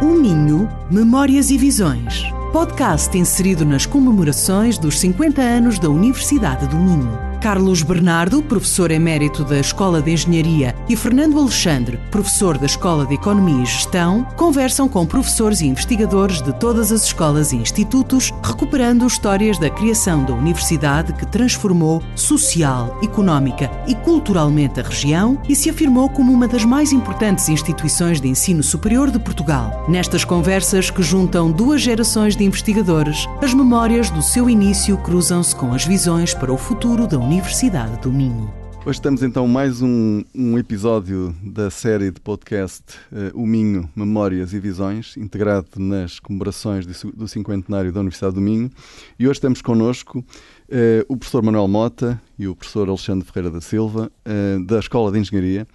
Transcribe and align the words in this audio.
O 0.00 0.14
Minho, 0.14 0.68
Memórias 0.88 1.50
e 1.50 1.58
Visões. 1.58 2.22
Podcast 2.52 3.18
inserido 3.18 3.64
nas 3.64 3.84
comemorações 3.84 4.78
dos 4.78 4.96
50 5.00 5.42
anos 5.42 5.80
da 5.80 5.90
Universidade 5.90 6.68
do 6.68 6.76
Minho. 6.76 7.27
Carlos 7.40 7.82
Bernardo, 7.82 8.42
professor 8.42 8.90
emérito 8.90 9.44
da 9.44 9.60
Escola 9.60 10.02
de 10.02 10.10
Engenharia, 10.10 10.74
e 10.88 10.96
Fernando 10.96 11.38
Alexandre, 11.38 11.98
professor 12.10 12.58
da 12.58 12.66
Escola 12.66 13.06
de 13.06 13.14
Economia 13.14 13.62
e 13.62 13.66
Gestão, 13.66 14.24
conversam 14.36 14.88
com 14.88 15.06
professores 15.06 15.60
e 15.60 15.66
investigadores 15.66 16.42
de 16.42 16.52
todas 16.54 16.90
as 16.90 17.04
escolas 17.04 17.52
e 17.52 17.56
institutos, 17.56 18.32
recuperando 18.42 19.06
histórias 19.06 19.56
da 19.56 19.70
criação 19.70 20.24
da 20.24 20.34
universidade 20.34 21.12
que 21.12 21.24
transformou 21.26 22.02
social, 22.16 22.98
económica 23.02 23.70
e 23.86 23.94
culturalmente 23.94 24.80
a 24.80 24.82
região 24.82 25.40
e 25.48 25.54
se 25.54 25.70
afirmou 25.70 26.08
como 26.08 26.32
uma 26.32 26.48
das 26.48 26.64
mais 26.64 26.92
importantes 26.92 27.48
instituições 27.48 28.20
de 28.20 28.28
ensino 28.28 28.64
superior 28.64 29.12
de 29.12 29.18
Portugal. 29.18 29.84
Nestas 29.88 30.24
conversas 30.24 30.90
que 30.90 31.02
juntam 31.02 31.52
duas 31.52 31.80
gerações 31.80 32.34
de 32.34 32.44
investigadores, 32.44 33.26
as 33.40 33.54
memórias 33.54 34.10
do 34.10 34.22
seu 34.22 34.50
início 34.50 34.98
cruzam-se 34.98 35.54
com 35.54 35.72
as 35.72 35.84
visões 35.84 36.34
para 36.34 36.52
o 36.52 36.58
futuro 36.58 37.06
da 37.06 37.16
Universidade 37.16 37.27
do 38.00 38.10
Minho. 38.10 38.50
Hoje 38.86 38.96
estamos 38.96 39.22
então 39.22 39.46
mais 39.46 39.82
um, 39.82 40.24
um 40.34 40.58
episódio 40.58 41.36
da 41.42 41.70
série 41.70 42.10
de 42.10 42.18
podcast 42.18 42.82
uh, 43.12 43.38
O 43.38 43.46
Minho, 43.46 43.86
Memórias 43.94 44.54
e 44.54 44.58
Visões, 44.58 45.14
integrado 45.14 45.68
nas 45.76 46.18
comemorações 46.18 46.86
do, 46.86 47.12
do 47.12 47.28
cinquentenário 47.28 47.92
da 47.92 48.00
Universidade 48.00 48.34
do 48.34 48.40
Minho. 48.40 48.70
E 49.18 49.28
hoje 49.28 49.42
temos 49.42 49.60
connosco 49.60 50.20
uh, 50.20 50.24
o 51.06 51.18
professor 51.18 51.42
Manuel 51.42 51.68
Mota 51.68 52.18
e 52.38 52.48
o 52.48 52.56
professor 52.56 52.88
Alexandre 52.88 53.26
Ferreira 53.26 53.50
da 53.50 53.60
Silva, 53.60 54.10
uh, 54.26 54.64
da 54.64 54.78
Escola 54.78 55.12
de 55.12 55.18
Engenharia, 55.18 55.68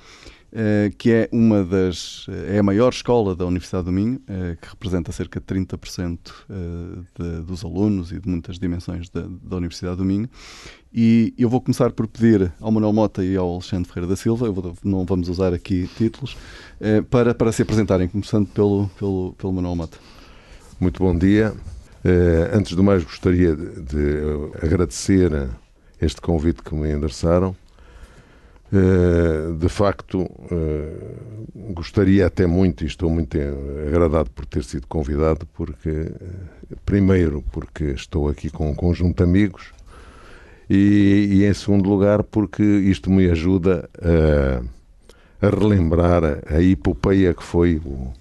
que 0.98 1.12
é 1.12 1.30
uma 1.31 1.63
das 1.63 2.27
é 2.48 2.59
a 2.59 2.63
maior 2.63 2.91
escola 2.91 3.35
da 3.35 3.45
Universidade 3.45 3.85
do 3.85 3.91
Minho, 3.91 4.21
eh, 4.27 4.55
que 4.62 4.70
representa 4.70 5.12
cerca 5.12 5.39
de 5.39 5.45
30% 5.45 6.20
eh, 6.49 6.54
de, 7.18 7.41
dos 7.41 7.65
alunos 7.65 8.12
e 8.12 8.20
de 8.20 8.29
muitas 8.29 8.59
dimensões 8.59 9.09
da, 9.09 9.21
da, 9.21 9.57
Universidade 9.57 9.98
do 9.98 10.05
Minho. 10.05 10.29
E 10.93 11.34
eu 11.37 11.49
vou 11.49 11.59
começar 11.59 11.91
por 11.91 12.07
pedir 12.07 12.54
ao 12.62 12.71
Manuel 12.71 12.93
Mota 12.93 13.24
e 13.26 13.35
ao 13.35 13.51
Alexandre 13.51 13.90
Ferreira 13.90 14.07
da 14.07 14.15
Silva, 14.15 14.51
vou, 14.51 14.76
não 14.84 15.05
vamos 15.05 15.27
usar 15.27 15.54
aqui 15.54 15.90
títulos, 15.98 16.37
para, 17.09 17.34
para 17.34 17.51
se 17.51 17.63
apresentarem, 17.63 18.07
começando 18.07 18.48
pelo, 18.48 18.87
pelo, 18.99 19.34
pelo 19.34 19.54
Manuel 19.54 19.76
Mota. 19.76 19.98
Muito 20.79 21.01
bom 21.01 21.18
dia. 21.18 21.51
antes 22.54 22.76
de 22.76 22.81
mais, 22.84 23.04
gostaria 23.04 23.55
de, 23.55 23.81
de 23.81 24.62
agradecer 24.62 25.49
este 25.99 26.21
convite 26.21 26.62
que 26.62 26.76
me 26.76 26.91
endereçaram 26.91 27.55
eh, 27.55 27.62
de 29.60 29.70
facto, 29.70 30.27
eh, 30.52 31.16
gostaria 31.74 32.26
até 32.26 32.48
muito, 32.48 32.84
e 32.84 32.88
estou 32.88 33.10
muito 33.10 33.38
agradado 33.88 34.32
por 34.32 34.46
ter 34.46 34.63
sido 34.63 34.88
convidado, 34.88 35.46
porque, 35.54 35.90
eh, 35.90 36.76
primeiro, 36.84 37.43
porque 37.52 37.85
estou 37.85 38.27
aqui 38.27 38.49
com 38.49 38.71
um 38.71 38.74
conjunto 38.74 39.18
de 39.18 39.24
amigos, 39.30 39.71
e, 40.68 41.30
e 41.32 41.46
em 41.46 41.54
segundo 41.54 41.88
lugar, 41.88 42.24
porque 42.24 42.63
isto 42.63 43.12
me 43.12 43.30
ajuda 43.30 43.88
a, 44.02 45.46
a 45.46 45.49
relembrar 45.49 46.24
a, 46.24 46.55
a 46.55 46.63
epopeia 46.63 47.34
que 47.34 47.43
foi 47.43 47.80
o, 47.85 48.12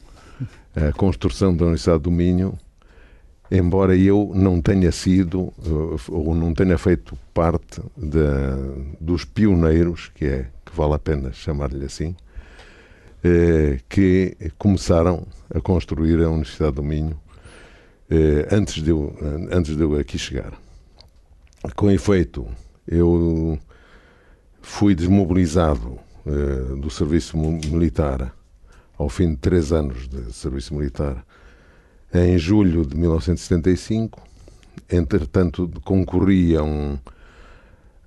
a 0.76 0.92
construção 0.92 1.56
da 1.56 1.64
Universidade 1.64 2.02
do 2.02 2.10
Minho 2.10 2.58
embora 3.52 3.94
eu 3.94 4.32
não 4.34 4.62
tenha 4.62 4.90
sido 4.90 5.52
eh, 5.62 6.10
ou 6.10 6.34
não 6.34 6.54
tenha 6.54 6.78
feito 6.78 7.18
parte 7.34 7.82
de, 7.94 8.18
dos 8.98 9.26
pioneiros, 9.26 10.10
que 10.14 10.24
é 10.24 10.46
que 10.64 10.74
vale 10.74 10.94
a 10.94 10.98
pena 10.98 11.32
chamar-lhe 11.34 11.84
assim, 11.84 12.16
eh, 13.22 13.78
que 13.90 14.34
começaram 14.56 15.26
a 15.54 15.60
construir 15.60 16.18
a 16.22 16.30
Universidade 16.30 16.76
do 16.76 16.82
Minho 16.82 17.20
eh, 18.10 18.48
antes, 18.50 18.82
de 18.82 18.88
eu, 18.88 19.14
antes 19.50 19.76
de 19.76 19.82
eu 19.82 19.96
aqui 19.96 20.18
chegar. 20.18 20.54
Com 21.76 21.90
efeito, 21.90 22.46
eu 22.88 23.58
fui 24.62 24.94
desmobilizado 24.94 25.98
do 26.80 26.88
serviço 26.88 27.36
militar 27.36 28.34
ao 28.96 29.08
fim 29.08 29.30
de 29.30 29.36
três 29.36 29.72
anos 29.72 30.08
de 30.08 30.32
serviço 30.32 30.74
militar 30.74 31.24
em 32.12 32.38
julho 32.38 32.84
de 32.84 32.96
1975. 32.96 34.20
Entretanto, 34.90 35.70
concorria 35.84 36.62
um, 36.62 36.98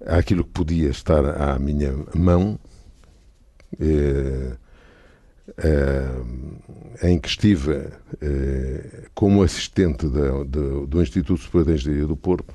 àquilo 0.05 0.43
que 0.43 0.51
podia 0.51 0.89
estar 0.89 1.25
à 1.25 1.57
minha 1.57 1.93
mão, 2.13 2.59
eh, 3.79 4.55
eh, 5.57 6.21
em 7.03 7.19
que 7.19 7.27
estive 7.27 7.89
eh, 8.21 9.07
como 9.13 9.43
assistente 9.43 10.07
do 10.07 11.01
Instituto 11.01 11.41
Superior 11.41 11.65
de 11.65 11.73
Engenharia 11.73 12.07
do 12.07 12.15
Porto, 12.15 12.53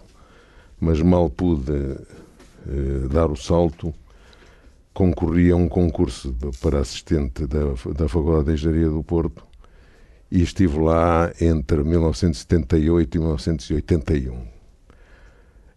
mas 0.80 1.00
mal 1.02 1.28
pude 1.28 1.72
eh, 1.72 3.08
dar 3.10 3.30
o 3.30 3.36
salto. 3.36 3.92
Concorri 4.92 5.50
a 5.50 5.56
um 5.56 5.68
concurso 5.68 6.34
para 6.60 6.80
assistente 6.80 7.46
da, 7.46 7.60
da 7.94 8.08
Faculdade 8.08 8.46
de 8.46 8.52
Engenharia 8.52 8.88
do 8.88 9.02
Porto 9.02 9.49
e 10.30 10.42
estive 10.42 10.78
lá 10.78 11.32
entre 11.40 11.82
1978 11.82 13.14
e 13.14 13.18
1981. 13.18 14.46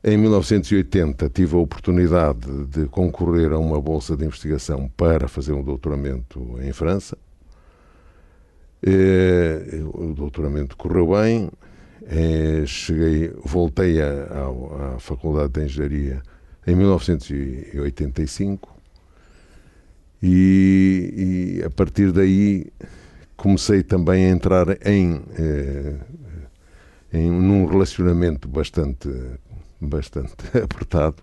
Em 0.06 0.18
1980 0.18 1.30
tive 1.30 1.56
a 1.56 1.60
oportunidade 1.60 2.66
de 2.68 2.86
concorrer 2.88 3.54
a 3.54 3.58
uma 3.58 3.82
bolsa 3.82 4.18
de 4.18 4.26
investigação 4.26 4.90
para 4.98 5.28
fazer 5.30 5.54
um 5.54 5.64
doutoramento 5.64 6.60
em 6.62 6.74
França. 6.74 7.18
E, 8.86 9.82
o 9.94 10.14
doutoramento 10.14 10.76
correu 10.76 11.16
bem. 11.16 11.50
E, 12.06 12.68
cheguei, 12.68 13.32
voltei 13.46 14.02
à, 14.02 14.28
à 14.96 15.00
Faculdade 15.00 15.54
de 15.54 15.64
Engenharia 15.64 16.22
em 16.68 16.76
1985 16.76 18.74
e, 20.22 21.60
e 21.60 21.64
a 21.64 21.70
partir 21.70 22.12
daí 22.12 22.68
comecei 23.44 23.84
também 23.84 24.26
a 24.26 24.30
entrar 24.30 24.68
em, 24.88 25.22
eh, 25.38 25.96
em 27.12 27.30
num 27.30 27.66
relacionamento 27.66 28.48
bastante, 28.48 29.10
bastante 29.82 30.34
apertado 30.64 31.18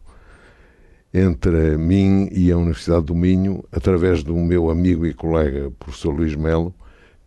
entre 1.14 1.78
mim 1.78 2.28
e 2.30 2.52
a 2.52 2.58
Universidade 2.58 3.06
do 3.06 3.14
Minho, 3.14 3.64
através 3.72 4.22
do 4.22 4.36
meu 4.36 4.68
amigo 4.68 5.06
e 5.06 5.14
colega, 5.14 5.72
professor 5.78 6.10
Luís 6.10 6.36
Melo, 6.36 6.74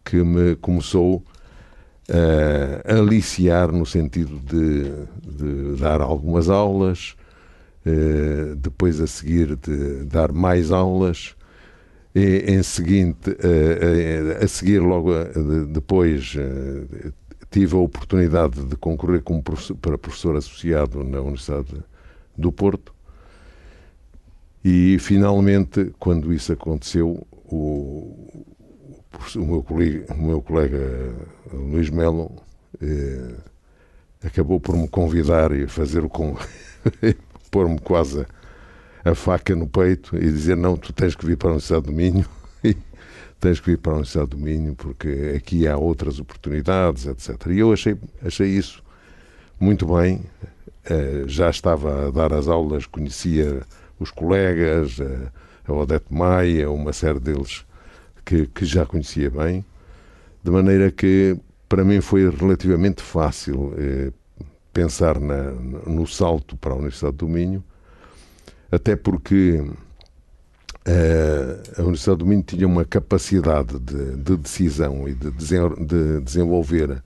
que 0.06 0.18
me 0.24 0.56
começou 0.58 1.26
a 2.88 2.94
aliciar 2.94 3.72
no 3.72 3.88
sentido 3.88 4.40
de, 4.42 4.92
de 5.28 5.76
dar 5.82 6.02
algumas 6.02 6.50
aulas, 6.50 7.16
eh, 7.84 8.54
depois 8.58 9.02
a 9.02 9.08
seguir 9.08 9.56
de 9.56 10.06
dar 10.06 10.32
mais 10.32 10.72
aulas, 10.72 11.36
e, 12.16 12.52
em 12.52 12.62
seguinte, 12.62 13.32
a, 13.32 14.42
a, 14.42 14.46
a 14.46 14.48
seguir, 14.48 14.80
logo 14.80 15.12
depois, 15.72 16.36
tive 17.50 17.76
a 17.76 17.80
oportunidade 17.80 18.64
de 18.66 18.76
concorrer 18.76 19.22
como 19.22 19.42
professor, 19.42 19.76
para 19.78 19.98
professor 19.98 20.36
associado 20.36 21.04
na 21.04 21.20
Universidade 21.20 21.84
do 22.38 22.52
Porto. 22.52 22.94
E, 24.64 24.98
finalmente, 25.00 25.94
quando 26.00 26.34
isso 26.34 26.54
aconteceu, 26.54 27.28
o, 27.46 28.46
o, 29.36 29.46
meu, 29.46 29.62
colega, 29.62 30.14
o 30.14 30.22
meu 30.22 30.42
colega 30.42 31.14
Luís 31.52 31.90
Melo 31.90 32.32
eh, 32.82 33.36
acabou 34.24 34.60
por 34.60 34.76
me 34.76 34.88
convidar 34.88 35.52
e 35.52 35.68
fazer 35.68 36.04
o 36.04 36.10
pôr-me 37.52 37.80
quase 37.80 38.26
a 39.04 39.12
a 39.12 39.16
faca 39.16 39.56
no 39.56 39.68
peito 39.68 40.16
e 40.16 40.22
dizer 40.22 40.56
não, 40.56 40.78
tu 40.78 40.94
tens 40.94 41.16
que 41.16 41.26
vir 41.26 41.38
para 41.38 41.50
a 41.50 41.52
Universidade 41.52 41.86
do 41.86 41.92
Minho 41.92 42.26
tens 43.40 43.60
que 43.60 43.72
vir 43.72 43.78
para 43.78 43.92
a 43.92 43.96
Universidade 43.96 44.30
do 44.30 44.38
Minho 44.38 44.76
porque 44.76 45.34
aqui 45.36 45.68
há 45.68 45.78
outras 45.78 46.20
oportunidades, 46.20 47.06
etc. 47.06 47.48
E 47.48 47.60
eu 47.60 47.74
achei, 47.74 47.98
achei 48.26 48.48
isso 48.48 48.82
muito 49.60 49.86
bem. 49.86 50.24
Uh, 50.90 51.28
já 51.28 51.50
estava 51.50 52.08
a 52.08 52.12
dar 52.12 52.34
as 52.34 52.48
aulas, 52.48 52.86
conhecia 52.86 53.62
os 54.00 54.12
colegas, 54.12 54.98
uh, 55.00 55.32
a 55.68 55.74
Odete 55.74 56.14
Maia, 56.14 56.70
uma 56.72 56.94
série 56.94 57.20
deles 57.20 57.66
que, 58.26 58.48
que 58.48 58.66
já 58.66 58.86
conhecia 58.86 59.30
bem, 59.30 59.66
de 60.42 60.52
maneira 60.52 60.92
que 60.92 61.38
para 61.68 61.84
mim 61.84 62.00
foi 62.02 62.30
relativamente 62.30 63.02
fácil 63.02 63.74
uh, 63.74 64.14
pensar 64.72 65.20
na, 65.20 65.52
no 65.52 66.08
salto 66.08 66.56
para 66.58 66.74
a 66.74 66.78
Universidade 66.78 67.18
do 67.18 67.28
Minho 67.28 67.64
até 68.74 68.96
porque 68.96 69.64
uh, 70.88 71.78
a 71.78 71.82
Universidade 71.82 72.20
do 72.20 72.26
Minho 72.26 72.42
tinha 72.42 72.66
uma 72.66 72.84
capacidade 72.84 73.78
de, 73.80 74.16
de 74.18 74.38
decisão 74.38 75.08
e 75.08 75.14
de, 75.14 75.30
de 75.32 76.22
desenvolver 76.22 77.04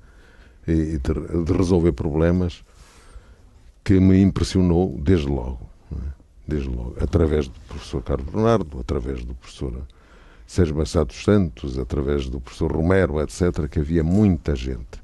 e 0.66 0.98
de, 0.98 1.44
de, 1.44 1.54
resolver 1.54 1.92
problemas 1.92 2.64
que 3.84 4.00
me 4.00 4.22
impressionou 4.22 4.98
desde 4.98 5.28
logo. 5.28 5.69
É? 5.92 5.96
Desde 6.48 6.69
logo, 6.69 6.96
através 7.02 7.48
do 7.48 7.60
professor 7.68 8.02
Carlos 8.02 8.30
Bernardo, 8.30 8.80
através 8.80 9.24
do 9.25 9.36
professor 9.36 9.86
Sérgio 10.46 10.75
Massado 10.78 11.13
Santos, 11.13 11.78
através 11.78 12.30
do 12.30 12.40
professor 12.40 12.72
Romero, 12.72 13.20
etc., 13.22 13.68
que 13.70 13.80
havia 13.80 14.04
muita 14.04 14.56
gente 14.56 15.02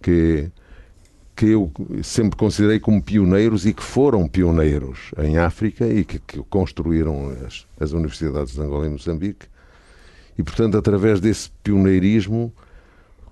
que, 0.00 0.50
que 1.40 1.46
eu 1.46 1.72
sempre 2.02 2.36
considerei 2.36 2.78
como 2.78 3.02
pioneiros 3.02 3.64
e 3.64 3.72
que 3.72 3.82
foram 3.82 4.28
pioneiros 4.28 5.10
em 5.16 5.38
África 5.38 5.86
e 5.86 6.04
que, 6.04 6.18
que 6.18 6.42
construíram 6.50 7.34
as, 7.46 7.66
as 7.80 7.92
universidades 7.92 8.52
de 8.52 8.60
Angola 8.60 8.86
e 8.86 8.90
Moçambique. 8.90 9.46
E, 10.36 10.42
portanto, 10.42 10.76
através 10.76 11.18
desse 11.18 11.50
pioneirismo, 11.64 12.52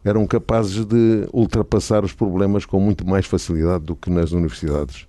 eram 0.03 0.27
capazes 0.27 0.87
de 0.87 1.29
ultrapassar 1.35 2.03
os 2.03 2.15
problemas 2.15 2.65
com 2.65 2.81
muito 2.81 3.07
mais 3.07 3.27
facilidade 3.27 3.85
do 3.85 3.95
que 3.95 4.09
nas 4.09 4.33
universidades 4.33 5.07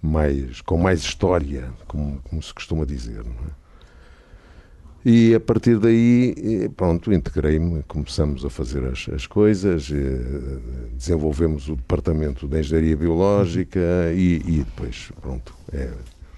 mais, 0.00 0.60
com 0.60 0.78
mais 0.78 1.00
história, 1.00 1.72
como, 1.88 2.20
como 2.30 2.40
se 2.40 2.54
costuma 2.54 2.84
dizer. 2.84 3.22
É? 3.22 3.67
E 5.04 5.34
a 5.34 5.40
partir 5.40 5.78
daí, 5.78 6.68
pronto, 6.76 7.12
integrei-me, 7.12 7.82
começamos 7.84 8.44
a 8.44 8.50
fazer 8.50 8.84
as, 8.84 9.08
as 9.14 9.26
coisas, 9.26 9.90
eh, 9.92 10.58
desenvolvemos 10.92 11.68
o 11.68 11.76
departamento 11.76 12.48
de 12.48 12.58
Engenharia 12.58 12.96
Biológica 12.96 13.78
e, 14.12 14.42
e 14.44 14.64
depois, 14.64 15.10
pronto, 15.22 15.54
é, 15.72 15.90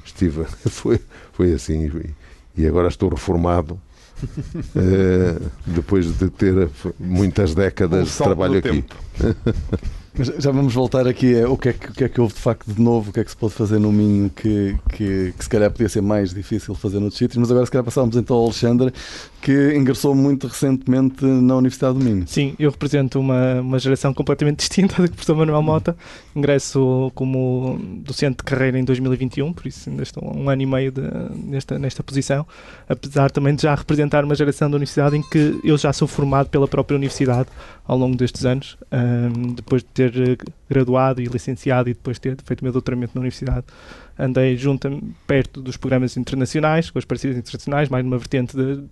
estive, 0.04 0.44
foi, 0.68 1.00
foi 1.32 1.52
assim. 1.52 1.90
E 2.56 2.66
agora 2.66 2.88
estou 2.88 3.08
reformado 3.08 3.80
uh, 4.24 5.50
depois 5.66 6.18
de 6.18 6.28
ter 6.30 6.68
muitas 6.98 7.54
décadas 7.54 8.08
de 8.08 8.16
trabalho 8.18 8.58
aqui. 8.58 8.84
Mas 10.16 10.26
já 10.26 10.50
vamos 10.50 10.74
voltar 10.74 11.06
aqui 11.06 11.40
a 11.40 11.48
o 11.48 11.56
que, 11.56 11.68
é 11.68 11.72
que, 11.72 11.86
o 11.86 11.92
que 11.92 12.04
é 12.04 12.08
que 12.08 12.20
houve 12.20 12.34
de 12.34 12.40
facto 12.40 12.70
de 12.70 12.80
novo, 12.82 13.10
o 13.10 13.12
que 13.12 13.20
é 13.20 13.24
que 13.24 13.30
se 13.30 13.36
pode 13.36 13.54
fazer 13.54 13.78
no 13.78 13.92
Minho 13.92 14.28
que, 14.28 14.76
que, 14.90 15.32
que 15.36 15.44
se 15.44 15.48
calhar 15.48 15.70
podia 15.70 15.88
ser 15.88 16.00
mais 16.00 16.34
difícil 16.34 16.74
fazer 16.74 16.98
noutros 16.98 17.18
sítios, 17.18 17.36
mas 17.36 17.50
agora 17.50 17.64
se 17.64 17.72
calhar 17.72 17.84
passávamos 17.84 18.16
então 18.16 18.36
ao 18.36 18.44
Alexandre, 18.44 18.92
que 19.40 19.74
ingressou 19.74 20.14
muito 20.14 20.46
recentemente 20.46 21.24
na 21.24 21.56
Universidade 21.56 21.98
do 21.98 22.04
Minho. 22.04 22.26
Sim, 22.26 22.54
eu 22.58 22.70
represento 22.70 23.18
uma, 23.18 23.60
uma 23.60 23.78
geração 23.78 24.12
completamente 24.12 24.58
distinta 24.60 25.02
do 25.02 25.10
professor 25.10 25.34
Manuel 25.34 25.62
Mota, 25.62 25.96
ingresso 26.36 27.10
como 27.14 27.78
docente 28.04 28.38
de 28.38 28.44
carreira 28.44 28.78
em 28.78 28.84
2021, 28.84 29.52
por 29.52 29.66
isso 29.66 29.88
ainda 29.88 30.02
estou 30.02 30.36
um 30.36 30.48
ano 30.50 30.62
e 30.62 30.66
meio 30.66 30.92
de, 30.92 31.02
nesta, 31.44 31.78
nesta 31.78 32.02
posição, 32.02 32.46
apesar 32.88 33.30
também 33.30 33.54
de 33.54 33.62
já 33.62 33.74
representar 33.74 34.24
uma 34.24 34.34
geração 34.34 34.70
da 34.70 34.76
universidade 34.76 35.16
em 35.16 35.22
que 35.22 35.58
eu 35.64 35.78
já 35.78 35.92
sou 35.92 36.06
formado 36.06 36.48
pela 36.50 36.68
própria 36.68 36.96
universidade 36.96 37.48
ao 37.86 37.96
longo 37.96 38.16
destes 38.16 38.44
anos, 38.44 38.76
um, 38.92 39.54
depois 39.54 39.82
de 39.82 39.88
ter 39.88 40.38
graduado 40.68 41.20
e 41.20 41.24
licenciado 41.24 41.88
e 41.88 41.94
depois 41.94 42.16
de 42.16 42.20
ter 42.20 42.36
feito 42.44 42.60
o 42.60 42.64
meu 42.64 42.72
doutoramento 42.72 43.12
na 43.14 43.20
universidade 43.20 43.64
andei 44.20 44.56
junto 44.56 45.02
perto 45.26 45.60
dos 45.62 45.76
programas 45.76 46.16
internacionais, 46.16 46.90
com 46.90 46.98
as 46.98 47.04
parcerias 47.04 47.38
internacionais, 47.38 47.88
mais 47.88 48.04
numa 48.04 48.18
vertente 48.18 48.56
de 48.56 48.82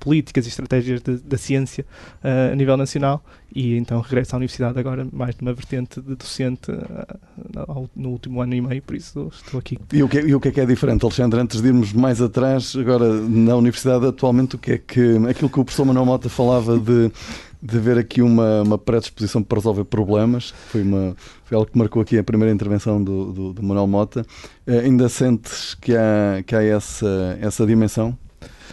políticas 0.00 0.46
e 0.46 0.48
estratégias 0.48 1.00
da 1.02 1.38
ciência 1.38 1.84
uh, 2.24 2.52
a 2.52 2.56
nível 2.56 2.76
nacional, 2.76 3.24
e 3.54 3.76
então 3.76 4.00
regresso 4.00 4.34
à 4.34 4.38
universidade 4.38 4.78
agora 4.78 5.06
mais 5.12 5.36
numa 5.38 5.52
vertente 5.52 6.00
de 6.00 6.16
docente 6.16 6.70
uh, 6.70 7.88
no 7.94 8.10
último 8.10 8.40
ano 8.40 8.54
e 8.54 8.60
meio, 8.60 8.82
por 8.82 8.96
isso 8.96 9.30
estou 9.32 9.60
aqui. 9.60 9.78
E 9.92 10.02
o, 10.02 10.08
que, 10.08 10.18
é, 10.18 10.22
e 10.22 10.34
o 10.34 10.40
que 10.40 10.48
é 10.48 10.50
que 10.50 10.60
é 10.60 10.66
diferente, 10.66 11.04
Alexandre? 11.04 11.40
Antes 11.40 11.60
de 11.60 11.68
irmos 11.68 11.92
mais 11.92 12.20
atrás, 12.20 12.74
agora 12.74 13.12
na 13.20 13.54
universidade 13.54 14.06
atualmente, 14.06 14.56
o 14.56 14.58
que 14.58 14.72
é 14.72 14.78
que 14.78 15.16
aquilo 15.28 15.48
que 15.48 15.60
o 15.60 15.64
professor 15.64 15.84
Manuel 15.84 16.06
Mota 16.06 16.28
falava 16.28 16.78
de 16.78 17.12
de 17.60 17.76
haver 17.76 17.98
aqui 17.98 18.22
uma, 18.22 18.62
uma 18.62 18.78
predisposição 18.78 19.42
para 19.42 19.58
resolver 19.58 19.84
problemas, 19.84 20.54
foi, 20.68 20.82
uma, 20.82 21.16
foi 21.44 21.56
algo 21.56 21.70
que 21.70 21.76
marcou 21.76 22.00
aqui 22.02 22.16
a 22.18 22.24
primeira 22.24 22.52
intervenção 22.54 23.02
do, 23.02 23.32
do, 23.32 23.52
do 23.52 23.62
Manuel 23.62 23.86
Mota. 23.86 24.24
Uh, 24.66 24.80
ainda 24.80 25.08
sentes 25.08 25.74
que 25.74 25.94
há, 25.94 26.42
que 26.46 26.54
há 26.54 26.62
essa, 26.62 27.38
essa 27.40 27.66
dimensão? 27.66 28.16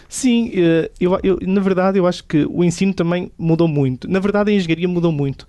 Sim, 0.08 0.52
eh, 0.54 0.92
eu, 1.00 1.20
eu, 1.24 1.40
na 1.42 1.62
verdade 1.62 1.98
eu 1.98 2.06
acho 2.06 2.24
que 2.24 2.46
o 2.46 2.64
ensino 2.64 2.94
também 2.94 3.32
mudou 3.38 3.68
muito. 3.68 4.10
Na 4.10 4.20
verdade 4.20 4.52
a 4.52 4.54
engenharia 4.54 4.88
mudou 4.88 5.12
muito. 5.12 5.48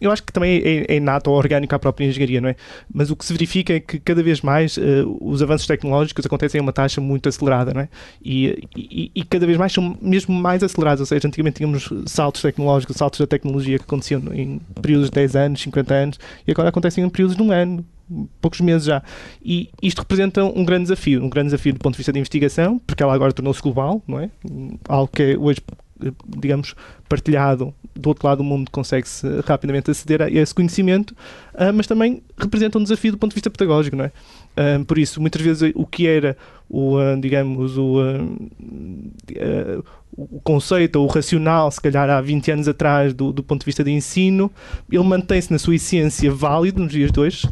eu 0.00 0.12
acho 0.12 0.22
que 0.22 0.32
também 0.32 0.62
é, 0.64 0.94
é 0.94 0.96
inato 0.96 1.30
ou 1.30 1.36
orgânico 1.36 1.74
à 1.74 1.78
própria 1.78 2.06
engenharia, 2.06 2.40
não 2.40 2.48
é? 2.48 2.56
Mas 2.92 3.10
o 3.10 3.16
que 3.16 3.24
se 3.24 3.32
verifica 3.32 3.74
é 3.74 3.80
que 3.80 3.98
cada 3.98 4.22
vez 4.22 4.40
mais 4.40 4.76
uh, 4.76 4.82
os 5.20 5.42
avanços 5.42 5.66
tecnológicos 5.66 6.24
acontecem 6.24 6.60
a 6.60 6.62
uma 6.62 6.72
taxa 6.72 7.00
muito 7.00 7.28
acelerada, 7.28 7.74
não 7.74 7.80
é? 7.80 7.88
E, 8.24 8.64
e, 8.76 9.10
e, 9.14 9.24
cada 9.24 9.44
vez 9.46 9.58
mais 9.58 9.72
são 9.72 9.96
mesmo 10.00 10.34
mais 10.34 10.62
acelerados. 10.62 11.00
Ou 11.00 11.06
seja, 11.06 11.26
antigamente 11.26 11.56
tínhamos 11.56 11.90
saltos 12.06 12.42
tecnológicos, 12.42 12.96
saltos 12.96 13.18
da 13.18 13.26
tecnologia 13.26 13.78
que 13.78 13.84
aconteciam 13.84 14.22
em 14.32 14.60
períodos 14.80 15.08
de 15.08 15.14
10 15.14 15.36
anos, 15.36 15.60
50 15.62 15.94
anos, 15.94 16.20
e 16.46 16.50
agora 16.52 16.68
acontecem 16.68 17.04
em 17.04 17.08
períodos 17.08 17.36
de 17.36 17.42
um 17.42 17.50
ano, 17.50 17.84
poucos 18.40 18.60
meses 18.60 18.86
já. 18.86 19.02
E 19.42 19.70
isto 19.82 19.98
representa 20.00 20.44
um 20.44 20.64
grande 20.64 20.84
desafio, 20.84 21.22
um 21.22 21.28
grande 21.28 21.48
desafio 21.48 21.72
do 21.72 21.80
ponto 21.80 21.94
de 21.94 21.98
vista 21.98 22.12
de 22.12 22.18
investigação, 22.18 22.78
porque 22.86 23.02
ela 23.02 23.14
agora 23.14 23.32
tornou-se 23.32 23.62
global, 23.62 24.02
não 24.06 24.20
é? 24.20 24.30
Algo 24.88 25.10
que 25.12 25.22
é 25.22 25.38
hoje, 25.38 25.60
digamos, 26.26 26.74
partilhado 27.08 27.74
do 27.94 28.08
outro 28.08 28.26
lado 28.26 28.38
do 28.38 28.44
mundo, 28.44 28.70
consegue-se 28.70 29.26
rapidamente 29.44 29.90
aceder 29.90 30.22
a 30.22 30.30
esse 30.30 30.54
conhecimento, 30.54 31.10
uh, 31.54 31.72
mas 31.74 31.86
também 31.86 32.22
representa 32.38 32.78
um 32.78 32.82
desafio 32.82 33.12
do 33.12 33.18
ponto 33.18 33.32
de 33.32 33.34
vista 33.34 33.50
pedagógico, 33.50 33.96
não 33.96 34.04
é? 34.04 34.12
Uh, 34.56 34.84
por 34.84 34.98
isso, 34.98 35.20
muitas 35.20 35.42
vezes 35.42 35.72
o 35.74 35.84
que 35.84 36.06
era 36.06 36.36
o, 36.68 36.96
uh, 36.96 37.20
digamos, 37.20 37.76
o, 37.76 37.96
o 40.16 40.40
conceito 40.40 40.96
ou 40.96 41.06
o 41.06 41.08
racional, 41.08 41.70
se 41.70 41.80
calhar 41.80 42.08
há 42.08 42.20
20 42.20 42.50
anos 42.52 42.68
atrás, 42.68 43.12
do, 43.12 43.32
do 43.32 43.42
ponto 43.42 43.60
de 43.60 43.66
vista 43.66 43.82
de 43.82 43.90
ensino, 43.90 44.50
ele 44.90 45.04
mantém-se 45.04 45.50
na 45.50 45.58
sua 45.58 45.74
essência 45.74 46.30
válido 46.30 46.82
nos 46.82 46.92
dias 46.92 47.10
de 47.10 47.20
hoje, 47.20 47.48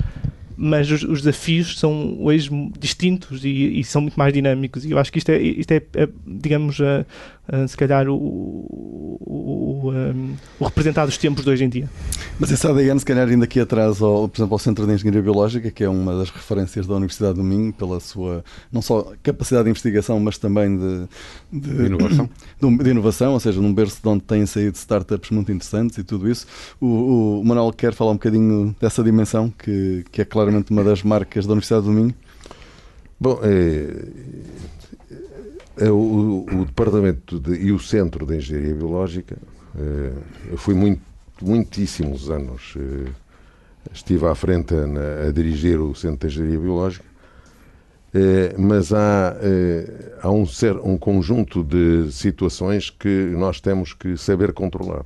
mas 0.57 0.91
os, 0.91 1.03
os, 1.03 1.21
desafios 1.21 1.79
são 1.79 2.17
hoje 2.21 2.51
distintos 2.79 3.45
e, 3.45 3.81
e, 3.81 3.85
são 3.85 4.01
muito 4.01 4.19
mais 4.19 4.33
dinâmicos. 4.33 4.85
E 4.85 4.91
eu 4.91 4.99
acho 4.99 5.13
que 5.13 5.19
isto 5.19 5.31
é, 5.31 5.39
isto 5.39 5.71
é, 5.73 5.83
é 5.95 6.09
digamos, 6.27 6.79
uh, 6.81 7.05
uh, 7.53 7.67
se 7.69 7.77
calhar, 7.77 8.09
o, 8.09 8.17
o, 8.17 9.91
um, 9.91 10.35
o 10.59 10.65
representado 10.65 11.09
dos 11.09 11.19
tempos 11.19 11.45
de 11.45 11.51
hoje 11.51 11.65
em 11.65 11.69
dia. 11.69 11.91
Mas 12.39 12.51
esse 12.51 12.67
ADN, 12.67 12.99
se 12.99 13.05
calhar, 13.05 13.29
ainda 13.29 13.45
aqui 13.45 13.61
atrás, 13.61 14.01
ao, 14.01 14.29
por 14.29 14.39
exemplo, 14.39 14.55
ao 14.55 14.59
Centro 14.59 14.87
de 14.87 14.93
Engenharia 14.93 15.23
Biológica, 15.23 15.71
que 15.71 15.85
é 15.85 15.89
uma 15.89 16.17
das 16.17 16.31
referências 16.31 16.87
da 16.87 16.95
Universidade 16.95 17.35
do 17.35 17.45
Minho, 17.45 17.73
pela 17.73 17.99
sua, 18.01 18.45
não 18.71 18.83
só 18.83 19.13
capacidade 19.23 19.65
de 19.65 19.71
investigação, 19.71 20.21
mas 20.21 20.39
também 20.39 20.77
de, 20.77 21.09
de, 21.53 21.77
de 21.77 21.85
inovação. 21.87 22.29
De, 22.61 22.77
de, 22.79 22.91
inovação, 22.91 23.35
ou 23.35 23.41
seja, 23.41 23.61
num 23.61 23.73
berço 23.73 24.01
de 24.03 24.09
onde 24.09 24.23
têm 24.23 24.47
saído 24.47 24.77
startups 24.77 25.31
muito 25.31 25.53
interessantes 25.53 25.99
e 25.99 26.05
tudo 26.05 26.29
isso. 26.29 26.47
O, 26.81 27.41
o 27.41 27.45
Manuel 27.45 27.73
quer 27.73 27.93
falar 27.93 28.13
um 28.13 28.15
bocadinho 28.15 28.75
dessa 28.81 29.03
dimensão, 29.03 29.53
que, 29.59 30.05
que 30.11 30.23
é 30.23 30.25
claramente 30.25 30.71
uma 30.71 30.83
das 30.83 31.03
marcas 31.03 31.47
da 31.47 31.53
Universidade 31.53 31.85
do 31.85 31.93
Minho. 31.93 32.15
Bom, 33.19 33.41
é, 33.43 33.49
é 33.49 34.76
o, 35.85 36.47
o, 36.51 36.65
Departamento 36.65 37.39
de, 37.39 37.55
e 37.55 37.71
o 37.71 37.79
Centro 37.79 38.25
de 38.25 38.37
Engenharia 38.37 38.75
Biológica, 38.75 39.37
é, 39.79 40.13
eu 40.51 40.57
fui 40.57 40.75
muito, 40.75 41.03
muitíssimos 41.43 42.31
anos, 42.31 42.75
é, 42.77 43.11
estive 43.93 44.27
à 44.27 44.35
frente 44.35 44.75
a, 44.75 45.29
a, 45.29 45.31
dirigir 45.31 45.79
o 45.79 45.95
Centro 45.95 46.27
de 46.27 46.35
Engenharia 46.35 46.59
Biológica, 46.59 47.05
é, 48.15 48.55
mas 48.57 48.91
há, 48.95 49.37
é, 49.43 50.17
há 50.23 50.31
um, 50.31 50.47
um 50.83 50.97
conjunto 50.97 51.63
de 51.63 52.11
situações 52.11 52.89
que 52.89 53.35
nós 53.37 53.61
temos 53.61 53.93
que 53.93 54.17
saber 54.17 54.55
controlar. 54.55 55.05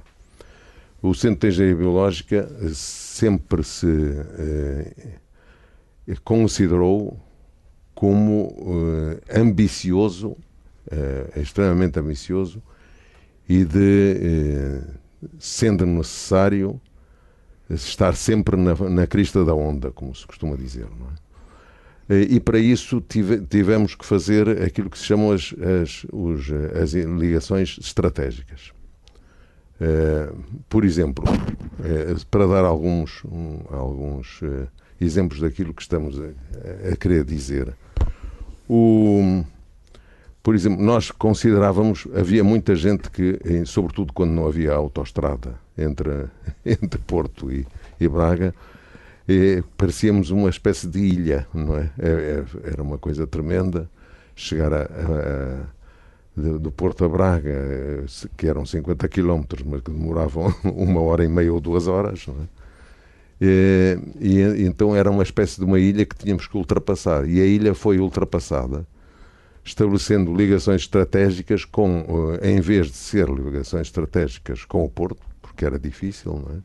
O 1.03 1.13
Centro 1.15 1.41
de 1.41 1.49
Engenharia 1.49 1.77
Biológica 1.77 2.49
sempre 2.73 3.65
se 3.65 3.89
é, 4.39 5.15
considerou 6.23 7.19
como 7.93 8.55
ambicioso 9.31 10.37
é 10.91 11.41
extremamente 11.41 11.99
ambicioso 11.99 12.63
e 13.49 13.65
de, 13.65 14.17
eh, 14.21 14.83
sendo 15.39 15.85
necessário, 15.85 16.81
estar 17.69 18.15
sempre 18.15 18.57
na, 18.57 18.75
na, 18.75 19.07
crista 19.07 19.45
da 19.45 19.55
onda, 19.55 19.91
como 19.91 20.15
se 20.15 20.27
costuma 20.27 20.57
dizer. 20.57 20.87
É? 22.09 22.15
Eh, 22.15 22.27
e 22.31 22.41
para 22.41 22.59
isso 22.59 23.01
tive, 23.01 23.41
tivemos 23.41 23.97
que 23.97 24.05
fazer 24.07 24.63
aquilo 24.63 24.89
que 24.89 24.99
se 24.99 25.05
chamam 25.05 25.33
as, 25.33 25.53
as, 25.83 26.07
os, 26.13 26.49
as 26.81 26.93
ligações 26.93 27.77
estratégicas. 27.81 28.73
por 30.69 30.85
exemplo, 30.85 31.25
para 32.31 32.47
dar 32.47 32.65
alguns, 32.65 33.23
alguns 33.71 34.41
exemplos 35.01 35.41
daquilo 35.41 35.75
que 35.75 35.83
estamos 35.83 36.21
a, 36.21 36.93
a 36.93 36.97
querer 36.97 37.25
dizer, 37.25 37.75
o, 38.69 39.43
por 40.43 40.55
exemplo, 40.55 40.83
nós 40.83 41.11
considerávamos, 41.11 42.07
havia 42.15 42.43
muita 42.43 42.75
gente 42.75 43.11
que, 43.11 43.39
sobretudo 43.67 44.13
quando 44.13 44.31
não 44.31 44.47
havia 44.47 44.73
autoestrada 44.73 45.55
entre, 45.77 46.27
entre 46.65 47.01
Porto 47.01 47.53
e, 47.53 47.67
e 48.01 48.09
Braga, 48.09 48.55
e 49.29 49.63
parecíamos 49.77 50.31
uma 50.31 50.49
espécie 50.49 50.89
de 50.89 50.99
ilha, 50.99 51.47
não 51.53 51.77
é? 51.77 51.91
é, 51.99 52.09
é 52.09 52.45
era 52.73 52.83
uma 52.83 52.99
coisa 52.99 53.27
tremenda 53.27 53.89
chegar 54.35 54.73
a, 54.73 54.83
a, 54.83 56.41
do 56.41 56.71
Porto 56.71 57.05
a 57.05 57.09
Braga, 57.09 58.07
que 58.37 58.47
eram 58.47 58.65
50 58.65 59.07
quilómetros, 59.09 59.63
mas 59.63 59.83
que 59.83 59.91
demoravam 59.91 60.53
uma 60.65 61.03
hora 61.03 61.23
e 61.23 61.29
meia 61.29 61.53
ou 61.53 61.61
duas 61.61 61.87
horas, 61.87 62.27
não 62.27 62.35
é? 62.35 62.61
E, 63.43 63.99
e, 64.21 64.67
então 64.67 64.95
era 64.95 65.11
uma 65.11 65.23
espécie 65.23 65.59
de 65.59 65.65
uma 65.65 65.79
ilha 65.79 66.05
que 66.05 66.17
tínhamos 66.17 66.47
que 66.47 66.57
ultrapassar. 66.57 67.27
E 67.27 67.41
a 67.41 67.47
ilha 67.47 67.75
foi 67.75 67.99
ultrapassada 67.99 68.87
estabelecendo 69.71 70.35
ligações 70.35 70.83
estratégicas 70.83 71.65
com, 71.65 72.05
eh, 72.43 72.51
em 72.53 72.61
vez 72.61 72.89
de 72.89 72.97
ser 72.97 73.29
ligações 73.29 73.87
estratégicas 73.87 74.65
com 74.65 74.85
o 74.85 74.89
Porto, 74.89 75.23
porque 75.41 75.65
era 75.65 75.79
difícil, 75.79 76.33
não 76.35 76.57
é? 76.57 76.59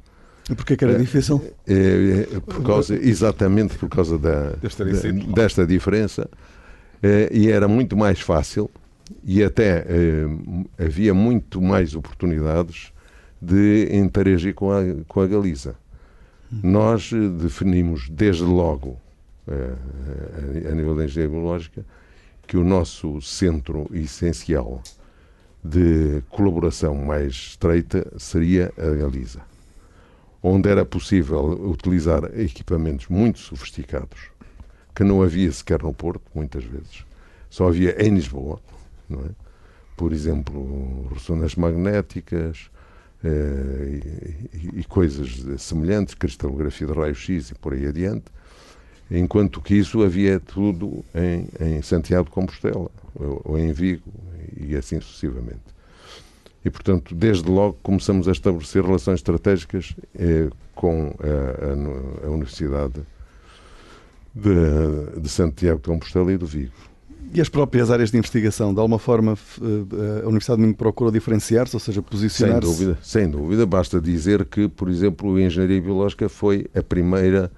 E 0.51 0.55
porquê 0.55 0.77
que 0.77 0.83
era 0.85 0.97
difícil? 0.97 1.41
É, 1.67 2.27
é, 2.35 2.39
por 2.39 2.63
causa, 2.63 2.95
exatamente 2.95 3.77
por 3.77 3.89
causa 3.89 4.17
da, 4.19 4.51
Desta 4.61 4.85
da- 4.85 4.91
diferença. 4.91 5.31
desta 5.33 5.65
diferença. 5.67 6.29
É, 7.01 7.29
e 7.31 7.49
era 7.49 7.67
muito 7.67 7.97
mais 7.97 8.19
fácil 8.19 8.69
e 9.23 9.43
até 9.43 9.85
é, 9.87 10.25
havia 10.85 11.13
muito 11.13 11.59
mais 11.61 11.95
oportunidades 11.95 12.91
de 13.41 13.89
interagir 13.91 14.53
com 14.53 14.71
a, 14.71 14.81
com 15.07 15.21
a 15.21 15.27
Galiza. 15.27 15.75
Nós 16.63 17.11
eh, 17.13 17.27
definimos 17.41 18.07
desde 18.09 18.43
logo, 18.43 18.97
eh, 19.47 19.73
a, 20.67 20.71
a 20.71 20.75
nível 20.75 20.95
da 20.95 21.05
engenharia 21.05 21.29
biológica, 21.35 21.83
que 22.55 22.59
o 22.59 22.63
nosso 22.63 23.19
centro 23.21 23.85
essencial 23.91 24.81
de 25.61 26.23
colaboração 26.29 26.95
mais 26.95 27.33
estreita 27.33 28.09
seria 28.17 28.71
a 28.77 28.95
Galiza 28.95 29.41
onde 30.41 30.69
era 30.69 30.85
possível 30.85 31.43
utilizar 31.69 32.23
equipamentos 32.39 33.07
muito 33.07 33.39
sofisticados, 33.39 34.29
que 34.95 35.03
não 35.03 35.21
havia 35.21 35.51
sequer 35.51 35.81
no 35.83 35.93
Porto, 35.93 36.21
muitas 36.33 36.63
vezes. 36.63 37.03
Só 37.49 37.67
havia 37.67 38.01
em 38.01 38.13
Lisboa, 38.13 38.61
é? 39.11 39.15
Por 39.97 40.13
exemplo, 40.13 41.09
ressonâncias 41.11 41.55
magnéticas 41.55 42.69
eh, 43.23 43.99
e, 44.53 44.79
e 44.79 44.83
coisas 44.83 45.61
semelhantes, 45.61 46.13
cristalografia 46.13 46.87
de 46.87 46.93
raio-x 46.93 47.49
e 47.49 47.55
por 47.55 47.73
aí 47.73 47.87
adiante, 47.87 48.25
enquanto 49.09 49.61
que 49.61 49.75
isso 49.75 50.03
havia 50.03 50.39
tudo 50.39 51.03
em, 51.13 51.47
em 51.59 51.81
Santiago 51.81 52.25
de 52.25 52.31
Compostela, 52.31 52.89
ou, 53.15 53.41
ou 53.43 53.59
em 53.59 53.71
Vigo, 53.71 54.03
e 54.57 54.75
assim 54.75 54.99
sucessivamente. 54.99 55.59
E, 56.63 56.69
portanto, 56.69 57.13
desde 57.13 57.47
logo 57.49 57.77
começamos 57.83 58.27
a 58.27 58.31
estabelecer 58.31 58.83
relações 58.83 59.19
estratégicas 59.19 59.95
eh, 60.17 60.49
com 60.73 61.13
a, 61.19 62.23
a- 62.25 62.27
a 62.27 62.29
Universidade 62.31 63.01
de, 64.33 65.19
de 65.21 65.29
Santiago 65.29 65.79
de 65.79 65.87
Compostela 65.87 66.31
e 66.33 66.37
do 66.37 66.45
Vigo. 66.45 66.73
E 67.33 67.41
as 67.41 67.49
próprias 67.49 67.91
áreas 67.91 68.11
de 68.11 68.17
investigação, 68.17 68.73
de 68.73 68.79
alguma 68.79 68.99
forma, 68.99 69.33
eh, 69.61 70.21
a 70.23 70.27
Universidade 70.27 70.57
de 70.59 70.63
Minho 70.65 70.75
procurou 70.75 71.11
diferenciar-se, 71.11 71.75
ou 71.75 71.79
seja, 71.79 72.01
Sem 72.01 72.03
posicionar-se? 72.09 72.61
dúvida, 72.67 72.97
sem 73.01 73.29
dúvida. 73.29 73.65
Basta 73.65 73.99
dizer 73.99 74.45
que, 74.45 74.67
por 74.67 74.89
exemplo, 74.89 75.35
a 75.35 75.41
Engenharia 75.41 75.81
Biológica 75.81 76.29
foi 76.29 76.65
a 76.75 76.81
primeira 76.81 77.51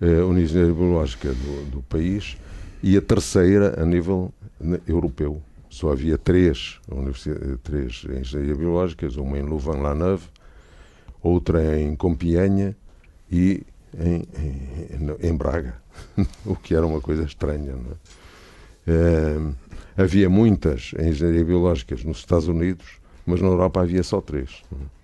eh, 0.00 0.40
Engenharia 0.40 0.74
Biológica 0.74 1.28
do, 1.32 1.70
do 1.70 1.82
país 1.82 2.36
e 2.82 2.96
a 2.96 3.02
terceira 3.02 3.80
a 3.80 3.84
nível 3.84 4.32
ne- 4.60 4.80
europeu. 4.86 5.40
Só 5.68 5.92
havia 5.92 6.18
três, 6.18 6.80
eh, 6.90 7.56
três 7.62 8.04
Engenharia 8.04 8.54
Biológicas, 8.54 9.16
uma 9.16 9.38
em 9.38 9.42
Louvain-la-Neuve, 9.42 10.24
outra 11.22 11.78
em 11.80 11.94
Compiègne 11.94 12.74
e 13.30 13.62
em, 13.98 14.24
em, 14.38 15.28
em 15.28 15.36
Braga, 15.36 15.74
o 16.44 16.56
que 16.56 16.74
era 16.74 16.86
uma 16.86 17.00
coisa 17.00 17.24
estranha. 17.24 17.72
É? 18.86 18.92
Eh, 18.92 19.52
havia 19.96 20.30
muitas 20.30 20.92
engenharia 20.98 21.44
biológicas 21.44 22.02
nos 22.04 22.18
Estados 22.18 22.48
Unidos, 22.48 22.86
mas 23.26 23.40
na 23.40 23.48
Europa 23.48 23.80
havia 23.82 24.02
só 24.02 24.20
três. 24.20 24.62
não 24.72 24.78
é? 24.78 24.99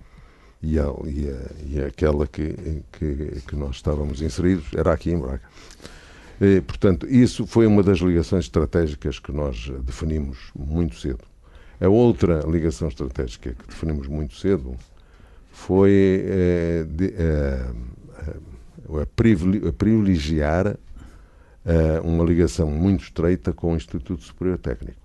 E, 0.63 0.79
a, 0.79 0.85
e, 1.05 1.29
a- 1.29 1.51
e 1.67 1.83
aquela 1.85 2.27
que, 2.27 2.83
que, 2.93 3.41
que 3.47 3.57
nós 3.57 3.77
estávamos 3.77 4.21
inseridos 4.23 4.67
era 4.75 4.93
aqui 4.93 5.11
em 5.11 5.19
Braga. 5.19 5.43
Eh, 6.41 6.61
portanto, 6.61 7.07
isso 7.07 7.47
foi 7.47 7.67
uma 7.67 7.83
das 7.83 7.99
ligações 7.99 8.45
estratégicas 8.45 9.19
que 9.19 9.33
nós 9.33 9.71
definimos 9.85 10.39
muito 10.55 10.97
cedo. 10.99 11.21
A 11.81 11.89
outra 11.89 12.41
ligação 12.47 12.89
estratégica 12.89 13.53
que 13.53 13.67
definimos 13.69 14.07
muito 14.09 14.35
cedo 14.35 14.75
foi 15.53 16.25
eh, 16.27 16.87
de- 16.89 17.15
eh, 17.17 17.67
eh, 18.29 19.03
a 19.03 19.07
privile- 19.15 19.69
a 19.69 19.73
privilegiar 19.73 20.77
uma 22.05 22.23
ligação 22.25 22.71
muito 22.71 23.03
estreita 23.03 23.53
com 23.53 23.73
o 23.73 23.77
Instituto 23.77 24.23
Superior 24.23 24.57
Técnico. 24.57 25.01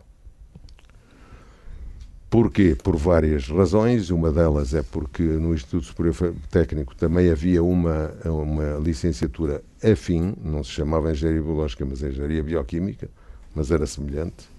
Porquê? 2.32 2.78
Por 2.82 2.96
várias 2.96 3.50
razões. 3.50 4.10
Uma 4.10 4.32
delas 4.32 4.74
é 4.74 4.82
porque 4.82 5.22
no 5.22 5.54
Instituto 5.54 5.86
Superior 5.86 6.34
Técnico 6.50 6.96
também 6.96 7.30
havia 7.30 7.62
uma, 7.62 8.10
uma 8.24 8.80
licenciatura 8.82 9.62
afim, 9.84 10.34
não 10.42 10.64
se 10.64 10.72
chamava 10.72 11.12
Engenharia 11.12 11.44
Biológica, 11.44 11.86
mas 11.86 12.02
Engenharia 12.02 12.42
Bioquímica, 12.42 13.10
mas 13.54 13.70
era 13.70 13.86
semelhante. 13.86 14.50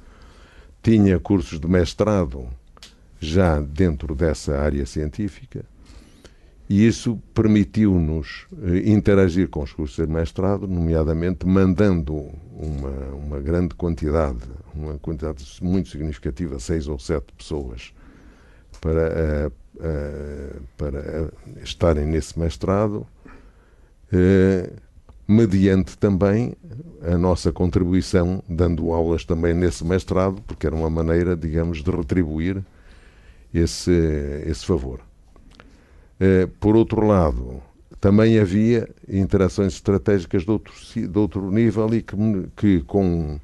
Tinha 0.83 1.19
cursos 1.19 1.59
de 1.59 1.67
mestrado 1.67 2.47
já 3.19 3.59
dentro 3.59 4.15
dessa 4.15 4.59
área 4.59 4.85
científica 4.85 5.65
e 6.73 6.87
isso 6.87 7.19
permitiu-nos 7.35 8.47
eh, 8.63 8.91
interagir 8.91 9.47
com 9.51 9.63
os 9.63 9.75
cursos 9.75 9.95
de 9.95 10.11
mestrado, 10.11 10.67
nomeadamente 10.67 11.47
mandando 11.47 12.31
uma, 12.51 13.15
uma 13.15 13.41
grande 13.41 13.75
quantidade, 13.75 14.41
uma 14.75 14.97
quantidade 14.97 15.45
muito 15.61 15.91
significativa, 15.91 16.59
seis 16.59 16.89
ou 16.89 16.99
sete 16.99 17.31
pessoas, 17.37 17.93
para, 18.81 19.03
eh, 19.03 19.51
eh, 19.81 20.57
para 20.79 21.31
estarem 21.63 22.07
nesse 22.07 22.39
mestrado, 22.39 23.07
mediante 25.29 25.99
também 25.99 26.55
a 27.03 27.19
nossa 27.19 27.53
contribuição, 27.53 28.43
dando 28.49 28.95
aulas 28.95 29.27
também 29.27 29.53
nesse 29.53 29.85
mestrado, 29.85 30.41
porque 30.47 30.67
era 30.67 30.75
uma 30.75 30.89
maneira, 30.89 31.37
digamos, 31.37 31.83
de 31.83 31.91
retribuir 31.91 32.65
esse, 33.53 33.93
esse 34.47 34.65
favor. 34.65 35.12
Eh, 36.25 36.47
Por 36.61 36.77
outro 36.77 37.05
lado, 37.05 37.61
também 38.01 38.39
havia 38.39 38.89
interações 39.09 39.73
estratégicas 39.75 40.45
de 40.45 40.51
outro, 40.53 40.73
de 40.95 41.19
outro 41.19 41.51
nível 41.51 41.93
e 41.93 42.01
que, 42.01 42.17
que 42.57 42.81
com, 42.83 43.41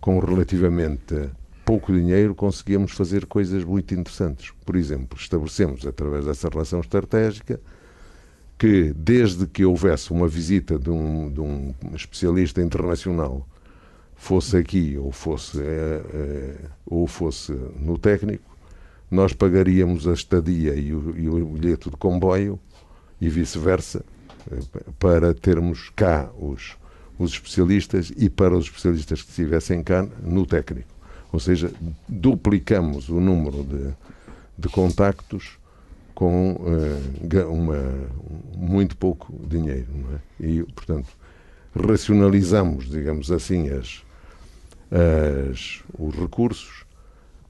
com 0.00 0.18
relativamente 0.18 1.28
pouco 1.66 1.92
dinheiro 1.92 2.34
conseguíamos 2.34 2.92
fazer 2.92 3.26
coisas 3.26 3.62
muito 3.62 3.94
interessantes. 3.94 4.52
Por 4.64 4.76
exemplo, 4.76 5.18
estabelecemos 5.18 5.86
através 5.86 6.24
dessa 6.24 6.48
relação 6.48 6.80
estratégica 6.80 7.60
que 8.58 8.94
desde 8.96 9.46
que 9.46 9.66
houvesse 9.66 10.10
uma 10.10 10.26
visita 10.26 10.78
de 10.78 10.88
um, 10.88 11.30
de 11.30 11.40
um 11.42 11.74
especialista 11.94 12.62
internacional, 12.62 13.46
fosse 14.16 14.56
aqui 14.56 14.96
ou 14.96 15.12
fosse, 15.12 15.60
eh, 15.60 16.02
eh, 16.14 16.56
ou 16.86 17.06
fosse 17.06 17.52
no 17.52 17.98
técnico, 17.98 18.47
nós 19.10 19.32
pagaríamos 19.32 20.06
a 20.06 20.12
estadia 20.12 20.74
e 20.74 20.92
o, 20.92 21.14
e 21.16 21.28
o 21.28 21.46
bilhete 21.46 21.90
de 21.90 21.96
comboio 21.96 22.58
e 23.20 23.28
vice-versa 23.28 24.04
eh, 24.50 24.58
para 24.98 25.32
termos 25.34 25.90
cá 25.96 26.30
os, 26.38 26.76
os 27.18 27.32
especialistas 27.32 28.12
e 28.16 28.28
para 28.28 28.56
os 28.56 28.64
especialistas 28.66 29.22
que 29.22 29.30
estivessem 29.30 29.82
cá 29.82 30.06
no 30.22 30.46
técnico. 30.46 30.88
Ou 31.32 31.40
seja, 31.40 31.70
duplicamos 32.08 33.08
o 33.08 33.20
número 33.20 33.62
de, 33.64 33.94
de 34.58 34.68
contactos 34.68 35.58
com 36.14 36.58
ga- 37.22 37.46
uma, 37.46 37.78
muito 38.56 38.96
pouco 38.96 39.32
dinheiro. 39.46 39.86
É? 40.40 40.46
E, 40.46 40.62
portanto, 40.64 41.08
racionalizamos, 41.74 42.88
digamos 42.88 43.30
assim, 43.30 43.68
as, 43.68 44.02
as, 44.90 45.82
os 45.98 46.14
recursos 46.14 46.84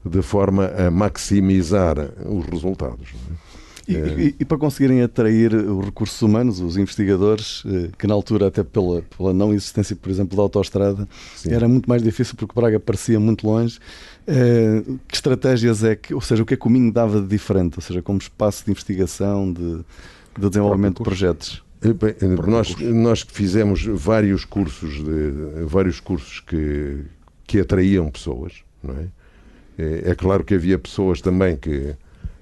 de 0.05 0.21
forma 0.21 0.67
a 0.67 0.89
maximizar 0.91 1.97
os 2.25 2.45
resultados. 2.45 3.09
é? 3.29 3.49
E, 3.91 3.93
e- 4.27 4.35
e 4.41 4.45
para 4.45 4.55
conseguirem 4.59 5.01
atrair 5.01 5.51
os 5.53 5.83
recursos 5.85 6.21
humanos, 6.21 6.59
os 6.59 6.77
investigadores, 6.77 7.63
eh, 7.65 7.89
que 7.97 8.05
na 8.05 8.13
altura, 8.13 8.45
até 8.47 8.63
pela, 8.63 9.01
pela 9.17 9.33
não 9.33 9.51
existência, 9.51 9.95
por 9.95 10.11
exemplo, 10.11 10.37
da 10.37 10.43
autoestrada, 10.43 11.07
Sim. 11.35 11.51
era 11.53 11.67
muito 11.67 11.89
mais 11.89 12.03
difícil 12.03 12.35
porque 12.37 12.53
Braga 12.53 12.79
parecia 12.79 13.19
muito 13.19 13.47
longe. 13.47 13.79
Eh, 14.27 14.83
que 15.07 15.15
estratégias 15.15 15.83
é 15.83 15.95
que, 15.95 16.13
ou 16.13 16.21
seja, 16.21 16.43
o 16.43 16.45
que 16.45 16.53
é 16.53 16.57
que 16.57 16.67
o 16.67 16.69
Minho 16.69 16.91
dava 16.93 17.19
de 17.19 17.27
diferente? 17.27 17.77
Ou 17.77 17.81
seja, 17.81 17.99
como 17.99 18.19
espaço 18.19 18.63
de 18.63 18.69
investigação, 18.69 19.51
de, 19.51 19.77
de 20.39 20.49
desenvolvimento 20.49 20.97
de 20.97 21.03
projetos? 21.03 21.63
Eh, 21.81 21.91
bem, 21.91 22.13
eh, 22.21 22.27
nós, 22.47 22.75
nós 22.79 23.25
fizemos 23.27 23.83
vários 23.85 24.45
cursos, 24.45 25.03
de, 25.03 25.63
vários 25.65 25.99
cursos 25.99 26.41
que, 26.41 26.97
que 27.47 27.59
atraíam 27.59 28.07
pessoas, 28.11 28.53
não 28.83 28.93
é? 28.93 29.07
Eh, 29.79 30.11
É 30.11 30.15
claro 30.15 30.43
que 30.43 30.53
havia 30.53 30.77
pessoas 30.77 31.21
também 31.21 31.55
que, 31.55 31.95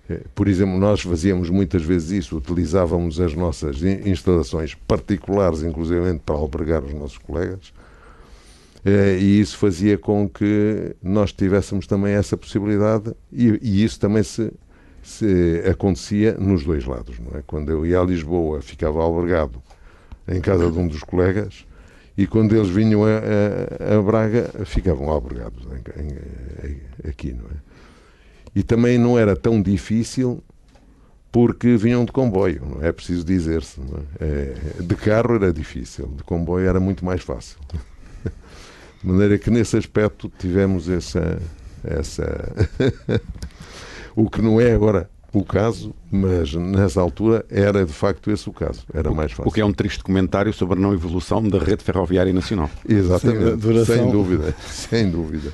eh, 0.09 0.21
por 0.33 0.47
exemplo, 0.47 0.77
nós 0.79 1.01
fazíamos 1.01 1.49
muitas 1.51 1.83
vezes 1.83 2.11
isso, 2.11 2.35
utilizávamos 2.37 3.19
as 3.19 3.33
nossas 3.35 3.83
in- 3.83 4.09
instalações 4.09 4.73
particulares, 4.87 5.61
inclusivamente 5.61 6.21
para 6.25 6.35
albergar 6.35 6.83
os 6.83 6.93
nossos 6.93 7.17
colegas, 7.19 7.71
eh, 8.83 9.17
e 9.19 9.39
isso 9.39 9.57
fazia 9.57 9.97
com 9.97 10.27
que 10.27 10.95
nós 11.03 11.31
tivéssemos 11.31 11.85
também 11.85 12.13
essa 12.13 12.35
possibilidade, 12.35 13.13
e, 13.31 13.59
e 13.61 13.83
isso 13.83 13.99
também 13.99 14.23
se, 14.23 14.51
se 15.03 15.61
acontecia 15.69 16.33
nos 16.39 16.63
dois 16.63 16.85
lados, 16.85 17.19
não 17.19 17.37
é? 17.37 17.43
Quando 17.45 17.69
eu 17.69 17.85
ia 17.85 17.99
a 17.99 18.03
Lisboa, 18.03 18.61
ficava 18.61 18.99
albergado 19.01 19.61
em 20.27 20.41
casa 20.41 20.71
de 20.71 20.77
um 20.79 20.87
dos 20.87 21.03
colegas, 21.03 21.65
E 22.17 22.25
quando 22.25 22.55
eles 22.55 22.69
vinham 22.69 23.03
a, 23.03 23.09
a, 23.09 23.97
a 23.97 24.01
Braga, 24.01 24.49
ficavam 24.65 25.09
albergados 25.09 25.67
aqui, 27.07 27.31
não 27.31 27.45
é? 27.45 27.67
E 28.55 28.63
também 28.63 28.97
não 28.97 29.19
era 29.19 29.35
tão 29.35 29.61
difícil 29.61 30.43
porque 31.31 31.77
vinham 31.77 32.03
de 32.03 32.11
comboio, 32.11 32.65
não 32.65 32.83
é, 32.83 32.87
é 32.87 32.91
preciso 32.91 33.23
dizer-se. 33.23 33.79
É? 34.19 34.25
é? 34.79 34.81
de 34.81 34.95
carro 34.95 35.35
era 35.35 35.53
difícil, 35.53 36.07
de 36.07 36.23
comboio 36.23 36.67
era 36.67 36.79
muito 36.79 37.05
mais 37.05 37.21
fácil. 37.21 37.59
De 38.99 39.07
maneira 39.07 39.37
que 39.37 39.51
nesse 39.51 39.77
aspecto 39.77 40.27
tivemos 40.39 40.89
essa. 40.89 41.39
essa 41.83 42.51
o 44.15 44.27
que 44.27 44.41
não 44.41 44.59
é 44.59 44.71
agora 44.71 45.07
o 45.33 45.43
caso, 45.43 45.93
mas 46.09 46.53
nessa 46.53 47.01
altura 47.01 47.45
era 47.49 47.85
de 47.85 47.91
facto 47.91 48.31
esse 48.31 48.49
o 48.49 48.53
caso, 48.53 48.83
era 48.93 49.11
mais 49.11 49.31
fácil. 49.31 49.49
O 49.49 49.53
que 49.53 49.59
é 49.59 49.65
um 49.65 49.73
triste 49.73 50.03
comentário 50.03 50.53
sobre 50.53 50.77
a 50.77 50.81
não 50.81 50.93
evolução 50.93 51.47
da 51.47 51.59
rede 51.59 51.83
ferroviária 51.83 52.31
nacional. 52.31 52.69
Exatamente, 52.87 53.61
Sim, 53.85 53.85
sem 53.85 54.11
dúvida, 54.11 54.55
sem 54.67 55.11
dúvida. 55.11 55.53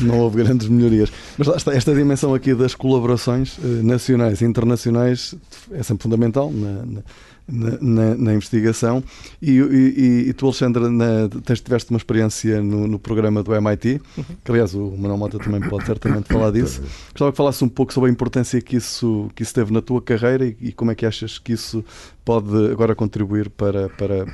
Não 0.00 0.18
houve 0.18 0.42
grandes 0.42 0.68
melhorias. 0.68 1.12
Mas 1.36 1.46
lá 1.46 1.56
está, 1.56 1.74
esta 1.74 1.94
dimensão 1.94 2.34
aqui 2.34 2.54
das 2.54 2.74
colaborações 2.74 3.58
eh, 3.62 3.82
nacionais 3.82 4.40
e 4.40 4.44
internacionais 4.44 5.34
é 5.72 5.82
sempre 5.82 6.02
fundamental 6.02 6.50
na, 6.50 6.84
na 6.84 7.00
na, 7.48 7.78
na, 7.80 8.14
na 8.14 8.34
investigação. 8.34 9.02
E, 9.40 9.58
e, 9.58 10.28
e, 10.28 10.32
tu, 10.32 10.46
Alexandre, 10.46 10.88
na, 10.88 11.28
tens, 11.44 11.60
tiveste 11.60 11.90
uma 11.90 11.96
experiência 11.96 12.62
no, 12.62 12.86
no 12.86 12.98
programa 12.98 13.42
do 13.42 13.54
MIT, 13.54 14.00
uhum. 14.16 14.24
que 14.44 14.50
aliás 14.50 14.74
o 14.74 14.90
Manuel 14.90 15.16
Mota 15.16 15.38
também 15.38 15.60
pode 15.60 15.86
certamente 15.86 16.28
falar 16.28 16.50
disso. 16.52 16.82
Gostava 17.10 17.30
que 17.30 17.36
falasse 17.36 17.64
um 17.64 17.68
pouco 17.68 17.92
sobre 17.92 18.10
a 18.10 18.12
importância 18.12 18.60
que 18.60 18.76
isso, 18.76 19.30
que 19.34 19.42
isso 19.42 19.54
teve 19.54 19.72
na 19.72 19.80
tua 19.80 20.02
carreira 20.02 20.46
e, 20.46 20.56
e 20.60 20.72
como 20.72 20.90
é 20.90 20.94
que 20.94 21.06
achas 21.06 21.38
que 21.38 21.52
isso 21.52 21.84
pode 22.24 22.70
agora 22.70 22.94
contribuir 22.94 23.48
para, 23.48 23.88
para, 23.88 24.26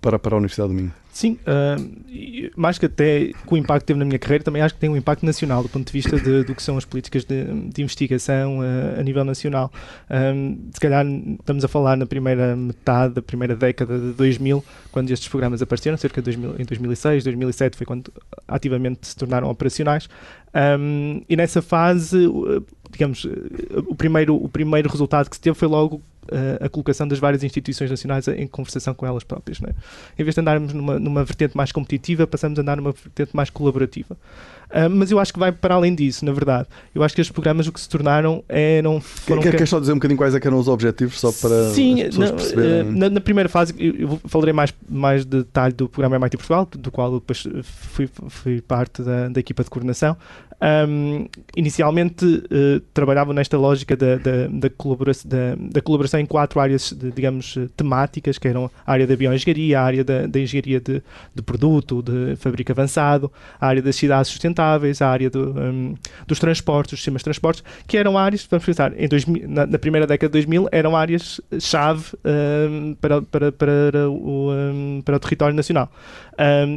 para, 0.00 0.18
para 0.18 0.34
a 0.34 0.38
Universidade 0.38 0.70
do 0.70 0.74
Minho. 0.74 0.92
Sim, 1.16 1.38
uh, 1.46 2.52
mais 2.54 2.78
que 2.78 2.84
até 2.84 3.32
com 3.46 3.54
o 3.54 3.58
impacto 3.58 3.80
que 3.80 3.86
teve 3.86 3.98
na 3.98 4.04
minha 4.04 4.18
carreira, 4.18 4.44
também 4.44 4.60
acho 4.60 4.74
que 4.74 4.80
tem 4.80 4.90
um 4.90 4.96
impacto 4.98 5.24
nacional, 5.24 5.62
do 5.62 5.68
ponto 5.70 5.86
de 5.86 5.90
vista 5.90 6.20
de, 6.20 6.44
do 6.44 6.54
que 6.54 6.62
são 6.62 6.76
as 6.76 6.84
políticas 6.84 7.24
de, 7.24 7.42
de 7.70 7.82
investigação 7.82 8.58
uh, 8.58 9.00
a 9.00 9.02
nível 9.02 9.24
nacional. 9.24 9.72
Um, 10.10 10.68
se 10.70 10.78
calhar 10.78 11.06
estamos 11.06 11.64
a 11.64 11.68
falar 11.68 11.96
na 11.96 12.04
primeira 12.04 12.54
metade 12.54 13.14
da 13.14 13.22
primeira 13.22 13.56
década 13.56 13.98
de 13.98 14.12
2000, 14.12 14.62
quando 14.92 15.10
estes 15.10 15.26
programas 15.26 15.62
apareceram, 15.62 15.96
cerca 15.96 16.20
de 16.20 16.26
2000, 16.26 16.60
em 16.60 16.64
2006, 16.66 17.24
2007 17.24 17.78
foi 17.78 17.86
quando 17.86 18.12
ativamente 18.46 19.06
se 19.06 19.16
tornaram 19.16 19.48
operacionais. 19.48 20.10
Um, 20.78 21.22
e 21.26 21.34
nessa 21.34 21.62
fase, 21.62 22.28
digamos, 22.96 23.26
o 23.86 23.94
primeiro, 23.94 24.34
o 24.34 24.48
primeiro 24.48 24.88
resultado 24.88 25.28
que 25.28 25.36
se 25.36 25.42
teve 25.42 25.56
foi 25.56 25.68
logo 25.68 26.00
a 26.60 26.68
colocação 26.68 27.06
das 27.06 27.18
várias 27.18 27.44
instituições 27.44 27.90
nacionais 27.90 28.26
em 28.28 28.46
conversação 28.46 28.94
com 28.94 29.06
elas 29.06 29.22
próprias. 29.22 29.60
É? 29.62 29.70
Em 30.18 30.24
vez 30.24 30.34
de 30.34 30.40
andarmos 30.40 30.72
numa, 30.72 30.98
numa 30.98 31.24
vertente 31.24 31.56
mais 31.56 31.70
competitiva, 31.70 32.26
passamos 32.26 32.58
a 32.58 32.62
andar 32.62 32.76
numa 32.76 32.92
vertente 32.92 33.30
mais 33.34 33.50
colaborativa. 33.50 34.16
Uh, 34.66 34.90
mas 34.90 35.12
eu 35.12 35.20
acho 35.20 35.32
que 35.32 35.38
vai 35.38 35.52
para 35.52 35.76
além 35.76 35.94
disso, 35.94 36.24
na 36.24 36.32
verdade. 36.32 36.66
Eu 36.92 37.02
acho 37.04 37.14
que 37.14 37.20
estes 37.20 37.32
programas 37.32 37.68
o 37.68 37.72
que 37.72 37.80
se 37.80 37.88
tornaram 37.88 38.42
eram. 38.48 39.00
Foram 39.00 39.40
quer, 39.40 39.56
quer 39.56 39.66
só 39.66 39.78
dizer 39.78 39.92
um 39.92 39.96
bocadinho 39.96 40.18
quais 40.18 40.34
é 40.34 40.40
eram 40.42 40.58
os 40.58 40.66
objetivos, 40.66 41.20
só 41.20 41.30
para 41.30 41.70
Sim, 41.70 42.02
as 42.02 42.08
pessoas 42.08 42.30
perceberem? 42.32 42.88
Uh, 42.88 42.92
na, 42.92 43.10
na, 43.10 43.20
primeira 43.20 43.48
fase, 43.48 43.74
eu, 43.78 43.94
eu, 43.96 44.20
falarei 44.24 44.52
mais, 44.52 44.74
mais 44.88 45.24
de 45.24 45.38
detalhe 45.38 45.72
do 45.72 45.88
programa 45.88 46.16
MIT 46.16 46.36
Portugal, 46.36 46.68
do 46.70 46.90
qual 46.90 47.14
depois 47.14 47.46
fui, 47.62 48.08
fui 48.28 48.60
parte 48.60 49.02
da, 49.02 49.28
da 49.28 49.38
equipa 49.38 49.62
de 49.62 49.70
coordenação. 49.70 50.16
Um, 50.58 51.28
inicialmente 51.54 52.24
uh, 52.24 52.80
trabalhavam 52.94 53.34
nesta 53.34 53.58
lógica 53.58 53.94
da, 53.94 54.16
da, 54.16 54.46
da, 54.50 54.70
colaboração, 54.70 55.28
da, 55.28 55.54
da, 55.54 55.82
colaboração 55.82 56.18
em 56.18 56.24
quatro 56.24 56.58
áreas, 56.58 56.92
de, 56.92 57.10
digamos, 57.10 57.58
temáticas, 57.76 58.38
que 58.38 58.48
eram 58.48 58.70
a 58.86 58.92
área 58.92 59.06
da 59.06 59.14
bioengenharia, 59.14 59.78
a 59.78 59.82
área 59.82 60.02
da, 60.02 60.26
da 60.26 60.40
engenharia 60.40 60.80
de, 60.80 61.02
de, 61.34 61.42
produto, 61.42 62.02
de 62.02 62.36
fabrico 62.36 62.72
avançado, 62.72 63.30
a 63.60 63.66
área 63.66 63.82
das 63.82 63.96
cidades 63.96 64.30
sustentáveis, 64.30 65.02
a 65.02 65.10
área 65.10 65.28
do, 65.28 65.50
um, 65.60 65.94
dos 66.26 66.38
transportes, 66.38 66.92
dos 66.92 67.00
sistemas 67.00 67.20
de 67.20 67.24
transportes, 67.24 67.62
que 67.86 67.98
eram 67.98 68.16
áreas, 68.16 68.46
vamos 68.50 68.64
pensar, 68.64 68.98
em 68.98 69.08
2000, 69.08 69.48
na, 69.48 69.66
na, 69.66 69.78
primeira 69.78 70.06
década 70.06 70.30
de 70.30 70.38
2000, 70.38 70.70
eram 70.72 70.96
áreas-chave 70.96 72.16
um, 72.24 72.94
para, 72.94 73.20
para, 73.20 73.52
para, 73.52 73.92
para 75.04 75.16
o 75.16 75.20
território 75.20 75.54
nacional. 75.54 75.90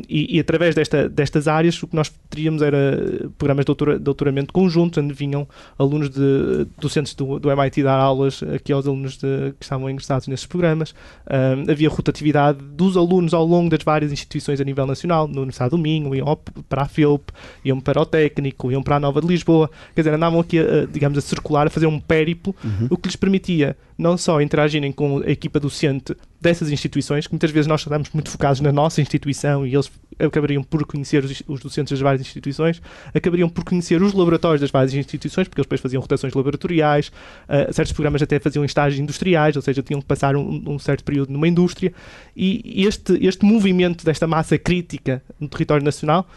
E, 0.07 0.37
e, 0.37 0.39
através 0.39 0.73
desta, 0.75 1.09
destas 1.09 1.47
áreas, 1.47 1.81
o 1.83 1.87
que 1.87 1.95
nós 1.95 2.11
teríamos 2.29 2.61
era 2.61 3.29
programas 3.37 3.65
doutora, 3.65 3.99
doutoramento 3.99 4.53
conjuntos, 4.53 5.03
onde 5.03 5.13
vinham 5.13 5.47
alunos 5.77 6.09
de, 6.09 6.65
docentes 6.79 7.13
do, 7.13 7.39
do 7.39 7.51
MIT 7.51 7.83
dar 7.83 7.99
aulas 7.99 8.41
aqui 8.55 8.71
aos 8.71 8.87
alunos 8.87 9.17
de, 9.17 9.53
que 9.59 9.65
estavam 9.65 9.89
ingressados 9.89 10.27
nesses 10.27 10.45
programas. 10.45 10.93
Um, 11.29 11.71
havia 11.71 11.89
rotatividade 11.89 12.59
dos 12.59 12.95
alunos 12.95 13.33
ao 13.33 13.45
longo 13.45 13.69
das 13.69 13.83
várias 13.83 14.11
instituições 14.11 14.61
a 14.61 14.63
nível 14.63 14.85
nacional, 14.85 15.27
na 15.27 15.41
Universidade 15.41 15.71
do 15.71 15.77
Minho, 15.77 16.15
iam 16.15 16.37
para 16.67 16.83
a 16.83 16.87
FIOP, 16.87 17.31
iam 17.65 17.79
para 17.79 18.01
o 18.01 18.05
Técnico, 18.05 18.71
iam 18.71 18.81
para 18.81 18.95
a 18.95 18.99
Nova 18.99 19.21
de 19.21 19.27
Lisboa. 19.27 19.69
Quer 19.93 20.01
dizer, 20.01 20.13
andavam 20.13 20.39
aqui, 20.39 20.59
a, 20.59 20.85
digamos, 20.85 21.17
a 21.17 21.21
circular, 21.21 21.67
a 21.67 21.69
fazer 21.69 21.87
um 21.87 21.99
périplo, 21.99 22.55
uhum. 22.63 22.87
o 22.89 22.97
que 22.97 23.07
lhes 23.07 23.15
permitia 23.15 23.75
não 23.97 24.17
só 24.17 24.41
interagirem 24.41 24.93
com 24.93 25.19
a 25.19 25.29
equipa 25.29 25.59
docente 25.59 26.15
dessas 26.41 26.71
instituições, 26.71 27.27
que 27.27 27.33
muitas 27.33 27.51
vezes 27.51 27.67
nós 27.67 27.81
estamos 27.81 28.09
muito 28.11 28.29
focados 28.29 28.61
na 28.61 28.71
nossa 28.71 29.01
instituição 29.01 29.65
e 29.65 29.73
eles 29.73 29.91
acabariam 30.17 30.63
por 30.63 30.85
conhecer 30.85 31.23
os, 31.23 31.43
os, 31.47 31.59
docentes 31.59 31.91
das 31.91 31.99
várias 31.99 32.21
instituições, 32.21 32.81
acabariam 33.13 33.49
por 33.49 33.63
conhecer 33.63 34.01
os 34.01 34.13
laboratórios 34.13 34.61
das 34.61 34.71
várias 34.71 34.93
instituições, 34.93 35.47
porque 35.47 35.59
eles 35.59 35.65
depois 35.65 35.81
faziam 35.81 36.01
rotações 36.01 36.33
laboratoriais, 36.33 37.07
uh, 37.07 37.73
certos 37.73 37.93
programas 37.93 38.21
até 38.21 38.39
faziam 38.39 38.63
estágios 38.63 38.99
industriais, 38.99 39.55
ou 39.55 39.61
seja, 39.61 39.81
tinham 39.81 40.01
que 40.01 40.07
passar 40.07 40.35
um, 40.35 40.63
um 40.67 40.79
certo 40.79 41.03
período 41.03 41.31
numa 41.31 41.47
indústria, 41.47 41.93
e 42.35 42.85
este, 42.85 43.25
este 43.25 43.45
movimento 43.45 44.05
desta 44.05 44.27
massa 44.27 44.57
crítica 44.57 45.21
no 45.39 45.47
território 45.47 45.83
nacional 45.83 46.27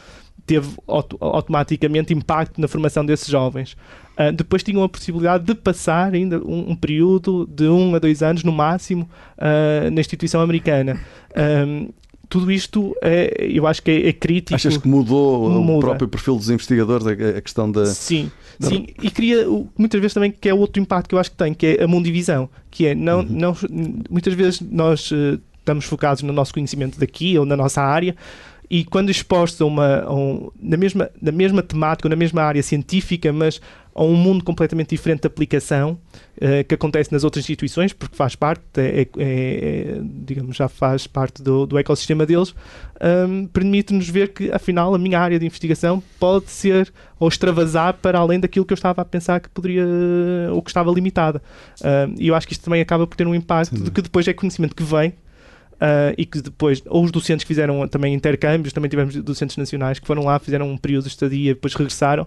teve 0.46 0.68
auto 0.86 1.16
automaticamente 1.20 2.12
impacto 2.12 2.60
na 2.60 2.68
formação 2.68 3.04
desses 3.04 3.28
jovens. 3.28 3.76
Uh, 4.18 4.30
depois 4.32 4.62
tinham 4.62 4.82
a 4.82 4.88
possibilidade 4.88 5.44
de 5.44 5.54
passar 5.54 6.12
ainda 6.12 6.38
um, 6.38 6.72
um, 6.72 6.76
período 6.76 7.46
de 7.46 7.66
um 7.66 7.94
a 7.94 7.98
dois 7.98 8.22
anos 8.22 8.44
no 8.44 8.52
máximo 8.52 9.08
uh, 9.38 9.90
na 9.90 10.00
instituição 10.00 10.40
americana. 10.40 11.00
Um, 11.66 11.88
tudo 12.32 12.50
isto 12.50 12.96
é, 13.02 13.46
eu 13.50 13.66
acho 13.66 13.82
que 13.82 13.90
é, 13.90 14.08
é 14.08 14.12
crítico. 14.12 14.54
Achas 14.54 14.78
que 14.78 14.88
mudou 14.88 15.50
Muda. 15.50 15.76
o 15.76 15.80
próprio 15.80 16.08
perfil 16.08 16.36
dos 16.36 16.48
investigadores, 16.48 17.06
a, 17.06 17.10
a 17.10 17.40
questão 17.42 17.70
da. 17.70 17.84
Sim, 17.84 18.30
da... 18.58 18.68
sim, 18.68 18.86
e 19.02 19.10
cria 19.10 19.46
muitas 19.76 20.00
vezes 20.00 20.14
também 20.14 20.30
que 20.30 20.48
é 20.48 20.54
outro 20.54 20.80
impacto 20.80 21.08
que 21.08 21.14
eu 21.14 21.18
acho 21.18 21.30
que 21.30 21.36
tem, 21.36 21.52
que 21.52 21.66
é 21.78 21.84
a 21.84 21.86
mundivisão, 21.86 22.48
que 22.70 22.86
é 22.86 22.94
não, 22.94 23.18
uhum. 23.18 23.26
não 23.28 23.56
muitas 24.10 24.32
vezes 24.32 24.62
nós 24.62 25.10
uh, 25.10 25.38
estamos 25.58 25.84
focados 25.84 26.22
no 26.22 26.32
nosso 26.32 26.54
conhecimento 26.54 26.98
daqui 26.98 27.38
ou 27.38 27.44
na 27.44 27.54
nossa 27.54 27.82
área, 27.82 28.16
e 28.72 28.82
quando 28.82 29.10
expostos 29.10 29.60
a 29.60 29.66
uma, 29.66 30.00
a 30.00 30.14
um, 30.14 30.50
na, 30.58 30.78
mesma, 30.78 31.10
na 31.20 31.30
mesma 31.30 31.62
temática, 31.62 32.08
na 32.08 32.16
mesma 32.16 32.42
área 32.42 32.62
científica, 32.62 33.30
mas 33.30 33.60
a 33.94 34.02
um 34.02 34.14
mundo 34.14 34.42
completamente 34.42 34.90
diferente 34.90 35.22
de 35.22 35.26
aplicação 35.26 35.98
uh, 36.36 36.64
que 36.66 36.74
acontece 36.74 37.12
nas 37.12 37.24
outras 37.24 37.44
instituições, 37.44 37.92
porque 37.92 38.16
faz 38.16 38.34
parte, 38.34 38.62
é, 38.76 39.02
é, 39.02 39.06
é, 39.18 40.00
digamos, 40.02 40.56
já 40.56 40.68
faz 40.68 41.06
parte 41.06 41.42
do, 41.42 41.66
do 41.66 41.78
ecossistema 41.78 42.24
deles, 42.24 42.54
um, 43.28 43.46
permite-nos 43.46 44.08
ver 44.08 44.28
que, 44.28 44.50
afinal, 44.50 44.94
a 44.94 44.98
minha 44.98 45.18
área 45.18 45.38
de 45.38 45.44
investigação 45.44 46.02
pode 46.18 46.50
ser 46.50 46.92
ou 47.18 47.28
extravasar 47.28 47.94
para 47.94 48.18
além 48.18 48.40
daquilo 48.40 48.64
que 48.64 48.72
eu 48.72 48.76
estava 48.76 49.02
a 49.02 49.04
pensar 49.04 49.40
que 49.40 49.48
poderia, 49.48 49.84
ou 50.50 50.62
que 50.62 50.70
estava 50.70 50.90
limitada. 50.90 51.42
Um, 51.82 52.14
e 52.18 52.28
eu 52.28 52.34
acho 52.34 52.46
que 52.46 52.54
isto 52.54 52.64
também 52.64 52.80
acaba 52.80 53.06
por 53.06 53.16
ter 53.16 53.26
um 53.26 53.34
impacto 53.34 53.76
Sim. 53.76 53.84
de 53.84 53.90
que 53.90 54.00
depois 54.00 54.26
é 54.26 54.32
conhecimento 54.32 54.74
que 54.74 54.82
vem 54.82 55.14
Uh, 55.82 56.14
e 56.16 56.24
que 56.24 56.40
depois, 56.40 56.80
ou 56.86 57.02
os 57.02 57.10
docentes 57.10 57.42
que 57.42 57.48
fizeram 57.48 57.88
também 57.88 58.14
intercâmbios, 58.14 58.72
também 58.72 58.88
tivemos 58.88 59.16
docentes 59.16 59.56
nacionais 59.56 59.98
que 59.98 60.06
foram 60.06 60.22
lá, 60.22 60.38
fizeram 60.38 60.70
um 60.70 60.76
período 60.76 61.02
de 61.02 61.08
estadia, 61.08 61.54
depois 61.54 61.74
regressaram 61.74 62.24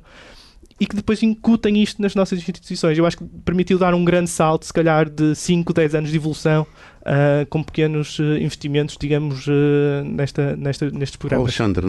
e 0.80 0.86
que 0.86 0.96
depois 0.96 1.24
incutem 1.24 1.82
isto 1.82 2.02
nas 2.02 2.16
nossas 2.16 2.40
instituições. 2.40 2.98
Eu 2.98 3.06
acho 3.06 3.18
que 3.18 3.24
permitiu 3.46 3.78
dar 3.78 3.94
um 3.94 4.04
grande 4.04 4.30
salto, 4.30 4.66
se 4.66 4.74
calhar, 4.74 5.10
de 5.10 5.34
5, 5.34 5.74
10 5.74 5.96
anos 5.96 6.10
de 6.10 6.18
evolução, 6.18 6.68
uh, 7.02 7.46
com 7.50 7.64
pequenos 7.64 8.20
uh, 8.20 8.38
investimentos, 8.38 8.98
digamos, 9.00 9.48
uh, 9.48 10.04
nesta, 10.04 10.56
nesta, 10.58 10.92
nestes 10.92 11.16
programas. 11.16 11.46
Alexandre, 11.46 11.88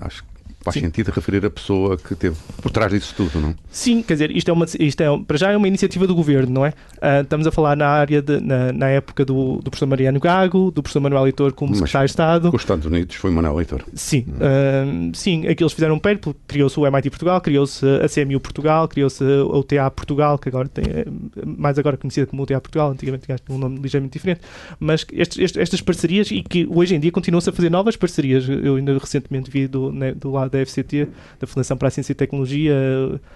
acho 0.00 0.22
que 0.22 0.33
faz 0.64 0.74
Sim. 0.74 0.80
sentido 0.80 1.10
referir 1.10 1.44
a 1.44 1.50
pessoa 1.50 1.98
que 1.98 2.14
teve 2.14 2.34
por 2.62 2.70
trás 2.70 2.90
disso 2.90 3.14
tudo, 3.14 3.38
não? 3.38 3.54
Sim, 3.70 4.02
quer 4.02 4.14
dizer, 4.14 4.30
isto 4.34 4.48
é 4.50 4.52
uma, 4.52 4.64
isto 4.64 5.00
é, 5.02 5.18
para 5.26 5.36
já 5.36 5.52
é 5.52 5.56
uma 5.56 5.68
iniciativa 5.68 6.06
do 6.06 6.14
governo, 6.14 6.50
não 6.50 6.64
é? 6.64 6.70
Uh, 6.70 7.22
estamos 7.22 7.46
a 7.46 7.52
falar 7.52 7.76
na 7.76 7.86
área, 7.86 8.22
de, 8.22 8.40
na, 8.40 8.72
na 8.72 8.88
época 8.88 9.26
do, 9.26 9.56
do 9.56 9.70
professor 9.70 9.86
Mariano 9.86 10.18
Gago, 10.18 10.70
do 10.70 10.82
professor 10.82 11.00
Manuel 11.00 11.24
Leitor 11.24 11.52
como 11.52 11.74
secretário 11.74 12.06
de 12.06 12.12
Estado. 12.12 12.50
Com 12.50 12.56
os 12.56 12.62
Estados 12.62 12.86
Unidos 12.86 13.14
foi 13.16 13.30
Manuel 13.30 13.56
Leitor. 13.56 13.84
Sim, 13.92 14.24
hum. 14.26 15.10
uh, 15.10 15.14
sim, 15.14 15.46
aqui 15.46 15.62
eles 15.62 15.74
fizeram 15.74 15.96
um 15.96 15.98
périplo, 15.98 16.34
criou-se 16.48 16.80
o 16.80 16.86
MIT 16.86 17.10
Portugal, 17.10 17.40
criou-se 17.42 17.84
a 17.86 18.08
CMU 18.08 18.40
Portugal, 18.40 18.88
criou-se 18.88 19.22
a 19.22 19.44
UTA 19.44 19.90
Portugal, 19.90 20.38
que 20.38 20.48
agora 20.48 20.66
tem, 20.66 20.84
é 20.84 21.04
mais 21.44 21.78
agora 21.78 21.98
conhecida 21.98 22.26
como 22.26 22.42
UTA 22.42 22.58
Portugal, 22.58 22.90
antigamente 22.90 23.26
tinha 23.26 23.36
um 23.50 23.58
nome 23.58 23.78
ligeiramente 23.80 24.14
diferente, 24.14 24.40
mas 24.80 25.04
estes, 25.12 25.38
estes, 25.38 25.60
estas 25.60 25.82
parcerias 25.82 26.30
e 26.30 26.42
que 26.42 26.66
hoje 26.70 26.94
em 26.94 27.00
dia 27.00 27.12
continuam-se 27.12 27.50
a 27.50 27.52
fazer 27.52 27.70
novas 27.70 27.96
parcerias, 27.96 28.48
eu 28.48 28.76
ainda 28.76 28.96
recentemente 28.96 29.50
vi 29.50 29.66
do, 29.66 29.92
né, 29.92 30.12
do 30.12 30.30
lado 30.30 30.53
da 30.54 30.64
FCT, 30.64 31.08
da 31.40 31.46
Fundação 31.46 31.76
para 31.76 31.88
a 31.88 31.90
Ciência 31.90 32.12
e 32.12 32.14
Tecnologia, 32.14 32.74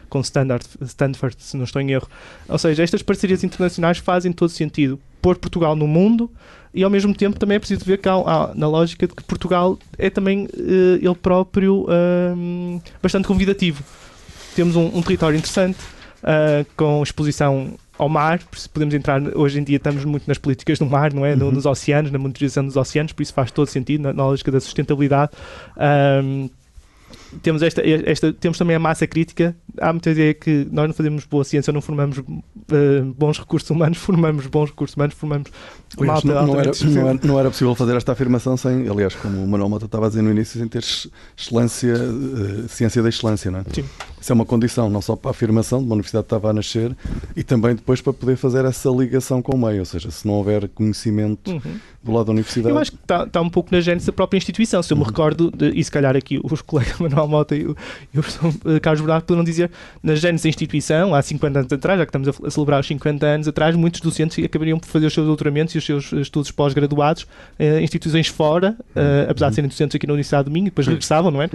com 0.09 0.21
Standard, 0.21 0.65
Stanford, 0.83 1.37
se 1.39 1.57
não 1.57 1.65
estou 1.65 1.83
em 1.83 1.91
erro. 1.91 2.09
Ou 2.49 2.59
seja, 2.59 2.83
estas 2.83 3.03
parcerias 3.03 3.45
internacionais 3.45 3.99
fazem 3.99 4.33
todo 4.33 4.51
sentido 4.51 4.99
pôr 5.21 5.37
Portugal 5.37 5.77
no 5.77 5.87
mundo 5.87 6.31
e 6.73 6.83
ao 6.83 6.91
mesmo 6.91 7.15
tempo 7.15 7.39
também 7.39 7.57
é 7.57 7.59
preciso 7.59 7.85
ver 7.85 7.99
que 7.99 8.09
há, 8.09 8.15
há, 8.15 8.55
na 8.55 8.69
lógica 8.69 9.07
de 9.07 9.15
que 9.15 9.23
Portugal 9.23 9.79
é 9.97 10.11
também 10.11 10.47
uh, 10.47 10.97
ele 11.01 11.15
próprio 11.15 11.85
uh, 11.85 12.83
bastante 13.03 13.27
convidativo. 13.27 13.83
Temos 14.55 14.77
um, 14.77 14.87
um 14.87 15.03
território 15.03 15.37
interessante, 15.37 15.79
uh, 16.23 16.67
com 16.77 17.03
exposição 17.03 17.75
ao 17.97 18.09
mar, 18.09 18.41
podemos 18.73 18.95
entrar, 18.95 19.21
hoje 19.37 19.59
em 19.59 19.65
dia 19.65 19.77
estamos 19.77 20.05
muito 20.05 20.29
nas 20.29 20.39
políticas 20.39 20.79
do 20.79 20.87
mar, 20.87 21.13
não 21.13 21.27
é? 21.27 21.35
Uhum. 21.35 21.51
Nos 21.51 21.67
oceanos, 21.67 22.13
na 22.13 22.19
monitorização 22.19 22.65
dos 22.65 22.77
oceanos, 22.77 23.13
por 23.13 23.23
isso 23.23 23.35
faz 23.35 23.51
todo 23.51 23.67
sentido 23.67 24.03
na, 24.03 24.13
na 24.13 24.25
lógica 24.25 24.53
da 24.53 24.61
sustentabilidade. 24.61 25.33
Um, 25.77 26.49
temos, 27.43 27.63
esta, 27.63 27.83
esta, 27.85 28.33
temos 28.33 28.57
também 28.59 28.77
a 28.77 28.79
massa 28.79 29.07
crítica. 29.07 29.57
Há 29.81 29.93
muita 29.93 30.11
ideia 30.11 30.35
que 30.35 30.67
nós 30.71 30.87
não 30.87 30.95
fazemos 30.95 31.25
boa 31.25 31.45
ciência, 31.45 31.73
não 31.73 31.81
formamos 31.81 32.19
uh, 32.19 32.25
bons 33.17 33.39
recursos 33.39 33.69
humanos, 33.71 33.99
formamos 33.99 34.47
bons 34.47 34.71
recursos 34.71 34.97
humanos, 34.97 35.15
formamos 35.15 35.51
malta 36.07 36.27
não, 36.27 36.47
não, 36.47 36.61
era, 36.61 36.73
não, 36.83 37.09
era, 37.09 37.21
não, 37.23 37.41
era, 37.41 37.51
possível 37.51 37.75
fazer 37.75 37.97
esta 37.97 38.13
afirmação 38.13 38.57
sem, 38.57 38.89
aliás, 38.89 39.15
como 39.15 39.43
o 39.43 39.49
Manuel 39.49 39.69
Mota 39.69 39.87
estava 39.87 40.07
a 40.07 40.09
dizer 40.09 40.23
no 40.23 40.31
início, 40.31 40.59
sem 40.59 40.69
ter 40.69 40.85
excelência, 41.37 41.95
uh, 41.95 42.69
ciência 42.69 43.03
da 43.03 43.09
excelência, 43.09 43.51
não 43.51 43.61
é? 43.61 43.65
Sim. 43.73 43.85
Isso 44.21 44.33
é 44.33 44.35
uma 44.35 44.45
condição, 44.45 44.91
não 44.91 45.01
só 45.01 45.15
para 45.15 45.31
a 45.31 45.33
afirmação 45.33 45.79
de 45.79 45.87
uma 45.87 45.95
universidade 45.95 46.25
que 46.25 46.27
estava 46.27 46.51
a 46.51 46.53
nascer, 46.53 46.97
e 47.37 47.43
também 47.43 47.75
depois 47.75 48.01
para 48.01 48.13
poder 48.13 48.37
fazer 48.37 48.65
essa 48.65 48.89
ligação 48.91 49.41
com 49.41 49.55
o 49.55 49.59
meio, 49.59 49.81
ou 49.81 49.85
seja, 49.85 50.11
se 50.11 50.27
não 50.27 50.35
houver 50.35 50.69
conhecimento 50.69 51.53
uhum. 51.53 51.61
do 52.03 52.13
lado 52.13 52.27
da 52.27 52.33
universidade. 52.33 52.75
Eu 52.75 52.79
acho 52.79 52.93
que 52.93 52.99
está, 52.99 53.25
está 53.25 53.41
um 53.41 53.49
pouco 53.49 53.73
na 53.73 53.81
gênese 53.81 54.07
da 54.07 54.13
própria 54.13 54.39
instituição. 54.39 54.83
Se 54.83 54.93
eu 54.93 54.97
me 54.97 55.03
uhum. 55.03 55.09
recordo, 55.09 55.51
de, 55.51 55.71
e 55.71 55.83
se 55.83 55.91
calhar 55.91 56.17
aqui 56.17 56.41
os 56.43 56.61
colegas 56.63 56.99
Manuel 57.01 57.29
Mota 57.29 57.55
e 57.55 57.67
o, 57.67 57.77
e 58.13 58.19
o 58.19 58.23
eh, 58.75 58.81
Carlos 58.81 59.01
Bernardo 59.01 59.25
poderão 59.25 59.45
dizer, 59.45 59.71
na 60.03 60.15
gênese 60.15 60.45
da 60.45 60.49
instituição, 60.49 61.15
há 61.15 61.23
50 61.23 61.59
anos 61.61 61.73
atrás, 61.73 61.99
já 61.99 62.07
que 62.07 62.11
estamos 62.11 62.29
a, 62.29 62.51
celebrar 62.51 62.81
os 62.81 62.87
50 62.87 63.27
anos 63.27 63.49
atrás, 63.49 63.77
muitos 63.77 64.01
docentes 64.01 64.45
acabariam 64.45 64.79
por 64.79 64.89
fazer 64.89 65.07
os 65.07 65.15
seus 65.15 65.27
doutoramentos 65.27 65.75
e 65.75 65.79
os 65.79 65.85
seus 65.89 66.13
estudos 66.13 66.51
pós-graduados 66.51 67.27
em 67.59 67.83
instituições 67.83 68.29
fora, 68.29 68.77
uh, 68.79 69.31
apesar 69.31 69.49
de 69.49 69.57
serem 69.57 69.69
docentes 69.69 69.97
aqui 69.97 70.07
na 70.07 70.13
Universidade 70.13 70.45
do 70.45 70.51
Minho, 70.51 70.67
depois 70.67 70.87
regressavam, 70.87 71.31
não 71.31 71.43
é? 71.43 71.49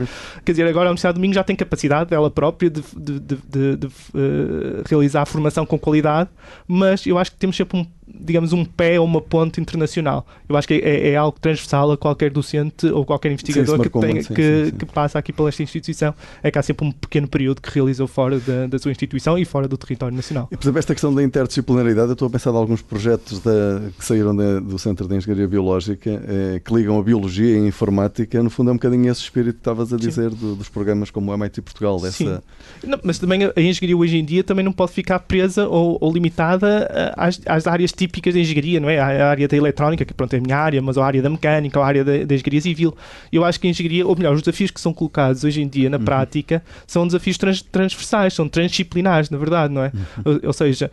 Quer 0.44 0.52
dizer, 0.52 0.68
agora 0.68 0.90
a 0.90 0.92
Universidade 0.92 1.16
do 1.16 1.22
Minho 1.22 1.34
já 1.34 1.44
tem 1.44 1.56
capacidade, 1.56 2.14
ela 2.14 2.30
própria, 2.30 2.70
de, 2.70 2.84
de, 2.96 3.20
de, 3.20 3.78
de 3.78 3.88
uh, 3.88 4.84
realizar 4.90 5.22
a 5.22 5.26
formação 5.26 5.66
com 5.66 5.78
qualidade, 5.80 6.30
mas 6.68 7.06
eu 7.06 7.18
acho 7.18 7.32
que 7.32 7.38
temos 7.38 7.56
sempre 7.56 7.78
um 7.80 7.86
digamos, 8.08 8.54
um 8.54 8.64
pé 8.66 9.00
ou 9.00 9.06
uma 9.06 9.22
ponte 9.22 9.60
internacional. 9.60 10.26
Eu 10.48 10.58
acho 10.58 10.68
que 10.68 10.76
é, 10.76 11.10
é 11.10 11.16
algo 11.16 11.38
transversal 11.40 11.92
a 11.92 11.98
qualquer 11.98 12.32
docente 12.32 12.88
ou 12.88 13.06
qualquer 13.06 13.32
investigador 13.32 13.78
sim, 13.78 13.84
que, 13.84 14.00
tem, 14.00 14.22
sim, 14.22 14.34
que, 14.34 14.66
sim, 14.66 14.72
que, 14.78 14.86
passa 14.86 15.20
aqui 15.20 15.32
pela 15.32 15.50
esta 15.50 15.64
instituição. 15.64 16.14
É 16.42 16.52
que 16.52 16.60
há 16.60 16.62
sempre 16.62 16.86
um 16.86 16.92
pequeno 16.92 17.28
período 17.28 17.62
que 17.62 17.70
realizou 17.70 18.08
fora 18.08 18.40
da, 18.40 18.68
da 18.68 18.80
sua 18.80 18.92
instituição 18.92 19.38
e 19.38 19.46
fora 19.46 19.68
do 19.68 19.78
território 19.78 20.16
nacional. 20.16 20.48
E, 20.52 20.58
por 20.58 20.64
exemplo, 20.64 20.80
esta 20.80 20.94
questão 20.94 21.14
da 21.14 21.24
interdisciplinaridade, 21.24 22.10
eu 22.10 22.14
estou 22.14 22.28
a 22.28 22.32
pensar 22.32 22.52
em 22.52 22.56
alguns 22.56 22.82
projetos 22.82 23.40
da, 23.40 23.82
que 23.98 24.06
saíram 24.06 24.36
da, 24.36 24.60
do 24.60 24.78
Centro 24.78 25.08
de 25.08 25.16
Engenharia 25.16 25.48
Biológica 25.48 26.10
eh, 26.10 26.62
que 26.64 26.74
ligam 26.74 27.00
a 27.00 27.04
biologia 27.04 27.58
e 27.58 27.64
a 27.64 27.68
informática. 27.68 28.42
No 28.44 28.50
fundo, 28.50 28.70
é 28.70 28.74
um 28.74 28.78
bocadinho 28.78 29.12
esse 29.12 29.22
espírito 29.22 29.54
que 29.54 29.60
estavas 29.60 29.94
a 29.94 29.98
dizer 29.98 30.30
do, 30.30 30.56
dos 30.56 30.70
programas 30.70 31.10
como 31.10 31.32
o 31.32 31.34
MIT 31.34 31.62
Portugal. 31.62 32.00
Dessa... 32.00 32.44
Não, 32.84 33.00
mas 33.04 33.18
também 33.18 33.46
a 33.46 33.62
engenharia 33.62 33.98
hoje 33.98 34.18
em 34.18 34.26
dia 34.26 34.44
também 34.44 34.64
não 34.64 34.72
pode 34.72 34.92
ficar 34.92 35.20
presa 35.20 35.68
ou, 35.68 35.98
ou 36.02 36.12
limitada 36.12 36.90
eh, 36.92 37.14
às, 37.16 37.42
às 37.46 37.68
áreas 37.68 37.93
típicas 37.96 38.34
da 38.34 38.40
engenharia, 38.40 38.80
não 38.80 38.90
é? 38.90 39.00
A 39.00 39.30
área 39.30 39.48
da 39.48 39.58
eletrónica, 39.58 40.06
que 40.06 40.14
pronto 40.14 40.34
é 40.34 40.38
a 40.38 40.42
minha 40.42 40.58
área, 40.58 40.82
mas 40.82 40.98
a 40.98 41.06
área 41.06 41.22
da 41.22 41.30
mecânica, 41.30 41.80
a 41.80 41.86
área 41.86 42.04
da, 42.04 42.12
da 42.24 42.36
engenharia 42.36 42.62
civil. 42.62 42.96
Eu 43.32 43.44
acho 43.46 43.60
que 43.60 43.68
a 43.68 43.70
engenharia, 43.70 44.06
ou 44.06 44.16
melhor, 44.16 44.34
os 44.34 44.42
desafios 44.42 44.72
que 44.72 44.82
são 44.82 44.94
colocados 44.94 45.44
hoje 45.44 45.62
em 45.62 45.68
dia 45.68 45.90
na 45.90 45.98
uhum. 45.98 46.06
prática 46.06 46.64
são 46.88 47.06
desafios 47.06 47.38
trans, 47.38 47.62
transversais, 47.62 48.34
são 48.34 48.48
transdisciplinares, 48.48 49.30
na 49.30 49.38
verdade, 49.38 49.74
não 49.74 49.84
é? 49.84 49.92
Uhum. 49.94 50.24
Ou, 50.26 50.48
ou 50.48 50.54
seja, 50.54 50.92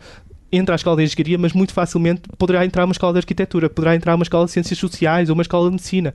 entra 0.51 0.75
a 0.75 0.77
escola 0.77 0.97
de 0.97 1.03
engenharia, 1.03 1.37
mas 1.37 1.53
muito 1.53 1.73
facilmente 1.73 2.23
poderá 2.37 2.65
entrar 2.65 2.85
uma 2.85 2.91
escola 2.91 3.13
de 3.13 3.19
arquitetura, 3.19 3.69
poderá 3.69 3.95
entrar 3.95 4.15
uma 4.15 4.23
escola 4.23 4.45
de 4.45 4.51
ciências 4.51 4.77
sociais 4.77 5.29
ou 5.29 5.33
uma 5.33 5.43
escola 5.43 5.65
de 5.65 5.71
medicina. 5.71 6.13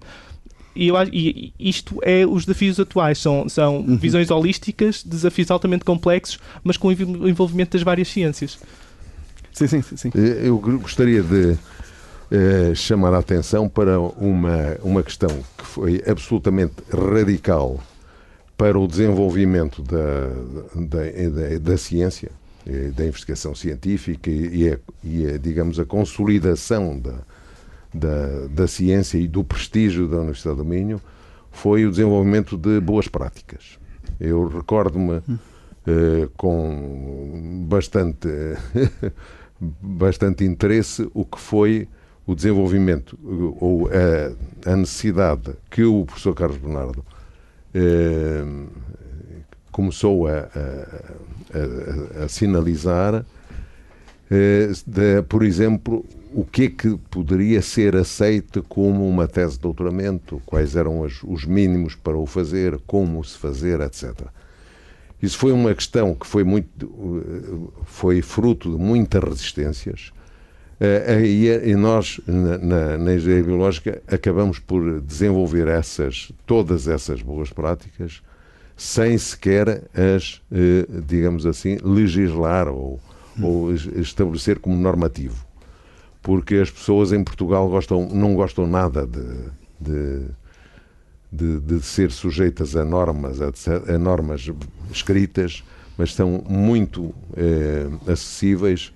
E, 0.75 0.89
eu, 0.89 0.97
e 1.11 1.55
isto 1.59 1.99
é 2.03 2.27
os 2.27 2.45
desafios 2.45 2.79
atuais, 2.79 3.19
são, 3.19 3.49
são 3.49 3.79
uhum. 3.79 3.97
visões 3.97 4.31
holísticas, 4.31 5.03
desafios 5.03 5.51
altamente 5.51 5.85
complexos, 5.87 6.39
mas 6.63 6.77
com 6.77 6.89
o 6.89 7.29
envolvimento 7.29 7.73
das 7.73 7.83
várias 7.83 8.09
ciências. 8.09 8.59
Sim, 9.57 9.67
sim, 9.67 9.97
sim. 9.97 10.11
Eh, 10.15 10.49
eu 10.49 10.59
gostaria 10.59 11.23
de 11.23 11.57
eh, 12.31 12.75
chamar 12.75 13.15
a 13.15 13.19
atenção 13.19 13.71
para 13.71 13.99
uma, 13.99 14.77
uma 14.83 15.03
questão 15.03 15.31
que 15.57 15.65
foi 15.65 16.03
absolutamente 16.07 16.75
radical 16.93 17.81
para 18.55 18.79
o 18.79 18.87
desenvolvimento 18.87 19.83
da, 19.83 20.29
da, 20.75 21.05
da, 21.05 21.59
da 21.59 21.77
ciência, 21.79 22.31
eh, 22.67 22.91
da 22.95 23.07
investigação 23.07 23.55
científica 23.55 24.31
e, 24.31 24.69
a, 24.75 24.79
e 25.03 25.27
a, 25.27 25.39
digamos, 25.39 25.81
a 25.81 25.87
consolidação 25.87 26.99
da, 26.99 27.15
da, 27.95 28.47
da 28.51 28.69
ciência 28.69 29.17
e 29.17 29.27
do 29.27 29.43
prestígio 29.43 30.07
da 30.07 30.19
Universidade 30.19 30.59
do 30.59 30.67
Minho 30.67 31.01
foi 31.51 31.87
o 31.87 31.91
desenvolvimento 31.91 32.59
de 32.59 32.79
boas 32.79 33.09
práticas. 33.09 33.79
Eu 34.21 34.49
recordo-me 34.49 35.17
uh, 35.17 36.31
com 36.37 37.65
bastante 37.67 38.29
bastante 39.61 40.45
interesse 40.45 41.09
o 41.15 41.25
que 41.25 41.41
foi 41.41 41.89
o 42.27 42.35
desenvolvimento 42.35 43.19
ou 43.61 43.89
a, 43.89 44.73
a 44.73 44.77
necessidade 44.77 45.53
que 45.71 45.85
o 45.85 46.05
professor 46.05 46.35
Carlos 46.35 46.59
Bernardo 46.59 47.05
eh, 47.73 48.45
começou 49.71 50.27
a, 50.27 50.49
a, 52.21 52.25
a 52.25 52.29
sinalizar, 52.29 53.25
eh, 54.31 54.73
de, 54.87 55.23
por 55.29 55.45
exemplo, 55.45 56.05
o 56.33 56.45
que 56.45 56.65
é 56.65 56.69
que 56.71 56.99
poderia 57.11 57.63
ser 57.63 57.95
aceito 57.95 58.63
como 58.63 59.09
uma 59.09 59.29
tese 59.29 59.57
de 59.57 59.61
doutoramento, 59.61 60.41
quais 60.47 60.75
eram 60.75 61.01
os, 61.01 61.23
os 61.23 61.45
mínimos 61.45 61.95
para 61.95 62.17
o 62.17 62.27
fazer, 62.27 62.81
como 62.87 63.23
se 63.23 63.37
fazer, 63.39 63.81
etc. 63.81 64.13
Isso 65.27 65.39
foi 65.39 65.51
uma 65.51 65.75
questão 65.75 66.15
que 66.15 66.25
foi 66.25 66.45
muito 66.45 67.73
foi 67.85 68.23
fruto 68.23 68.71
de 68.71 68.77
muitas 68.77 69.21
resistências 69.25 70.13
eh, 70.79 71.21
e 71.65 71.75
nós 71.75 72.21
na, 72.29 72.97
na 72.97 73.15
engenharia 73.15 73.43
biológica 73.43 74.01
acabamos 74.07 74.61
por 74.61 75.01
desenvolver 75.01 75.67
essas 75.67 76.31
todas 76.47 76.87
essas 76.87 77.23
boas 77.23 77.51
práticas 77.51 78.23
sem 78.77 79.19
sequer 79.19 79.83
as 79.93 80.41
eh, 80.53 80.87
digamos 81.05 81.45
assim 81.45 81.77
legislar 81.83 82.69
ou, 82.69 83.01
ou 83.43 83.75
estabelecer 83.75 84.61
como 84.61 84.77
normativo. 84.77 85.45
Porque 86.23 86.55
as 86.55 86.71
pessoas 86.71 87.13
em 87.13 87.25
Portugal 87.25 87.69
gostam 87.69 88.09
não 88.13 88.37
gostam 88.37 88.65
nada 88.65 89.05
de, 89.05 89.27
de 89.81 90.29
de, 91.31 91.61
de 91.61 91.81
ser 91.83 92.11
sujeitas 92.11 92.77
a 92.77 92.85
normas, 92.85 93.41
a, 93.41 93.51
a, 93.89 93.99
normas 93.99 94.51
escritas, 94.93 95.65
mas 95.99 96.15
são 96.15 96.45
muito 96.49 97.15
eh, 97.37 97.89
acessíveis 98.07 98.93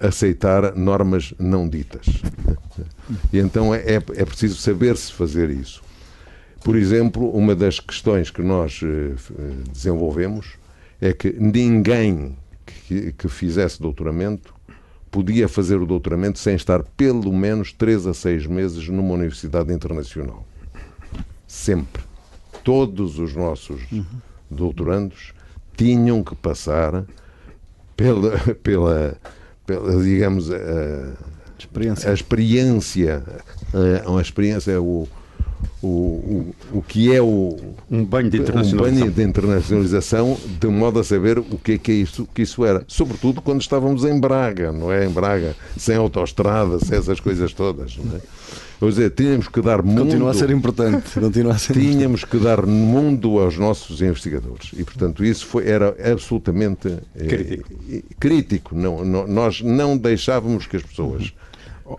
a 0.00 0.08
aceitar 0.08 0.74
normas 0.74 1.34
não 1.38 1.68
ditas. 1.68 2.06
E 3.32 3.38
então 3.38 3.74
é, 3.74 3.96
é 3.96 4.24
preciso 4.24 4.56
saber-se 4.56 5.12
fazer 5.12 5.50
isso. 5.50 5.82
Por 6.64 6.76
exemplo, 6.76 7.30
uma 7.30 7.54
das 7.54 7.78
questões 7.78 8.30
que 8.30 8.42
nós 8.42 8.80
eh, 8.82 9.14
desenvolvemos 9.70 10.54
é 11.00 11.12
que 11.12 11.30
ninguém 11.38 12.36
que, 12.64 13.12
que 13.12 13.28
fizesse 13.28 13.80
doutoramento 13.80 14.54
podia 15.10 15.46
fazer 15.46 15.76
o 15.76 15.86
doutoramento 15.86 16.38
sem 16.38 16.56
estar 16.56 16.82
pelo 16.82 17.32
menos 17.32 17.72
3 17.72 18.06
a 18.06 18.14
6 18.14 18.46
meses 18.46 18.88
numa 18.88 19.14
universidade 19.14 19.72
internacional 19.72 20.44
sempre. 21.54 22.02
Todos 22.64 23.18
os 23.18 23.34
nossos 23.34 23.80
uhum. 23.92 24.04
doutorandos 24.50 25.32
tinham 25.76 26.22
que 26.22 26.34
passar 26.34 27.04
pela, 27.96 28.38
pela, 28.62 29.16
pela 29.64 30.02
digamos, 30.02 30.50
a, 30.50 30.56
experiência. 31.58 32.10
a 32.10 32.14
experiência, 32.14 33.24
a, 33.72 34.18
a 34.18 34.20
experiência, 34.20 34.80
o, 34.80 35.08
o, 35.84 36.54
o, 36.72 36.78
o 36.78 36.82
que 36.82 37.14
é 37.14 37.20
o 37.20 37.56
um 37.90 38.04
banho 38.04 38.30
de 38.30 38.38
internacionalização. 38.38 38.96
Um 38.96 39.00
banho 39.00 39.12
de 39.12 39.22
internacionalização 39.22 40.38
de 40.58 40.66
modo 40.68 40.98
a 40.98 41.04
saber 41.04 41.38
o 41.38 41.58
que 41.62 41.72
é 41.72 41.78
que, 41.78 41.92
é 41.92 41.94
isso, 41.94 42.26
que 42.34 42.42
isso 42.42 42.64
era. 42.64 42.82
Sobretudo 42.88 43.42
quando 43.42 43.60
estávamos 43.60 44.04
em 44.04 44.18
Braga, 44.18 44.72
não 44.72 44.90
é? 44.90 45.04
Em 45.04 45.10
Braga, 45.10 45.54
sem 45.76 45.96
autoestrada, 45.96 46.78
sem 46.78 46.96
essas 46.96 47.20
coisas 47.20 47.52
todas. 47.52 47.96
Não 47.98 48.16
é? 48.16 48.20
Quer 48.80 48.88
dizer, 48.88 49.10
tínhamos 49.10 49.48
que 49.48 49.60
dar 49.60 49.82
mundo. 49.82 50.02
Continua 50.02 50.30
a 50.30 50.34
ser 50.34 50.50
importante. 50.50 51.20
Continua 51.20 51.52
a 51.52 51.58
ser 51.58 51.72
tínhamos 51.74 52.22
importante. 52.22 52.26
que 52.26 52.38
dar 52.38 52.66
mundo 52.66 53.38
aos 53.38 53.56
nossos 53.56 54.00
investigadores. 54.02 54.70
E, 54.76 54.84
portanto, 54.84 55.24
isso 55.24 55.46
foi, 55.46 55.68
era 55.68 55.94
absolutamente 56.12 56.98
crítico. 57.16 57.70
Eh, 57.90 58.02
crítico. 58.18 58.74
Não, 58.74 59.04
não, 59.04 59.26
nós 59.26 59.60
não 59.60 59.96
deixávamos 59.96 60.66
que 60.66 60.76
as 60.76 60.82
pessoas 60.82 61.32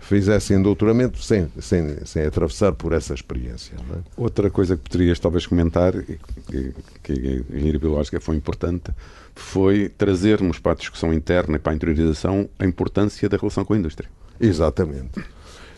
fizessem 0.00 0.60
doutoramento 0.60 1.22
sem, 1.22 1.48
sem, 1.60 2.04
sem 2.04 2.24
atravessar 2.24 2.72
por 2.72 2.92
essa 2.92 3.14
experiência. 3.14 3.74
É? 3.76 3.98
Outra 4.16 4.50
coisa 4.50 4.76
que 4.76 4.82
poderias 4.82 5.18
talvez 5.18 5.46
comentar, 5.46 5.92
que, 5.92 6.74
que 7.02 7.12
a 7.12 7.56
engenharia 7.56 7.78
biológica 7.78 8.20
foi 8.20 8.36
importante, 8.36 8.90
foi 9.34 9.88
trazermos 9.88 10.58
para 10.58 10.72
a 10.72 10.74
discussão 10.74 11.12
interna 11.12 11.56
e 11.56 11.58
para 11.58 11.72
a 11.72 11.76
interiorização 11.76 12.48
a 12.58 12.64
importância 12.64 13.28
da 13.28 13.36
relação 13.36 13.64
com 13.64 13.74
a 13.74 13.78
indústria. 13.78 14.08
Exatamente. 14.40 15.22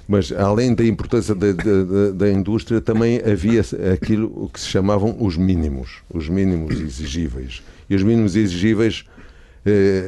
Mas 0.08 0.32
além 0.32 0.74
da 0.74 0.84
importância 0.86 1.34
da, 1.34 1.52
da, 1.52 2.10
da, 2.14 2.30
indústria, 2.30 2.80
também 2.80 3.18
havia 3.18 3.60
aquilo 3.92 4.48
que 4.48 4.58
se 4.58 4.66
chamavam 4.66 5.14
os 5.20 5.36
mínimos, 5.36 5.98
os 6.08 6.30
mínimos 6.30 6.80
exigíveis. 6.80 7.62
E 7.90 7.94
os 7.94 8.02
mínimos 8.02 8.34
exigíveis, 8.34 9.04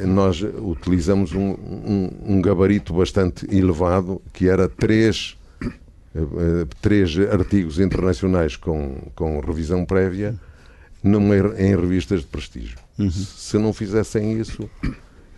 nós 0.06 0.40
utilizamos 0.42 1.32
um, 1.32 1.50
um, 1.50 2.10
um, 2.26 2.40
gabarito 2.40 2.94
bastante 2.94 3.46
elevado, 3.54 4.20
que 4.32 4.48
era 4.48 4.68
três, 4.68 5.36
eh, 6.14 6.66
três 6.80 7.18
artigos 7.30 7.78
internacionais 7.78 8.56
com, 8.56 8.96
com 9.14 9.40
revisão 9.40 9.84
prévia 9.84 10.34
numa, 11.02 11.36
em 11.36 11.76
revistas 11.76 12.20
de 12.20 12.26
prestígio. 12.26 12.78
Uhum. 12.98 13.10
Se 13.10 13.58
não 13.58 13.72
fizessem 13.72 14.38
isso, 14.40 14.68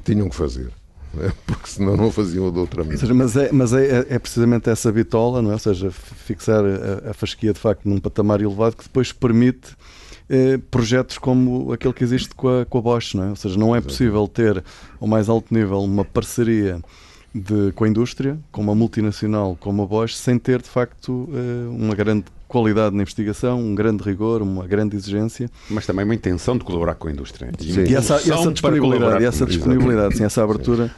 tinham 0.04 0.28
que 0.28 0.36
fazer. 0.36 0.70
porque 1.46 1.68
senão 1.68 1.96
não 1.96 2.10
faziam 2.10 2.46
o 2.46 2.50
doutoramento. 2.50 3.00
Seja, 3.00 3.14
mas 3.14 3.36
é, 3.36 3.52
mas 3.52 3.72
é, 3.72 4.06
é, 4.08 4.18
precisamente 4.18 4.70
essa 4.70 4.90
bitola, 4.90 5.42
não 5.42 5.50
é? 5.50 5.54
ou 5.54 5.58
seja, 5.58 5.90
fixar 5.90 6.64
a, 6.64 7.10
a 7.10 7.14
fasquia 7.14 7.52
de 7.52 7.58
facto 7.58 7.88
num 7.88 7.98
patamar 7.98 8.40
elevado 8.40 8.76
que 8.76 8.84
depois 8.84 9.12
permite 9.12 9.76
eh, 10.32 10.58
projetos 10.70 11.18
como 11.18 11.74
aquele 11.74 11.92
que 11.92 12.02
existe 12.02 12.34
com 12.34 12.48
a, 12.48 12.64
com 12.64 12.78
a 12.78 12.80
Bosch, 12.80 13.14
não 13.14 13.24
é? 13.24 13.28
ou 13.28 13.36
seja, 13.36 13.58
não 13.58 13.76
é 13.76 13.82
possível 13.82 14.26
ter 14.26 14.64
ao 14.98 15.06
mais 15.06 15.28
alto 15.28 15.52
nível 15.52 15.82
uma 15.82 16.06
parceria 16.06 16.80
de, 17.34 17.70
com 17.72 17.84
a 17.84 17.88
indústria, 17.88 18.38
com 18.50 18.62
uma 18.62 18.74
multinacional 18.74 19.54
como 19.60 19.82
a 19.82 19.86
Bosch, 19.86 20.16
sem 20.16 20.38
ter 20.38 20.62
de 20.62 20.70
facto 20.70 21.28
eh, 21.34 21.68
uma 21.68 21.94
grande 21.94 22.24
qualidade 22.48 22.96
na 22.96 23.02
investigação, 23.02 23.60
um 23.60 23.74
grande 23.74 24.02
rigor, 24.02 24.40
uma 24.40 24.66
grande 24.66 24.96
exigência. 24.96 25.50
Mas 25.68 25.84
também 25.84 26.02
uma 26.02 26.14
intenção 26.14 26.56
de 26.56 26.64
colaborar 26.64 26.94
com 26.94 27.08
a 27.08 27.12
indústria. 27.12 27.50
E, 27.60 27.90
e 27.90 27.94
essa, 27.94 28.14
essa 28.16 28.50
disponibilidade, 28.50 29.24
essa 29.26 29.44
disponibilidade 29.44 30.16
sim, 30.16 30.24
essa 30.24 30.42
abertura. 30.42 30.94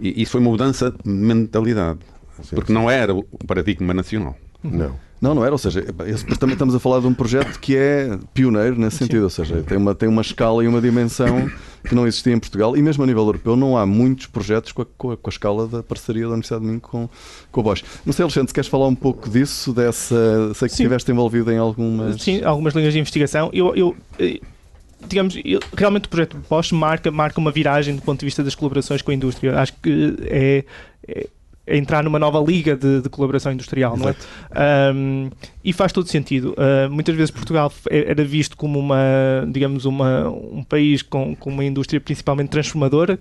E 0.00 0.22
isso 0.22 0.32
foi 0.32 0.40
uma 0.40 0.50
mudança 0.50 0.90
de 0.90 1.10
mentalidade, 1.10 2.00
sim, 2.42 2.54
porque 2.54 2.68
sim. 2.68 2.74
não 2.74 2.90
era 2.90 3.14
o 3.14 3.24
paradigma 3.46 3.92
nacional. 3.92 4.34
Não. 4.62 5.03
Não, 5.24 5.34
não 5.34 5.42
era, 5.42 5.52
ou 5.52 5.58
seja, 5.58 5.82
também 6.38 6.52
estamos 6.52 6.74
a 6.74 6.78
falar 6.78 7.00
de 7.00 7.06
um 7.06 7.14
projeto 7.14 7.58
que 7.58 7.74
é 7.74 8.18
pioneiro 8.34 8.78
nesse 8.78 8.98
sentido, 8.98 9.22
ou 9.22 9.30
seja, 9.30 9.62
tem 9.62 9.78
uma, 9.78 9.94
tem 9.94 10.06
uma 10.06 10.20
escala 10.20 10.62
e 10.62 10.68
uma 10.68 10.82
dimensão 10.82 11.50
que 11.82 11.94
não 11.94 12.06
existia 12.06 12.34
em 12.34 12.38
Portugal 12.38 12.76
e 12.76 12.82
mesmo 12.82 13.02
a 13.02 13.06
nível 13.06 13.22
europeu 13.22 13.56
não 13.56 13.74
há 13.74 13.86
muitos 13.86 14.26
projetos 14.26 14.72
com 14.72 14.82
a, 14.82 14.86
com 14.98 15.12
a, 15.12 15.16
com 15.16 15.30
a 15.30 15.32
escala 15.32 15.66
da 15.66 15.82
parceria 15.82 16.24
da 16.24 16.28
Universidade 16.28 16.60
de 16.60 16.68
Minho 16.68 16.80
com, 16.80 17.08
com 17.50 17.60
a 17.60 17.62
Bosch. 17.62 17.82
Não 18.04 18.12
sei, 18.12 18.22
Alexandre, 18.22 18.50
se 18.50 18.54
queres 18.54 18.68
falar 18.68 18.86
um 18.86 18.94
pouco 18.94 19.30
disso, 19.30 19.72
dessa. 19.72 20.52
Sei 20.52 20.68
que 20.68 20.74
Sim. 20.74 20.82
estiveste 20.82 21.10
envolvido 21.10 21.50
em 21.50 21.56
algumas. 21.56 22.20
Sim, 22.20 22.44
algumas 22.44 22.74
linhas 22.74 22.92
de 22.92 22.98
investigação. 22.98 23.48
Eu, 23.50 23.74
eu 23.74 23.96
eh, 24.18 24.40
digamos, 25.08 25.36
realmente 25.74 26.04
o 26.04 26.08
projeto 26.10 26.36
Bosch 26.50 26.70
marca, 26.72 27.10
marca 27.10 27.40
uma 27.40 27.50
viragem 27.50 27.96
do 27.96 28.02
ponto 28.02 28.20
de 28.20 28.26
vista 28.26 28.44
das 28.44 28.54
colaborações 28.54 29.00
com 29.00 29.10
a 29.10 29.14
indústria. 29.14 29.58
Acho 29.58 29.72
que 29.82 30.16
é, 30.26 30.64
é 31.08 31.28
entrar 31.66 32.02
numa 32.02 32.18
nova 32.18 32.38
liga 32.40 32.76
de, 32.76 33.00
de 33.00 33.08
colaboração 33.08 33.52
industrial, 33.52 33.94
Exato. 33.94 34.26
não 34.54 34.62
é? 34.62 34.92
Um, 34.92 35.30
e 35.64 35.72
faz 35.72 35.92
todo 35.92 36.08
sentido. 36.08 36.54
Uh, 36.58 36.90
muitas 36.90 37.14
vezes 37.14 37.30
Portugal 37.30 37.72
é, 37.88 38.10
era 38.10 38.24
visto 38.24 38.56
como 38.56 38.78
uma, 38.78 38.98
digamos, 39.50 39.84
uma, 39.86 40.28
um 40.28 40.62
país 40.62 41.02
com, 41.02 41.34
com 41.34 41.50
uma 41.50 41.64
indústria 41.64 42.00
principalmente 42.00 42.50
transformadora, 42.50 43.18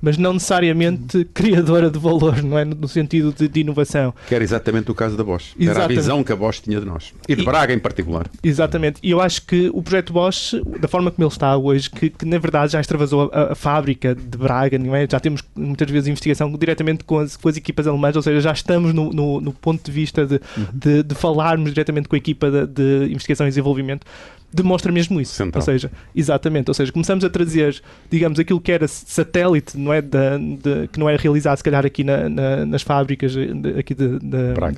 mas 0.00 0.18
não 0.18 0.34
necessariamente 0.34 1.24
criadora 1.32 1.90
de 1.90 1.98
valor, 1.98 2.42
não 2.42 2.58
é? 2.58 2.64
No 2.64 2.88
sentido 2.88 3.32
de, 3.32 3.48
de 3.48 3.60
inovação. 3.60 4.12
Que 4.28 4.34
era 4.34 4.44
exatamente 4.44 4.90
o 4.90 4.94
caso 4.94 5.16
da 5.16 5.24
Bosch. 5.24 5.54
Exatamente. 5.58 5.70
Era 5.70 5.84
a 5.84 5.88
visão 5.88 6.24
que 6.24 6.32
a 6.32 6.36
Bosch 6.36 6.60
tinha 6.60 6.80
de 6.80 6.86
nós. 6.86 7.14
E 7.28 7.36
de 7.36 7.44
Braga 7.44 7.72
em 7.72 7.78
particular. 7.78 8.26
Exatamente. 8.42 8.98
E 9.02 9.10
eu 9.10 9.20
acho 9.20 9.46
que 9.46 9.70
o 9.72 9.82
projeto 9.82 10.12
Bosch, 10.12 10.54
da 10.80 10.88
forma 10.88 11.10
como 11.10 11.24
ele 11.24 11.32
está 11.32 11.56
hoje, 11.56 11.88
que, 11.88 12.10
que 12.10 12.24
na 12.26 12.38
verdade 12.38 12.72
já 12.72 12.80
extravasou 12.80 13.30
a, 13.32 13.52
a, 13.52 13.54
fábrica 13.54 14.14
de 14.14 14.36
Braga, 14.36 14.78
não 14.78 14.94
é? 14.94 15.06
Já 15.08 15.20
temos 15.20 15.42
muitas 15.54 15.88
vezes 15.88 16.08
investigação 16.08 16.52
diretamente 16.52 17.04
com 17.04 17.18
as, 17.20 17.36
com 17.36 17.48
as 17.48 17.56
equipas 17.62 17.86
alemãs, 17.86 18.16
ou 18.16 18.22
seja, 18.22 18.40
já 18.40 18.52
estamos 18.52 18.92
no, 18.92 19.12
no, 19.12 19.40
no 19.40 19.52
ponto 19.52 19.84
de 19.84 19.90
vista 19.90 20.26
de, 20.26 20.34
uhum. 20.56 20.66
de, 20.72 21.02
de 21.02 21.14
falarmos 21.14 21.70
diretamente 21.70 22.08
com 22.08 22.14
a 22.14 22.18
equipa 22.18 22.50
de, 22.50 22.66
de 22.66 23.12
investigação 23.12 23.46
e 23.46 23.50
desenvolvimento 23.50 24.06
demonstra 24.52 24.92
mesmo 24.92 25.20
isso. 25.20 25.34
Central. 25.34 25.60
Ou 25.60 25.64
seja, 25.64 25.90
exatamente, 26.14 26.68
ou 26.68 26.74
seja, 26.74 26.92
começamos 26.92 27.24
a 27.24 27.30
trazer, 27.30 27.80
digamos, 28.10 28.38
aquilo 28.38 28.60
que 28.60 28.70
era 28.70 28.86
satélite, 28.86 29.76
não 29.78 29.92
é, 29.92 30.02
da, 30.02 30.36
de, 30.36 30.88
que 30.88 30.98
não 30.98 31.08
é 31.08 31.16
realizado 31.16 31.56
se 31.56 31.64
calhar 31.64 31.84
aqui 31.86 32.04
na, 32.04 32.28
na, 32.28 32.66
nas 32.66 32.82
fábricas 32.82 33.32
de, 33.32 33.78
aqui 33.78 33.94
de, 33.94 34.18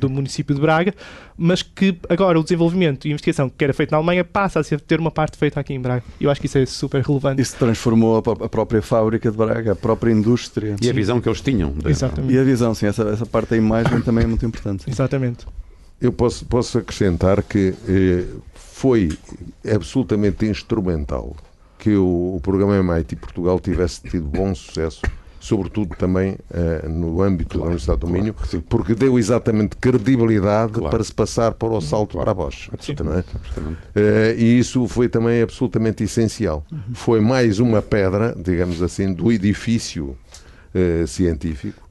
do 0.00 0.08
município 0.08 0.54
de 0.54 0.60
Braga, 0.60 0.94
mas 1.36 1.62
que 1.62 1.96
agora 2.08 2.38
o 2.38 2.42
desenvolvimento 2.42 3.06
e 3.06 3.10
investigação 3.10 3.50
que 3.50 3.64
era 3.64 3.72
feito 3.72 3.90
na 3.90 3.96
Alemanha 3.96 4.24
passa 4.24 4.60
a 4.60 4.62
ser, 4.62 4.80
ter 4.80 5.00
uma 5.00 5.10
parte 5.10 5.36
feita 5.36 5.58
aqui 5.58 5.74
em 5.74 5.80
Braga. 5.80 6.04
Eu 6.20 6.30
acho 6.30 6.40
que 6.40 6.46
isso 6.46 6.58
é 6.58 6.66
super 6.66 7.02
relevante. 7.02 7.42
Isso 7.42 7.56
transformou 7.56 8.16
a, 8.16 8.44
a 8.44 8.48
própria 8.48 8.80
fábrica 8.80 9.30
de 9.30 9.36
Braga, 9.36 9.72
a 9.72 9.76
própria 9.76 10.12
indústria. 10.12 10.76
E 10.80 10.84
sim. 10.84 10.90
a 10.90 10.92
visão 10.92 11.20
que 11.20 11.28
eles 11.28 11.40
tinham. 11.40 11.74
Exatamente. 11.84 12.34
E 12.34 12.38
a 12.38 12.44
visão, 12.44 12.74
sim, 12.74 12.86
essa, 12.86 13.02
essa 13.08 13.26
parte 13.26 13.50
da 13.50 13.56
imagem 13.56 14.00
também 14.00 14.24
é 14.24 14.26
muito 14.26 14.44
importante. 14.46 14.88
Exatamente. 14.88 15.46
Eu 16.00 16.12
posso, 16.12 16.44
posso 16.44 16.78
acrescentar 16.78 17.42
que 17.42 17.74
eh, 17.88 18.24
foi 18.84 19.16
absolutamente 19.74 20.44
instrumental 20.44 21.34
que 21.78 21.96
o, 21.96 22.36
o 22.36 22.40
programa 22.42 22.76
MIT 22.76 23.16
Portugal 23.16 23.58
tivesse 23.58 24.02
tido 24.02 24.26
bom 24.26 24.54
sucesso, 24.54 25.00
sobretudo 25.40 25.96
também 25.96 26.32
uh, 26.32 26.86
no 26.86 27.22
âmbito 27.22 27.52
claro, 27.52 27.60
da 27.60 27.66
Universidade 27.68 28.00
do 28.00 28.08
Minho, 28.08 28.34
claro, 28.34 28.62
porque 28.68 28.94
deu 28.94 29.18
exatamente 29.18 29.74
credibilidade 29.76 30.74
claro. 30.74 30.90
para 30.90 31.02
se 31.02 31.14
passar 31.14 31.52
para 31.52 31.70
o 31.70 31.80
salto 31.80 32.18
para 32.18 32.32
a. 32.32 32.34
É? 32.34 33.20
Uh, 33.98 34.38
e 34.38 34.58
isso 34.58 34.86
foi 34.86 35.08
também 35.08 35.40
absolutamente 35.40 36.04
essencial. 36.04 36.62
Uhum. 36.70 36.78
Foi 36.92 37.20
mais 37.22 37.60
uma 37.60 37.80
pedra, 37.80 38.36
digamos 38.36 38.82
assim, 38.82 39.14
do 39.14 39.32
edifício 39.32 40.14
uh, 40.74 41.06
científico 41.06 41.82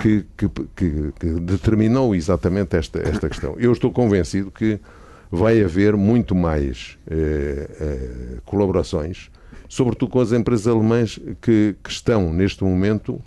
que, 0.00 0.24
que, 0.36 0.48
que, 0.76 1.12
que, 1.18 1.26
determinou 1.40 2.14
exatamente 2.14 2.76
esta, 2.76 3.00
esta 3.00 3.28
questão. 3.28 3.56
Eu 3.58 3.72
estou 3.72 3.90
convencido 3.90 4.52
que 4.52 4.80
vai 5.30 5.62
haver 5.62 5.96
muito 5.96 6.34
mais 6.34 6.96
eh, 7.10 7.68
eh, 7.80 8.38
colaborações, 8.44 9.30
sobretudo 9.68 10.10
com 10.10 10.20
as 10.20 10.32
empresas 10.32 10.66
alemãs 10.66 11.18
que, 11.40 11.74
que, 11.82 11.90
estão, 11.90 12.32
neste 12.32 12.62
momento, 12.62 13.20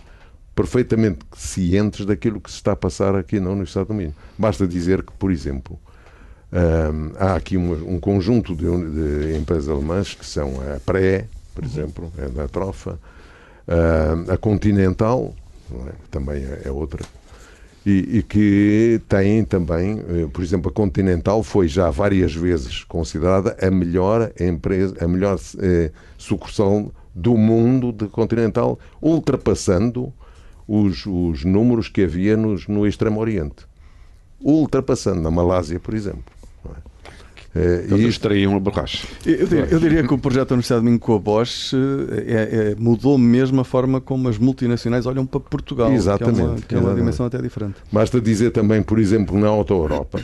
perfeitamente 0.54 1.18
cientes 1.36 2.04
daquilo 2.06 2.40
que 2.40 2.50
se 2.50 2.56
está 2.56 2.72
a 2.72 2.76
passar 2.76 3.14
aqui 3.14 3.38
na 3.38 3.50
Universidade 3.50 3.88
do 3.88 3.94
Minho. 3.94 4.14
Basta 4.38 4.66
dizer 4.66 5.02
que, 5.02 5.12
por 5.12 5.30
exemplo, 5.30 5.78
um, 6.52 7.12
há 7.18 7.36
aqui 7.36 7.56
um, 7.56 7.94
um 7.94 8.00
conjunto 8.00 8.54
de, 8.54 8.64
de, 8.64 9.36
empresas 9.38 9.68
alemãs 9.68 10.14
que 10.14 10.26
são 10.26 10.54
a 10.60 10.80
PRE, 10.80 11.24
por 11.54 11.64
exemplo, 11.64 12.12
é 12.18 12.28
da 12.28 12.48
Trofa, 12.48 12.98
a 14.28 14.36
Continental, 14.36 15.34
é? 15.86 15.92
também 16.10 16.42
é, 16.42 16.62
é 16.64 16.70
outra, 16.70 17.04
e, 17.84 18.18
e, 18.18 18.22
que 18.22 19.00
têm 19.08 19.42
também, 19.44 20.00
eh, 20.00 20.28
por 20.32 20.42
exemplo, 20.42 20.70
a 20.70 20.74
Continental 20.74 21.42
foi 21.42 21.66
já 21.66 21.88
várias 21.90 22.34
vezes 22.34 22.84
considerada 22.84 23.56
a 23.60 23.70
melhor 23.70 24.30
empresa, 24.38 24.96
a 25.02 25.08
melhor 25.08 25.38
eh, 25.58 25.90
sucursal 26.18 26.92
do 27.14 27.36
mundo 27.36 27.90
de 27.90 28.06
Continental, 28.08 28.78
ultrapassando 29.00 30.12
os, 30.68 31.06
os 31.06 31.44
números 31.44 31.88
que 31.88 32.02
havia 32.02 32.36
nos, 32.36 32.68
no 32.68 32.86
Extremo 32.86 33.18
Oriente. 33.20 33.66
Ultrapassando, 34.40 35.20
na 35.20 35.30
Malásia, 35.30 35.80
por 35.80 35.94
exemplo. 35.94 36.39
Uh, 37.54 37.94
Eles 37.94 38.10
extraíam 38.10 38.54
a 38.54 38.60
borracha. 38.60 39.08
Eu, 39.26 39.46
diria, 39.46 39.64
eu 39.70 39.80
diria 39.80 40.06
que 40.06 40.14
o 40.14 40.18
projeto 40.18 40.50
da 40.50 40.54
Universidade 40.54 40.82
de 40.82 40.86
Minho 40.86 41.00
com 41.00 41.16
a 41.16 41.18
Bosch 41.18 41.72
é, 41.74 42.72
é, 42.72 42.74
mudou 42.78 43.18
mesmo 43.18 43.60
a 43.60 43.64
forma 43.64 44.00
como 44.00 44.28
as 44.28 44.38
multinacionais 44.38 45.04
olham 45.04 45.26
para 45.26 45.40
Portugal. 45.40 45.92
Exatamente. 45.92 46.36
Que 46.36 46.40
é 46.40 46.44
uma, 46.44 46.56
que 46.60 46.74
é 46.74 46.78
uma 46.78 46.94
dimensão 46.94 47.26
até 47.26 47.42
diferente. 47.42 47.74
Basta 47.90 48.20
dizer 48.20 48.52
também, 48.52 48.82
por 48.82 49.00
exemplo, 49.00 49.36
na 49.36 49.48
Auto 49.48 49.74
Europa 49.74 50.20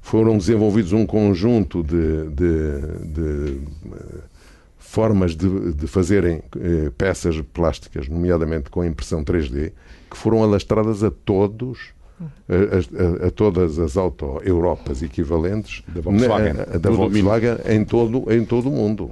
foram 0.00 0.36
desenvolvidos 0.38 0.92
um 0.92 1.06
conjunto 1.06 1.82
de, 1.82 2.28
de, 2.30 3.06
de 3.06 3.60
formas 4.78 5.36
de, 5.36 5.72
de 5.72 5.86
fazerem 5.86 6.42
eh, 6.58 6.90
peças 6.96 7.40
plásticas, 7.52 8.08
nomeadamente 8.08 8.70
com 8.70 8.84
impressão 8.84 9.22
3D, 9.22 9.72
que 10.10 10.16
foram 10.16 10.42
alastradas 10.42 11.04
a 11.04 11.10
todos 11.10 11.90
a, 12.48 13.24
a, 13.24 13.28
a, 13.28 13.30
todas 13.30 13.78
as 13.78 13.96
auto-Europas 13.96 15.02
equivalentes 15.02 15.82
da 15.88 16.00
Volkswagen, 16.00 16.52
na, 16.54 16.64
da 16.64 16.90
Volkswagen 16.90 17.56
em, 17.66 17.84
todo, 17.84 18.32
em 18.32 18.44
todo 18.44 18.68
o 18.68 18.72
mundo. 18.72 19.10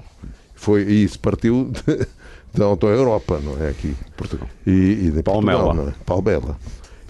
Foi, 0.54 0.82
e 0.82 1.04
isso 1.04 1.18
partiu 1.20 1.70
de, 1.70 2.06
da 2.52 2.64
auto-Europa, 2.64 3.40
não 3.42 3.64
é? 3.64 3.70
Aqui. 3.70 3.94
Portugal. 4.16 4.48
E, 4.66 4.70
e 4.70 5.10
de 5.10 5.22
Palmela. 5.22 5.64
Portugal, 5.64 5.88
é? 5.88 6.04
Palmela. 6.04 6.58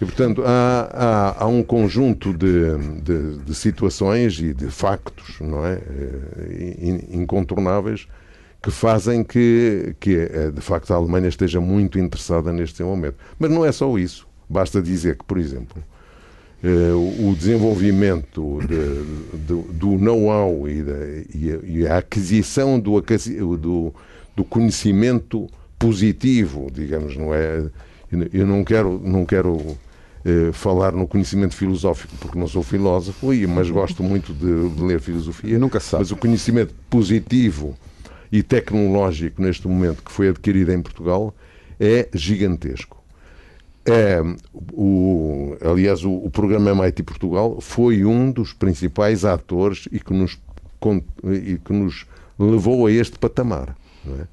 E, 0.01 0.05
portanto, 0.05 0.43
há, 0.47 0.89
há, 0.93 1.45
há 1.45 1.47
um 1.47 1.63
conjunto 1.63 2.33
de, 2.33 2.77
de, 3.03 3.39
de, 3.39 3.55
situações 3.55 4.39
e 4.39 4.55
de 4.55 4.71
factos, 4.71 5.41
não 5.41 5.67
é? 5.67 5.75
Eh, 5.75 7.07
incontornáveis 7.11 8.07
que 8.63 8.71
fazem 8.71 9.25
que, 9.25 9.97
que, 9.99 10.15
eh, 10.17 10.51
de 10.53 10.61
facto, 10.61 10.93
a 10.93 10.97
Alemanha 10.97 11.29
esteja 11.29 11.61
muito 11.61 11.99
interessada 11.99 12.53
neste 12.53 12.83
momento. 12.85 13.17
Mas 13.39 13.51
não 13.51 13.65
é 13.65 13.73
só 13.73 13.99
isso. 13.99 14.28
Basta 14.49 14.81
dizer 14.81 15.17
que, 15.17 15.25
por 15.25 15.39
exemplo, 15.39 15.83
eh, 16.63 16.93
o 16.93 17.35
desenvolvimento 17.37 18.59
de, 18.67 19.39
de, 19.47 19.63
do 19.75 19.99
know-how 19.99 20.69
e, 20.69 20.85
e, 21.65 21.87
a 21.87 21.99
aquisição 21.99 22.81
do, 22.81 23.01
do, 23.01 23.95
do, 24.35 24.45
conhecimento 24.45 25.49
positivo, 25.79 26.69
digamos, 26.73 27.17
não 27.17 27.33
é? 27.33 27.65
Eu 28.33 28.47
não 28.47 28.65
quero, 28.65 29.01
não 29.05 29.25
quero 29.25 29.79
eh, 30.25 30.51
falar 30.53 30.93
no 30.93 31.07
conhecimento 31.07 31.55
filosófico, 31.55 32.15
porque 32.19 32.39
não 32.39 32.49
sou 32.49 32.63
filósofo, 32.63 33.29
mas 33.49 33.71
gosto 33.71 34.03
muito 34.03 34.33
de, 34.33 34.75
de 34.75 34.83
ler 34.83 35.01
filosofia. 35.01 35.59
Nunca 35.59 35.79
sabe. 35.79 36.03
Mas 36.03 36.11
o 36.11 36.17
conhecimento 36.17 36.75
positivo 36.91 37.77
e 38.33 38.43
tecnológico 38.43 39.41
neste 39.41 39.69
momento 39.69 40.03
que 40.03 40.11
foi 40.11 40.29
adquirido 40.29 40.73
em 40.73 40.83
Portugal 40.83 41.35
é 41.79 42.09
gigantesco. 42.13 42.98
É, 43.91 44.21
o, 44.73 45.57
aliás, 45.65 46.05
o, 46.05 46.13
o 46.13 46.31
programa 46.31 46.71
MIT 46.71 47.03
Portugal 47.03 47.61
foi 47.61 48.05
um 48.05 48.31
dos 48.31 48.53
principais 48.53 49.25
atores 49.25 49.89
e 49.91 50.01
que 50.01 50.13
nos, 50.13 50.39
e 51.25 51.59
que 51.59 51.73
nos 51.73 52.07
levou 52.39 52.87
a 52.87 52.93
este 52.93 53.19
patamar. 53.19 53.77
É? 54.07 54.27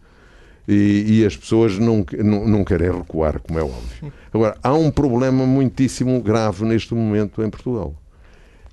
E, 0.67 1.19
e, 1.19 1.25
as 1.25 1.37
pessoas 1.37 1.77
não, 1.77 2.03
não, 2.23 2.47
não, 2.47 2.65
querem 2.65 2.91
recuar, 2.91 3.39
como 3.39 3.59
é 3.59 3.63
óbvio. 3.63 4.11
Agora, 4.33 4.57
há 4.63 4.73
um 4.73 4.89
problema 4.89 5.45
muitíssimo 5.45 6.19
grave 6.21 6.65
neste 6.65 6.95
momento 6.95 7.43
em 7.43 7.49
Portugal 7.49 7.93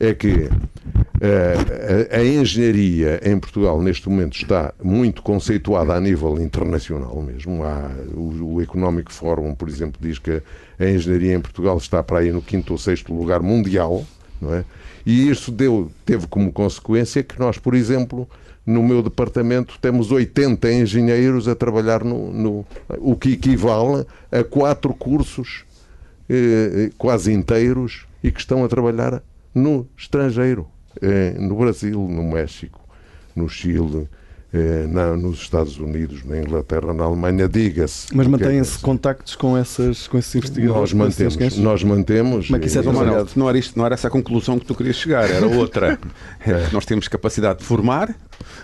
é 0.03 0.13
que 0.13 0.51
uh, 1.23 2.17
a, 2.17 2.25
engenharia 2.25 3.21
em 3.25 3.39
Portugal 3.39 3.81
neste 3.81 4.09
momento 4.09 4.37
está 4.37 4.75
muito 4.83 5.23
conceituada 5.23 5.95
a 5.95 6.01
nível 6.01 6.41
internacional 6.41 7.23
mesmo. 7.23 7.63
Há, 7.65 7.91
o, 8.15 8.55
o 8.55 8.63
Economic 8.63 9.13
Forum, 9.13 9.55
por 9.55 9.69
exemplo, 9.69 10.01
diz 10.01 10.19
que 10.19 10.43
a 10.79 10.85
engenharia 10.85 11.35
em 11.35 11.41
Portugal 11.41 11.79
está 11.79 12.03
para 12.03 12.19
aí 12.19 12.33
no 12.33 12.43
quinto 12.43 12.73
ou 12.73 12.79
sexto 12.79 13.15
lugar 13.15 13.41
mundial, 13.41 14.05
não 14.41 14.55
é? 14.55 14.65
E 15.05 15.29
isso 15.29 15.51
deu, 15.51 15.91
teve 16.05 16.27
como 16.27 16.53
consequência 16.53 17.23
que 17.23 17.39
nós, 17.39 17.59
por 17.59 17.75
exemplo, 17.75 18.29
no 18.65 18.83
meu 18.83 19.03
departamento 19.03 19.77
temos 19.81 20.13
80 20.13 20.73
engenheiros 20.73 21.49
a 21.49 21.55
trabalhar 21.55 22.05
no, 22.05 22.33
no 22.33 22.67
o 22.99 23.17
que 23.17 23.33
equivale 23.33 24.07
a 24.31 24.45
quatro 24.45 24.95
cursos 24.95 25.65
eh, 26.29 26.91
quase 26.97 27.33
inteiros 27.33 28.07
e 28.23 28.31
que 28.31 28.41
estão 28.41 28.65
a 28.65 28.69
trabalhar 28.69 29.23
no 29.55 29.87
estrangeiro, 29.97 30.67
eh, 30.69 30.82
no 31.39 31.57
Brasil, 31.57 31.99
no 31.99 32.23
México, 32.23 32.81
no 33.35 33.49
Chile, 33.49 34.09
eh, 34.55 34.87
na, 34.87 35.17
nos 35.17 35.39
Estados 35.39 35.79
Unidos, 35.79 36.23
na 36.27 36.39
Inglaterra, 36.39 36.93
na 36.93 37.05
Alemanha, 37.05 37.49
diga-se. 37.49 38.15
Mas 38.15 38.27
mantêm-se 38.27 38.77
é 38.77 38.81
contactos 38.83 39.35
com, 39.35 39.57
essas, 39.57 40.07
com 40.07 40.19
esses 40.19 40.35
investigadores? 40.35 40.93
Nós 40.93 41.17
mantemos. 41.17 41.57
Nós 41.57 41.83
mantemos 41.83 42.51
é 42.51 42.59
que 42.59 42.67
isso 42.67 42.79
é 42.79 42.83
não, 42.83 42.93
não, 42.93 43.27
não, 43.35 43.49
era 43.49 43.57
isto, 43.57 43.79
não 43.79 43.87
era 43.87 43.95
essa 43.95 44.09
a 44.09 44.11
conclusão 44.11 44.59
que 44.59 44.67
tu 44.67 44.75
querias 44.75 44.97
chegar, 44.97 45.31
era 45.31 45.47
outra. 45.47 45.99
É. 46.45 46.69
Nós 46.73 46.85
temos 46.85 47.07
capacidade 47.07 47.61
de 47.61 47.65
formar, 47.65 48.09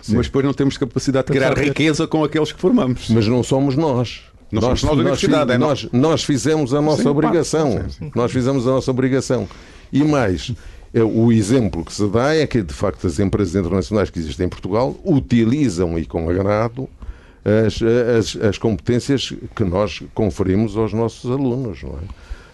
Sim. 0.03 0.17
mas 0.17 0.27
depois 0.27 0.45
não 0.45 0.53
temos 0.53 0.77
capacidade 0.77 1.29
de 1.29 1.33
criar 1.33 1.57
riqueza 1.57 2.07
com 2.09 2.25
aqueles 2.25 2.51
que 2.51 2.61
formamos. 2.61 3.09
Mas 3.09 3.27
não 3.27 3.43
somos 3.43 3.77
nós. 3.77 4.23
Não 4.51 4.61
nós, 4.61 4.83
nós, 4.83 4.99
nós, 4.99 5.25
é 5.25 5.59
nós, 5.59 5.89
nós, 5.93 6.25
fizemos 6.25 6.75
a 6.75 6.83
nossa 6.83 7.03
sim, 7.03 7.09
obrigação. 7.09 7.85
Nós 8.15 8.33
fizemos 8.33 8.67
a 8.67 8.71
nossa 8.71 8.91
obrigação. 8.91 9.49
E 9.93 10.03
mais, 10.03 10.51
é, 10.51 10.55
o 10.95 11.31
exemplo 11.33 11.85
que 11.85 11.93
se 11.93 12.07
dá 12.09 12.35
é 12.35 12.47
que, 12.47 12.63
de 12.63 12.73
facto, 12.73 13.07
as 13.07 13.19
empresas 13.19 13.55
internacionais 13.55 14.11
que 14.11 14.19
existem 14.19 14.47
em 14.47 14.49
Portugal 14.49 14.97
utilizam 15.05 15.99
e 15.99 16.07
com 16.07 16.29
agrado 16.29 16.89
as, 17.45 17.81
as, 17.83 18.37
as 18.45 18.59
competências 18.59 19.33
que 19.55 19.65
nós 19.65 20.03
conferimos 20.15 20.77
aos 20.77 20.93
nossos 20.93 21.31
alunos. 21.31 21.83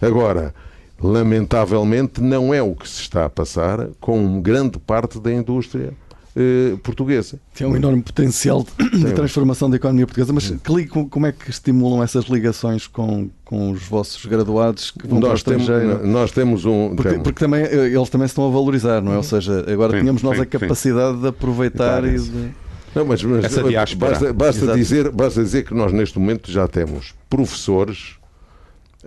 É? 0.01 0.07
Agora, 0.07 0.55
lamentavelmente, 1.01 2.21
não 2.21 2.53
é 2.53 2.63
o 2.63 2.75
que 2.75 2.89
se 2.89 3.01
está 3.03 3.25
a 3.25 3.31
passar 3.31 3.89
com 4.01 4.41
grande 4.41 4.79
parte 4.79 5.19
da 5.21 5.33
indústria 5.33 5.93
eh, 6.37 6.77
portuguesa. 6.83 7.39
Tem 7.55 7.67
um 7.67 7.77
enorme 7.77 8.03
potencial 8.03 8.67
de, 8.93 9.13
transformação 9.13 9.71
da 9.71 9.77
economia 9.77 10.05
portuguesa, 10.05 10.33
mas 10.33 10.51
que, 10.51 10.87
como 10.87 11.27
é 11.27 11.33
que 11.33 11.49
estimulam 11.49 12.03
essas 12.03 12.25
ligações 12.25 12.87
com, 12.89 13.31
com 13.45 13.71
os 13.71 13.83
vossos 13.85 14.25
graduados 14.27 14.91
que 14.91 15.07
vão 15.07 15.21
nós 15.21 15.43
para 15.43 15.53
o 15.53 15.57
estrangeiro? 15.57 15.99
Temos, 15.99 16.13
nós 16.13 16.33
temos 16.33 16.65
um... 16.65 16.97
Porque, 16.97 17.11
temos. 17.11 17.23
porque, 17.23 17.39
também 17.39 17.63
eh, 17.63 17.87
eles 17.87 18.09
também 18.11 18.27
se 18.27 18.33
estão 18.33 18.49
a 18.49 18.51
valorizar, 18.51 19.01
não 19.01 19.13
é? 19.13 19.17
Ou 19.17 19.23
seja, 19.23 19.65
agora 19.71 19.93
sim, 19.93 20.01
tínhamos 20.01 20.23
nós 20.23 20.37
sim, 20.37 20.43
a 20.43 20.47
capacidade 20.47 21.15
sim. 21.15 21.23
de 21.23 21.29
aproveitar 21.29 22.05
e 22.05 22.19
de... 22.19 22.51
Não, 22.95 23.05
mas, 23.05 23.23
mas 23.23 23.45
Essa 23.45 23.63
basta, 23.97 24.33
basta 24.33 24.75
dizer, 24.75 25.11
basta 25.11 25.43
dizer 25.43 25.65
que 25.65 25.75
nós 25.75 25.93
neste 25.93 26.19
momento 26.19 26.51
já 26.51 26.69
temos 26.69 27.13
professores 27.29 28.17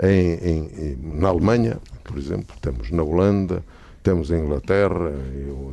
em, 0.02 0.34
em, 0.34 0.98
na 1.20 1.30
Alemanha, 1.30 1.78
por 2.04 2.18
exemplo, 2.18 2.56
temos 2.62 2.92
na 2.92 3.04
Holanda, 3.04 3.64
temos 4.08 4.32
em 4.32 4.36
Inglaterra, 4.36 5.12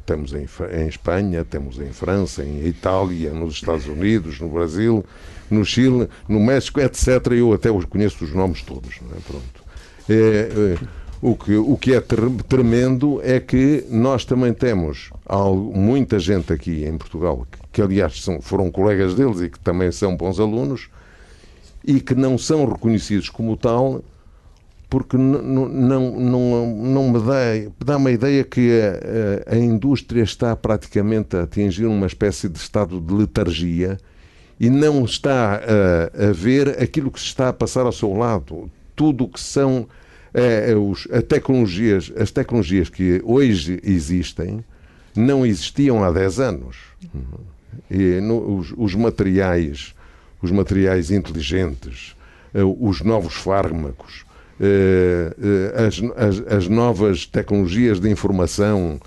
temos 0.04 0.32
em, 0.32 0.44
em, 0.76 0.88
Espanha, 0.88 1.44
temos 1.44 1.78
em 1.78 1.92
França, 1.92 2.42
em 2.42 2.66
Itália, 2.66 3.32
nos 3.32 3.54
Estados 3.54 3.86
Unidos, 3.86 4.40
no 4.40 4.48
Brasil, 4.48 5.04
no 5.48 5.64
Chile, 5.64 6.08
no 6.28 6.40
México, 6.40 6.80
etc. 6.80 7.28
Eu 7.30 7.52
até 7.52 7.70
os 7.70 7.84
conheço 7.84 8.24
os 8.24 8.34
nomes 8.34 8.60
todos. 8.62 8.96
É? 8.96 9.20
Pronto. 9.24 9.64
É, 10.08 10.14
é, 10.14 10.78
o, 11.22 11.36
que, 11.36 11.54
o 11.54 11.76
que 11.76 11.94
é 11.94 12.00
tremendo 12.00 13.20
é 13.22 13.38
que 13.38 13.86
nós 13.88 14.24
também 14.24 14.52
temos 14.52 15.10
muita 15.72 16.18
gente 16.18 16.52
aqui 16.52 16.84
em 16.84 16.98
Portugal, 16.98 17.46
que, 17.52 17.58
que 17.74 17.82
aliás 17.82 18.20
são, 18.20 18.40
foram 18.40 18.68
colegas 18.68 19.14
deles 19.14 19.42
e 19.42 19.48
que 19.48 19.60
também 19.60 19.92
são 19.92 20.16
bons 20.16 20.40
alunos, 20.40 20.88
e 21.84 22.00
que 22.00 22.16
não 22.16 22.36
são 22.36 22.64
reconhecidos 22.64 23.28
como 23.28 23.56
tal 23.56 24.02
porque 24.94 25.16
não, 25.16 25.68
não, 25.68 26.12
não, 26.72 27.10
me 27.10 27.18
dá, 27.18 27.68
dá 27.84 27.96
uma 27.96 28.12
ideia 28.12 28.44
que 28.44 28.70
a, 28.80 29.52
a, 29.52 29.58
indústria 29.58 30.22
está 30.22 30.54
praticamente 30.54 31.36
a 31.36 31.42
atingir 31.42 31.86
uma 31.86 32.06
espécie 32.06 32.48
de 32.48 32.60
estado 32.60 33.00
de 33.00 33.12
letargia 33.12 33.98
e 34.60 34.70
não 34.70 35.04
está 35.04 35.56
a, 35.56 36.28
a 36.28 36.32
ver 36.32 36.80
aquilo 36.80 37.10
que 37.10 37.18
se 37.18 37.26
está 37.26 37.48
a 37.48 37.52
passar 37.52 37.86
ao 37.86 37.90
seu 37.90 38.14
lado. 38.14 38.70
Tudo 38.94 39.24
o 39.24 39.28
que 39.28 39.40
são 39.40 39.88
é, 40.32 40.72
os, 40.76 41.08
a 41.10 41.20
tecnologias, 41.20 42.12
as 42.16 42.30
tecnologias 42.30 42.88
que 42.88 43.20
hoje 43.24 43.80
existem 43.82 44.64
não 45.16 45.44
existiam 45.44 46.04
há 46.04 46.12
10 46.12 46.38
anos. 46.38 46.76
E 47.90 48.20
no, 48.20 48.58
os, 48.58 48.72
os 48.76 48.94
materiais, 48.94 49.92
os 50.40 50.52
materiais 50.52 51.10
inteligentes, 51.10 52.14
eh, 52.54 52.62
os 52.62 53.00
novos 53.00 53.34
fármacos, 53.34 54.24
as, 55.86 56.02
as, 56.16 56.52
as, 56.52 56.68
novas 56.68 57.26
tecnologias 57.26 58.00
de 58.00 58.08
informação. 58.10 59.00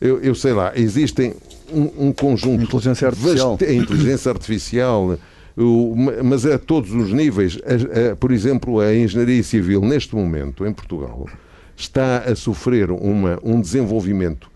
Eu, 0.00 0.20
eu 0.20 0.34
sei 0.34 0.52
lá, 0.52 0.72
existem 0.74 1.34
um, 1.72 2.08
um 2.08 2.12
conjunto. 2.12 2.62
Inteligência 2.62 3.08
artificial. 3.08 3.58
A 3.60 3.72
inteligência 3.72 4.30
artificial. 4.30 5.18
O, 5.56 5.94
mas 6.24 6.44
a 6.44 6.58
todos 6.58 6.92
os 6.92 7.12
níveis, 7.12 7.58
a, 7.64 8.12
a, 8.12 8.16
por 8.16 8.32
exemplo, 8.32 8.80
a 8.80 8.94
engenharia 8.94 9.42
civil, 9.42 9.80
neste 9.82 10.14
momento, 10.14 10.66
em 10.66 10.72
Portugal, 10.72 11.28
está 11.76 12.18
a 12.18 12.34
sofrer 12.34 12.90
uma, 12.90 13.38
um 13.42 13.60
desenvolvimento 13.60 14.50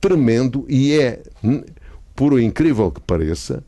tremendo 0.00 0.66
e 0.68 0.92
é, 0.92 1.22
por 2.14 2.38
incrível 2.38 2.90
que 2.90 3.00
pareça, 3.00 3.64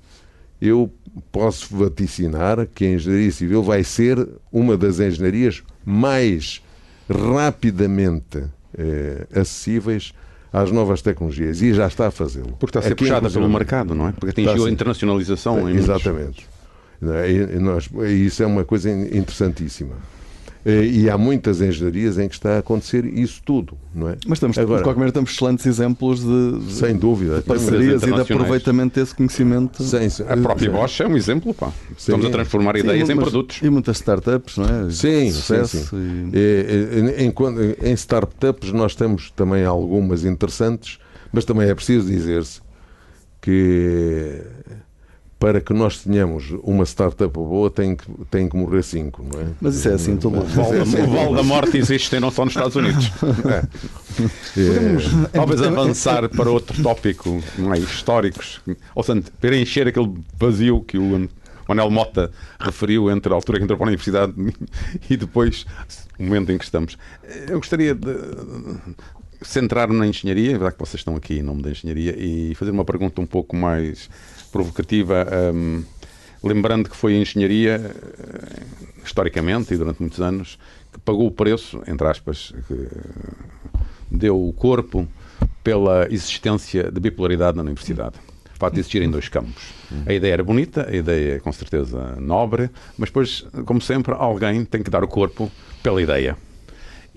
eu 0.60 0.90
posso 1.32 1.76
vaticinar 1.76 2.66
que 2.66 2.84
a 2.84 2.92
engenharia 2.92 3.30
civil 3.30 3.62
vai 3.62 3.82
ser 3.84 4.28
uma 4.52 4.76
das 4.76 5.00
engenharias 5.00 5.62
mais 5.84 6.62
rapidamente 7.08 8.44
eh, 8.76 9.26
acessíveis 9.32 10.12
às 10.52 10.70
novas 10.70 11.02
tecnologias 11.02 11.60
e 11.62 11.72
já 11.74 11.86
está 11.86 12.08
a 12.08 12.10
fazê-lo. 12.10 12.56
Porque 12.58 12.70
está 12.70 12.80
a 12.80 12.82
ser 12.82 12.92
Aqui 12.92 13.04
puxada 13.04 13.30
pelo 13.30 13.48
mercado, 13.48 13.94
não 13.94 14.08
é? 14.08 14.12
Porque 14.12 14.30
atingiu 14.30 14.66
a 14.66 14.70
internacionalização. 14.70 15.68
Exatamente. 15.68 16.46
E, 17.02 17.58
nós, 17.58 17.90
isso 18.08 18.42
é 18.42 18.46
uma 18.46 18.64
coisa 18.64 18.90
interessantíssima. 18.90 19.96
Eh, 20.68 20.84
e 20.84 21.08
há 21.08 21.16
muitas 21.16 21.60
engenharias 21.60 22.18
em 22.18 22.28
que 22.28 22.34
está 22.34 22.56
a 22.56 22.58
acontecer 22.58 23.04
isso 23.04 23.40
tudo, 23.44 23.78
não 23.94 24.08
é? 24.08 24.16
Mas 24.26 24.38
estamos, 24.38 24.58
Agora, 24.58 24.78
de 24.78 24.82
qualquer 24.82 24.98
maneira, 24.98 25.12
temos 25.12 25.30
excelentes 25.30 25.64
exemplos 25.64 26.24
de, 26.24 26.58
de 26.58 26.72
sem 26.72 26.96
dúvida, 26.96 27.36
de 27.36 27.42
parcerias 27.42 28.02
e 28.02 28.12
de 28.12 28.20
aproveitamento 28.20 28.98
desse 28.98 29.14
conhecimento. 29.14 29.80
Sim, 29.84 30.08
sim. 30.08 30.24
A 30.28 30.36
própria 30.36 30.68
Bosch 30.68 31.00
é 31.02 31.06
um 31.06 31.16
exemplo, 31.16 31.54
pá. 31.54 31.72
Estamos 31.96 32.26
sim. 32.26 32.32
a 32.32 32.34
transformar 32.34 32.74
sim, 32.74 32.80
ideias 32.80 33.08
em 33.08 33.14
produtos. 33.14 33.62
E 33.62 33.70
muitas 33.70 33.98
startups, 33.98 34.56
não 34.56 34.64
é? 34.64 34.90
Sim, 34.90 35.30
Sucesso 35.30 35.78
sim, 35.78 35.84
sim. 35.84 36.30
E... 36.34 37.22
Em, 37.22 37.28
em, 37.28 37.88
em 37.88 37.92
startups 37.92 38.72
nós 38.72 38.96
temos 38.96 39.30
também 39.30 39.64
algumas 39.64 40.24
interessantes, 40.24 40.98
mas 41.32 41.44
também 41.44 41.68
é 41.68 41.74
preciso 41.76 42.08
dizer-se 42.08 42.60
que 43.40 44.42
para 45.38 45.60
que 45.60 45.72
nós 45.74 46.02
tenhamos 46.02 46.50
uma 46.62 46.84
startup 46.84 47.32
boa, 47.32 47.70
tem 47.70 47.94
que, 47.94 48.06
tem 48.30 48.48
que 48.48 48.56
morrer 48.56 48.82
cinco, 48.82 49.22
não 49.22 49.40
é? 49.40 49.46
Mas 49.60 49.76
isso 49.76 49.88
é 49.88 49.92
assim, 49.92 50.16
todo 50.16 50.36
mundo. 50.36 50.46
O 50.46 51.10
Val 51.10 51.34
da 51.34 51.42
Morte 51.42 51.76
existe 51.76 52.18
não 52.18 52.30
só 52.30 52.44
nos 52.44 52.54
Estados 52.54 52.74
Unidos. 52.74 53.10
É. 53.44 53.62
Podemos 54.54 55.04
é. 55.04 55.28
talvez 55.32 55.62
avançar 55.62 56.28
para 56.30 56.50
outro 56.50 56.82
tópico, 56.82 57.42
não 57.58 57.74
é? 57.74 57.78
históricos, 57.78 58.60
ou 58.94 59.02
seja, 59.02 59.22
preencher 59.40 59.86
aquele 59.86 60.10
vazio 60.38 60.80
que 60.80 60.96
o 60.96 61.28
o 61.68 61.72
Anel 61.72 61.90
Mota 61.90 62.30
referiu 62.58 63.10
entre 63.10 63.32
a 63.32 63.34
altura 63.34 63.58
que 63.58 63.64
entrou 63.64 63.76
para 63.76 63.86
a 63.86 63.88
universidade 63.88 64.32
e 65.10 65.16
depois 65.16 65.66
o 66.18 66.22
momento 66.22 66.52
em 66.52 66.58
que 66.58 66.64
estamos. 66.64 66.96
Eu 67.48 67.58
gostaria 67.58 67.94
de 67.94 68.06
centrar-me 69.42 69.96
na 69.96 70.06
engenharia, 70.06 70.50
é 70.50 70.52
verdade 70.52 70.74
que 70.74 70.80
vocês 70.80 71.00
estão 71.00 71.16
aqui 71.16 71.38
em 71.38 71.42
nome 71.42 71.62
da 71.62 71.70
engenharia, 71.70 72.14
e 72.18 72.54
fazer 72.54 72.70
uma 72.70 72.84
pergunta 72.84 73.20
um 73.20 73.26
pouco 73.26 73.54
mais 73.56 74.08
provocativa, 74.50 75.26
um, 75.54 75.82
lembrando 76.42 76.88
que 76.88 76.96
foi 76.96 77.14
a 77.14 77.18
engenharia, 77.18 77.94
eh, 78.18 78.62
historicamente 79.04 79.74
e 79.74 79.76
durante 79.76 80.00
muitos 80.00 80.20
anos, 80.20 80.58
que 80.92 80.98
pagou 81.00 81.26
o 81.26 81.30
preço, 81.30 81.82
entre 81.86 82.06
aspas, 82.06 82.52
que 82.66 82.88
deu 84.10 84.48
o 84.48 84.52
corpo 84.52 85.06
pela 85.62 86.06
existência 86.10 86.90
de 86.90 87.00
bipolaridade 87.00 87.56
na 87.56 87.62
universidade. 87.62 88.16
O 88.54 88.58
facto 88.58 88.74
de 88.74 88.80
existirem 88.80 89.10
dois 89.10 89.28
campos. 89.28 89.74
A 90.06 90.12
ideia 90.14 90.32
era 90.32 90.44
bonita, 90.44 90.88
a 90.88 90.96
ideia 90.96 91.34
é 91.34 91.38
com 91.38 91.52
certeza 91.52 92.16
nobre, 92.18 92.70
mas 92.96 93.10
depois, 93.10 93.44
como 93.66 93.82
sempre, 93.82 94.14
alguém 94.14 94.64
tem 94.64 94.82
que 94.82 94.90
dar 94.90 95.04
o 95.04 95.08
corpo 95.08 95.50
pela 95.82 96.00
ideia. 96.00 96.36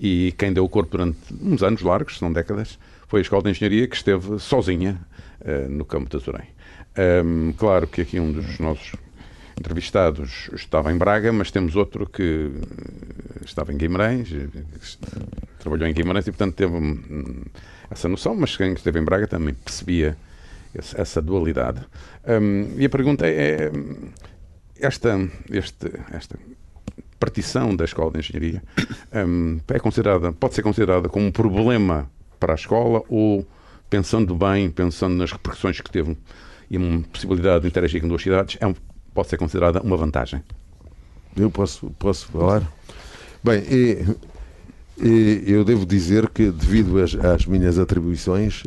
E 0.02 0.32
quem 0.38 0.50
deu 0.50 0.64
o 0.64 0.68
corpo 0.68 0.92
durante 0.96 1.18
uns 1.42 1.62
anos 1.62 1.82
largos, 1.82 2.16
se 2.16 2.22
não 2.22 2.32
décadas, 2.32 2.78
foi 3.06 3.20
a 3.20 3.22
Escola 3.22 3.42
de 3.42 3.50
Engenharia 3.50 3.86
que 3.86 3.94
esteve 3.94 4.38
sozinha 4.38 4.98
uh, 5.42 5.68
no 5.68 5.84
campo 5.84 6.08
de 6.08 6.16
Azurém. 6.16 6.48
Um, 7.24 7.52
claro 7.52 7.86
que 7.86 8.00
aqui 8.00 8.18
um 8.18 8.32
dos 8.32 8.58
nossos 8.58 8.96
entrevistados 9.58 10.48
estava 10.54 10.90
em 10.90 10.96
Braga, 10.96 11.30
mas 11.32 11.50
temos 11.50 11.76
outro 11.76 12.08
que 12.08 12.50
estava 13.44 13.72
em 13.72 13.76
Guimarães, 13.76 14.28
trabalhou 15.58 15.86
em 15.86 15.92
Guimarães 15.92 16.26
e, 16.26 16.32
portanto, 16.32 16.54
teve 16.54 16.72
essa 17.90 18.08
noção, 18.08 18.34
mas 18.34 18.56
quem 18.56 18.72
esteve 18.72 18.98
em 18.98 19.04
Braga 19.04 19.26
também 19.26 19.52
percebia 19.52 20.16
essa 20.74 21.20
dualidade. 21.20 21.80
Um, 22.26 22.78
e 22.78 22.86
a 22.86 22.88
pergunta 22.88 23.26
é, 23.26 23.64
é 23.66 23.72
esta, 24.80 25.18
este, 25.50 25.90
esta 26.10 26.38
partição 27.20 27.76
da 27.76 27.84
escola 27.84 28.10
de 28.10 28.18
engenharia 28.18 28.62
um, 29.14 29.60
é 29.68 29.78
considerada, 29.78 30.32
pode 30.32 30.54
ser 30.54 30.62
considerada 30.62 31.08
como 31.08 31.26
um 31.26 31.30
problema 31.30 32.10
para 32.40 32.54
a 32.54 32.56
escola 32.56 33.02
ou 33.08 33.46
pensando 33.90 34.34
bem, 34.34 34.70
pensando 34.70 35.14
nas 35.14 35.30
repercussões 35.30 35.80
que 35.80 35.90
teve 35.90 36.16
e 36.70 36.78
uma 36.78 37.02
possibilidade 37.02 37.62
de 37.62 37.68
interagir 37.68 38.00
com 38.00 38.08
duas 38.08 38.22
cidades, 38.22 38.56
é 38.60 38.66
um, 38.66 38.74
pode 39.12 39.28
ser 39.28 39.36
considerada 39.36 39.82
uma 39.82 39.96
vantagem? 39.96 40.42
Eu 41.36 41.50
posso, 41.50 41.90
posso 41.98 42.26
falar? 42.28 42.62
Bem, 43.44 43.62
eu 45.46 45.64
devo 45.64 45.86
dizer 45.86 46.28
que, 46.28 46.50
devido 46.50 47.02
às, 47.02 47.14
às 47.14 47.46
minhas 47.46 47.78
atribuições, 47.78 48.62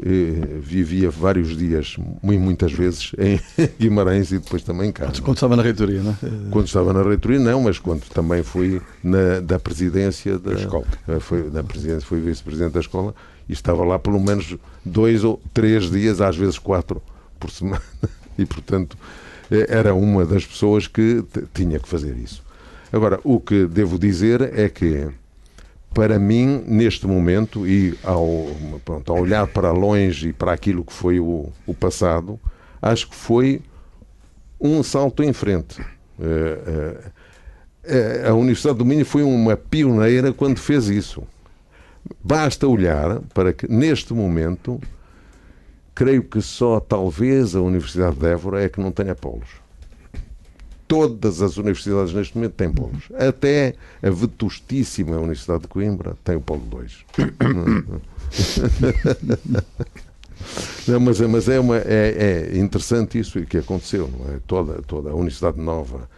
vivia 0.61 1.09
vários 1.09 1.55
dias, 1.55 1.95
muitas 2.21 2.71
vezes, 2.71 3.11
em 3.19 3.39
Guimarães 3.79 4.31
e 4.31 4.39
depois 4.39 4.63
também 4.63 4.91
cá. 4.91 5.11
Quando 5.21 5.38
estava 5.38 5.55
na 5.55 5.63
reitoria, 5.63 6.01
não 6.01 6.11
é? 6.11 6.15
Quando 6.49 6.65
estava 6.65 6.93
na 6.93 7.03
reitoria, 7.03 7.39
não, 7.39 7.61
mas 7.61 7.79
quando 7.79 8.03
também 8.09 8.43
fui 8.43 8.81
na, 9.03 9.39
da 9.41 9.59
presidência 9.59 10.39
da, 10.39 10.53
da 10.53 10.59
escola. 10.59 10.86
Eh, 11.07 11.19
foi, 11.19 11.49
na 11.49 11.63
presidência, 11.63 12.01
fui 12.01 12.19
vice-presidente 12.19 12.73
da 12.73 12.79
escola 12.79 13.13
e 13.47 13.53
estava 13.53 13.84
lá 13.84 13.99
pelo 13.99 14.19
menos 14.19 14.55
dois 14.86 15.23
ou 15.23 15.41
três 15.53 15.89
dias, 15.91 16.21
às 16.21 16.36
vezes 16.36 16.57
quatro 16.57 17.01
por 17.39 17.51
semana. 17.51 17.81
E, 18.36 18.47
portanto, 18.47 18.97
eh, 19.51 19.67
era 19.69 19.93
uma 19.93 20.25
das 20.25 20.43
pessoas 20.43 20.88
que 20.88 21.23
tinha 21.53 21.77
que 21.77 21.88
fazer 21.88 22.17
isso. 22.17 22.41
Agora, 22.91 23.19
o 23.23 23.39
que 23.39 23.67
devo 23.67 23.99
dizer 23.99 24.41
é 24.57 24.67
que 24.67 25.07
para 25.94 26.18
mim, 26.18 26.64
neste 26.66 27.06
momento, 27.06 27.68
e 27.68 27.98
ao, 28.04 28.48
pronto, 28.84 29.12
ao 29.12 29.20
olhar 29.20 29.48
para 29.48 29.72
longe 29.72 30.30
e 30.30 30.34
para 30.34 30.52
aquilo 30.52 30.84
que 30.84 30.94
foi 30.94 31.20
o, 31.20 31.50
o 31.68 31.74
passado, 31.74 32.39
acho 32.82 33.10
que 33.10 33.16
foi 33.16 33.62
um 34.60 34.82
salto 34.82 35.24
em 35.24 35.32
frente. 35.32 35.82
Uh, 36.20 37.00
uh, 37.86 38.30
a 38.30 38.34
Universidade 38.34 38.78
do 38.78 38.86
Minho 38.86 39.06
foi 39.06 39.24
uma 39.24 39.56
pioneira 39.56 40.34
quando 40.34 40.58
fez 40.58 40.88
isso. 40.88 41.24
Basta 42.24 42.68
olhar 42.68 43.22
para 43.34 43.54
que, 43.54 43.68
neste 43.72 44.14
momento, 44.14 44.82
creio 45.94 46.24
que 46.24 46.41
só 46.41 46.80
talvez 46.80 47.56
a 47.56 47.62
Universidade 47.62 48.16
de 48.16 48.26
Évora 48.26 48.64
é 48.64 48.70
que 48.70 48.82
não 48.82 48.91
tenha 48.91 49.14
polos 49.14 49.62
todas 50.88 51.41
as 51.41 51.57
universidades 51.57 52.13
neste 52.13 52.36
momento 52.36 52.53
têm 52.53 52.71
polos. 52.71 53.03
Até 53.15 53.75
a 54.01 54.09
vetustíssima 54.09 55.17
Universidade 55.17 55.63
de 55.63 55.67
Coimbra 55.67 56.15
tem 56.23 56.36
o 56.36 56.41
polo 56.41 56.63
2. 56.69 57.05
Não, 60.88 60.99
mas, 60.99 61.19
mas 61.21 61.47
é, 61.47 61.59
uma, 61.59 61.77
é, 61.77 62.49
é, 62.51 62.57
interessante 62.57 63.17
isso 63.17 63.41
que 63.45 63.57
aconteceu, 63.57 64.09
não 64.09 64.34
é? 64.34 64.39
Toda, 64.45 64.81
toda 64.81 65.09
a 65.09 65.13
Universidade 65.13 65.59
Nova. 65.59 66.09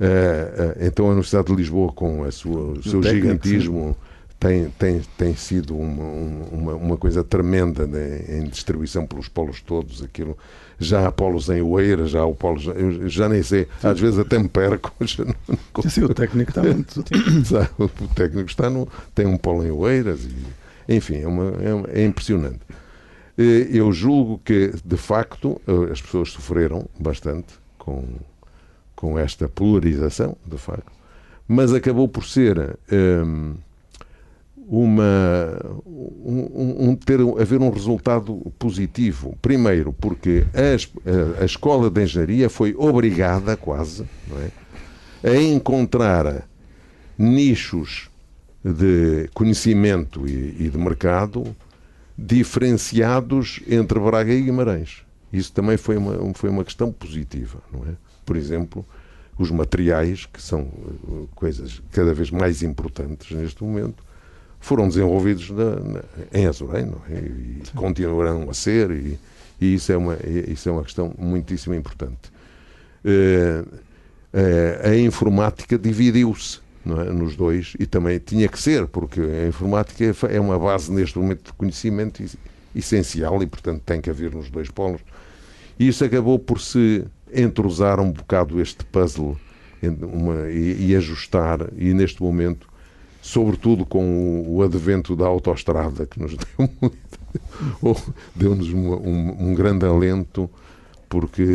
É, 0.00 0.76
é, 0.80 0.86
então 0.86 1.06
a 1.06 1.10
Universidade 1.10 1.46
de 1.46 1.54
Lisboa, 1.54 1.92
com 1.92 2.28
sua, 2.32 2.72
o 2.72 2.82
seu 2.82 3.02
gigantismo, 3.02 3.96
tem, 4.40 4.68
tem, 4.70 5.00
tem 5.16 5.36
sido 5.36 5.76
uma, 5.76 6.04
uma, 6.50 6.74
uma 6.74 6.96
coisa 6.96 7.22
tremenda 7.22 7.86
né, 7.86 8.24
em 8.28 8.48
distribuição 8.48 9.06
pelos 9.06 9.28
polos 9.28 9.60
todos. 9.60 10.02
Aquilo 10.02 10.36
já 10.82 11.06
há 11.06 11.12
polos 11.12 11.48
em 11.48 11.62
Oeiras, 11.62 12.10
já 12.10 12.20
há 12.20 12.26
o 12.26 12.34
polos. 12.34 12.66
Eu 12.66 13.08
já 13.08 13.28
nem 13.28 13.42
sei, 13.42 13.68
às 13.82 13.98
vezes 13.98 14.18
até 14.18 14.38
me 14.38 14.48
perco. 14.48 14.92
Não... 15.48 15.90
Sim, 15.90 16.04
o 16.04 16.14
técnico 16.14 16.50
está 16.50 16.62
muito. 16.62 17.00
o 17.78 18.08
técnico 18.14 18.48
está 18.48 18.68
no, 18.70 18.88
tem 19.14 19.26
um 19.26 19.36
polo 19.36 19.64
em 19.64 19.70
Oeiras, 19.70 20.24
e, 20.24 20.94
enfim, 20.94 21.22
é, 21.22 21.26
uma, 21.26 21.52
é, 21.94 22.02
é 22.02 22.04
impressionante. 22.04 22.60
Eu 23.36 23.90
julgo 23.92 24.40
que, 24.44 24.72
de 24.84 24.96
facto, 24.96 25.60
as 25.90 26.00
pessoas 26.02 26.30
sofreram 26.30 26.86
bastante 27.00 27.54
com, 27.78 28.04
com 28.94 29.18
esta 29.18 29.48
polarização, 29.48 30.36
de 30.46 30.58
facto, 30.58 30.92
mas 31.48 31.72
acabou 31.72 32.06
por 32.06 32.24
ser. 32.24 32.78
Hum, 32.92 33.54
uma, 34.68 35.58
um, 35.84 36.90
um, 36.90 36.96
ter, 36.96 37.20
haver 37.20 37.60
um 37.60 37.70
resultado 37.70 38.52
positivo. 38.58 39.36
Primeiro, 39.42 39.92
porque 39.92 40.44
a, 40.54 41.42
a 41.42 41.44
escola 41.44 41.90
de 41.90 42.02
engenharia 42.02 42.48
foi 42.48 42.74
obrigada, 42.76 43.56
quase, 43.56 44.04
é? 45.22 45.30
a 45.30 45.36
encontrar 45.36 46.48
nichos 47.18 48.08
de 48.64 49.28
conhecimento 49.34 50.26
e, 50.26 50.56
e, 50.60 50.68
de 50.68 50.78
mercado 50.78 51.44
diferenciados 52.16 53.60
entre 53.68 53.98
Braga 53.98 54.32
e 54.32 54.42
Guimarães. 54.42 55.02
Isso 55.32 55.52
também 55.52 55.76
foi 55.76 55.96
uma, 55.96 56.34
foi 56.34 56.50
uma 56.50 56.64
questão 56.64 56.92
positiva, 56.92 57.58
não 57.72 57.80
é? 57.86 57.94
Por 58.24 58.36
exemplo, 58.36 58.86
os 59.38 59.50
materiais, 59.50 60.26
que 60.26 60.40
são 60.40 60.60
eh, 60.60 61.26
coisas 61.34 61.82
cada 61.90 62.14
vez 62.14 62.30
mais 62.30 62.62
importantes 62.62 63.34
neste 63.36 63.64
momento, 63.64 64.04
foram 64.62 64.88
desenvolvidos 64.88 65.50
na, 65.50 65.74
na, 65.74 66.00
em 66.32 66.46
Azurém 66.46 66.90
é? 67.10 67.18
e 67.18 67.62
Sim. 67.64 67.72
continuarão 67.74 68.48
a 68.48 68.54
ser, 68.54 68.92
e, 68.92 69.18
e, 69.60 69.74
isso, 69.74 69.92
é 69.92 69.96
uma, 69.96 70.16
isso 70.48 70.68
é 70.68 70.72
uma 70.72 70.84
questão 70.84 71.12
muitíssimo 71.18 71.74
importante. 71.74 72.32
Uh, 73.04 73.68
uh, 73.68 74.88
a 74.88 74.96
informática 74.96 75.76
dividiu-se 75.76 76.60
é? 76.86 77.12
nos 77.12 77.34
dois 77.34 77.74
e 77.78 77.86
também 77.86 78.20
tinha 78.20 78.48
que 78.48 78.58
ser, 78.58 78.86
porque 78.86 79.20
a 79.20 79.48
informática 79.48 80.14
é 80.30 80.40
uma 80.40 80.56
base 80.56 80.92
neste 80.92 81.18
momento 81.18 81.46
de 81.46 81.52
conhecimento 81.54 82.24
essencial 82.72 83.42
e, 83.42 83.46
portanto, 83.46 83.82
tem 83.84 84.00
que 84.00 84.08
haver 84.08 84.32
nos 84.32 84.48
dois 84.48 84.70
polos. 84.70 85.00
E 85.76 85.88
isso 85.88 86.04
acabou 86.04 86.38
por 86.38 86.60
se 86.60 87.04
entrosar 87.34 87.98
um 87.98 88.12
bocado 88.12 88.60
este 88.60 88.84
puzzle 88.84 89.36
uma, 89.82 90.48
e, 90.48 90.90
e 90.90 90.96
ajustar, 90.96 91.68
e 91.76 91.92
neste 91.92 92.22
momento 92.22 92.71
sobretudo 93.22 93.86
com 93.86 94.44
o 94.46 94.62
advento 94.62 95.14
da 95.14 95.26
autoestrada, 95.26 96.04
que 96.04 96.20
nos 96.20 96.34
deu 96.36 96.68
muito, 97.80 98.14
deu-nos 98.34 98.68
um, 98.72 98.92
um, 98.94 99.50
um, 99.50 99.54
grande 99.54 99.86
alento, 99.86 100.50
porque 101.08 101.46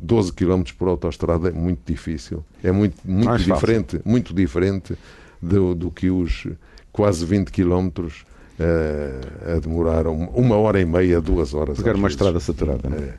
12 0.00 0.32
km 0.32 0.62
por 0.78 0.88
autoestrada 0.88 1.50
é 1.50 1.52
muito 1.52 1.80
difícil. 1.84 2.42
É 2.64 2.72
muito, 2.72 2.96
muito 3.04 3.36
diferente, 3.36 4.00
muito 4.04 4.34
diferente 4.34 4.96
do, 5.42 5.74
do, 5.74 5.90
que 5.90 6.10
os 6.10 6.46
quase 6.90 7.24
20 7.24 7.50
km 7.50 7.88
uh, 7.98 9.56
a 9.56 9.60
demorar 9.60 10.06
uma 10.08 10.56
hora 10.56 10.80
e 10.80 10.86
meia, 10.86 11.20
duas 11.20 11.52
horas. 11.52 11.76
Porque 11.76 11.90
era 11.90 11.98
uma 11.98 12.08
estrada 12.08 12.40
saturada. 12.40 12.88
É. 12.88 13.14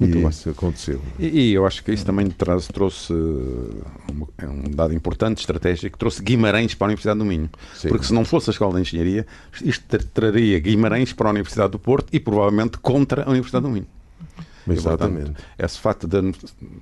Muito 0.00 0.16
e 0.16 0.26
isso 0.26 0.48
aconteceu. 0.48 1.00
E, 1.18 1.26
e, 1.26 1.52
eu 1.52 1.66
acho 1.66 1.84
que 1.84 1.92
isso 1.92 2.06
também 2.06 2.26
traz, 2.30 2.66
trouxe 2.66 3.12
um, 3.12 4.26
é 4.38 4.48
um 4.48 4.62
dado 4.70 4.94
importante, 4.94 5.40
estratégico, 5.40 5.98
trouxe 5.98 6.22
Guimarães 6.22 6.74
para 6.74 6.86
a 6.86 6.88
Universidade 6.88 7.18
do 7.18 7.24
Minho. 7.26 7.50
Sim. 7.74 7.88
Porque 7.88 8.06
se 8.06 8.14
não 8.14 8.24
fosse 8.24 8.48
a 8.48 8.52
Escola 8.52 8.74
de 8.76 8.80
Engenharia, 8.80 9.26
isto 9.62 9.98
traria 10.14 10.58
Guimarães 10.58 11.12
para 11.12 11.28
a 11.28 11.32
Universidade 11.32 11.72
do 11.72 11.78
Porto 11.78 12.08
e 12.14 12.18
provavelmente 12.18 12.78
contra 12.78 13.24
a 13.24 13.28
Universidade 13.28 13.64
do 13.64 13.70
Minho. 13.70 13.86
Exatamente. 14.66 15.32
Portanto, 15.32 15.44
esse 15.58 15.78
facto 15.78 16.08
de, 16.08 16.32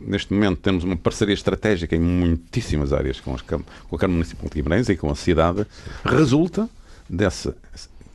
neste 0.00 0.32
momento, 0.32 0.60
termos 0.60 0.84
uma 0.84 0.96
parceria 0.96 1.34
estratégica 1.34 1.96
em 1.96 2.00
muitíssimas 2.00 2.92
áreas 2.92 3.18
com, 3.18 3.34
as, 3.34 3.42
com 3.42 3.56
a 3.56 3.98
Câmara 3.98 4.12
Municipal 4.12 4.48
de 4.48 4.54
Guimarães 4.54 4.88
e 4.88 4.96
com 4.96 5.10
a 5.10 5.14
cidade, 5.16 5.66
resulta 6.04 6.68
desse 7.10 7.52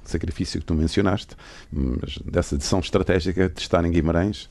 sacrifício 0.05 0.59
que 0.61 0.65
tu 0.65 0.73
mencionaste, 0.73 1.35
mas 1.71 2.17
dessa 2.19 2.57
decisão 2.57 2.79
estratégica 2.79 3.49
de 3.49 3.59
estar 3.59 3.83
em 3.83 3.91
Guimarães 3.91 4.49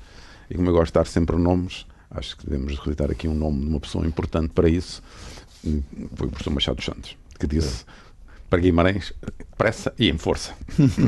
e 0.50 0.54
como 0.54 0.68
eu 0.68 0.72
gosto 0.72 0.92
de 0.92 0.94
dar 0.94 1.06
sempre 1.06 1.36
nomes, 1.36 1.86
acho 2.10 2.36
que 2.36 2.46
devemos 2.46 2.78
recitar 2.78 3.10
aqui 3.10 3.28
um 3.28 3.34
nome 3.34 3.60
de 3.60 3.66
uma 3.66 3.80
pessoa 3.80 4.06
importante 4.06 4.50
para 4.50 4.68
isso. 4.68 5.02
Foi 6.14 6.26
o 6.26 6.30
professor 6.30 6.50
Machado 6.50 6.82
Santos, 6.82 7.16
que 7.38 7.46
disse 7.46 7.84
para 8.52 8.60
Guimarães, 8.60 9.14
pressa 9.56 9.94
e 9.98 10.10
em 10.10 10.18
força. 10.18 10.52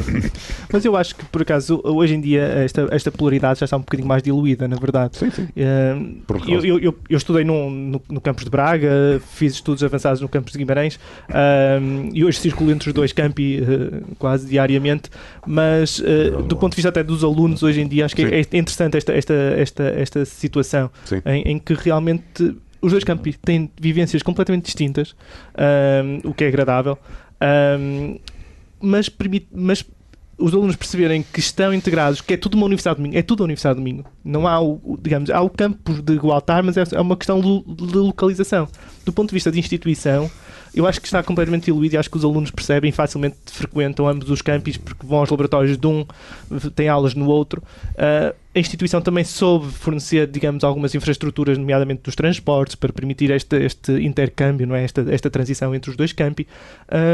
Mas 0.72 0.82
eu 0.82 0.97
acho 0.97 1.14
que, 1.14 1.26
por 1.26 1.42
acaso, 1.42 1.78
hoje 1.84 2.14
em 2.14 2.20
dia 2.22 2.40
esta, 2.40 2.88
esta 2.90 3.12
polaridade 3.12 3.61
já 3.61 3.64
está 3.64 3.76
um 3.76 3.80
bocadinho 3.80 4.09
mais 4.09 4.22
diluída, 4.22 4.66
na 4.66 4.76
verdade. 4.76 5.18
Sim, 5.18 5.30
sim. 5.30 5.42
Uh, 5.55 6.22
eu, 6.49 6.64
eu, 6.64 6.78
eu, 6.78 6.99
eu, 7.11 7.18
estudei 7.18 7.45
no, 7.45 7.68
no, 7.68 8.03
no, 8.09 8.20
campus 8.22 8.45
de 8.45 8.51
Braga, 8.51 9.20
fiz 9.34 9.53
estudos 9.53 9.84
avançados 9.84 10.22
no 10.22 10.28
campus 10.28 10.53
de 10.53 10.59
Guimarães 10.59 10.95
uh, 10.95 12.09
e 12.14 12.24
hoje 12.24 12.38
circulo 12.38 12.70
entre 12.70 12.88
os 12.88 12.95
dois 12.95 13.12
campi 13.12 13.61
uh, 13.61 14.16
quase 14.18 14.47
diariamente, 14.49 15.11
mas 15.47 16.03
do 16.49 16.57
ponto 16.57 16.70
de 16.72 16.76
vista 16.76 16.88
até 16.88 17.03
dos 17.03 17.22
alunos, 17.22 17.62
hoje 17.62 17.82
em 17.82 17.86
dia, 17.86 18.07
acho 18.07 18.16
que 18.16 18.22
é, 18.22 18.40
é 18.40 18.57
interessante 18.57 18.97
esta, 18.97 19.12
esta, 19.12 19.34
esta, 19.34 19.82
esta 19.84 20.24
situação 20.24 20.90
em, 21.26 21.42
em 21.42 21.59
que 21.59 21.74
realmente 21.74 22.57
os 22.84 22.92
dois 22.92 23.03
campos 23.03 23.34
têm 23.42 23.70
vivências 23.80 24.22
completamente 24.22 24.66
distintas, 24.66 25.16
um, 26.24 26.28
o 26.28 26.34
que 26.34 26.45
é 26.45 26.49
agradável. 26.49 26.99
Um, 27.78 28.18
mas, 28.80 29.09
permite, 29.09 29.49
mas 29.53 29.84
os 30.38 30.53
alunos 30.53 30.76
perceberem 30.76 31.22
que 31.22 31.40
estão 31.40 31.72
integrados, 31.72 32.20
que 32.20 32.34
é 32.34 32.36
tudo 32.36 32.55
uma 32.55 32.66
Universidade 32.66 32.97
de 32.97 33.03
Domingo, 33.03 33.18
é 33.18 33.22
tudo 33.22 33.42
a 33.42 33.45
Universidade 33.45 33.78
de 33.78 33.80
Domingo. 33.80 34.05
Não 34.24 34.47
há, 34.47 34.61
o, 34.61 34.99
digamos, 35.01 35.30
há 35.30 35.40
o 35.40 35.49
campus 35.49 36.01
de 36.01 36.16
Gualtar, 36.16 36.62
mas 36.62 36.76
é, 36.76 36.84
é 36.92 37.01
uma 37.01 37.16
questão 37.16 37.40
de 37.40 37.97
localização. 37.97 38.68
Do 39.05 39.12
ponto 39.12 39.28
de 39.28 39.34
vista 39.34 39.51
de 39.51 39.59
instituição, 39.59 40.30
eu 40.74 40.86
acho 40.86 41.01
que 41.01 41.07
está 41.07 41.22
completamente 41.22 41.66
diluído 41.66 41.95
e 41.95 41.99
acho 41.99 42.11
que 42.11 42.16
os 42.16 42.24
alunos 42.24 42.51
percebem 42.51 42.90
facilmente 42.90 43.36
frequentam 43.47 44.09
ambos 44.09 44.28
os 44.28 44.42
campos 44.42 44.76
porque 44.76 45.07
vão 45.07 45.18
aos 45.20 45.30
laboratórios 45.30 45.78
de 45.78 45.86
um, 45.86 46.05
têm 46.74 46.88
aulas 46.88 47.14
no 47.14 47.26
outro. 47.26 47.62
Uh, 47.92 48.34
a 48.55 48.59
instituição 48.59 49.01
também 49.01 49.25
soube 49.25 49.67
fornecer, 49.67 50.29
digamos, 50.29 50.63
algumas 50.63 50.95
infraestruturas, 50.95 51.59
nomeadamente 51.59 52.03
dos 52.03 52.15
transportes, 52.15 52.77
para 52.77 52.93
permitir 52.93 53.31
este, 53.31 53.57
este 53.57 53.93
intercâmbio, 53.93 54.67
não 54.67 54.77
é? 54.77 54.85
esta, 54.85 55.05
esta 55.11 55.29
transição 55.29 55.75
entre 55.75 55.91
os 55.91 55.97
dois 55.97 56.13
campi, 56.13 56.47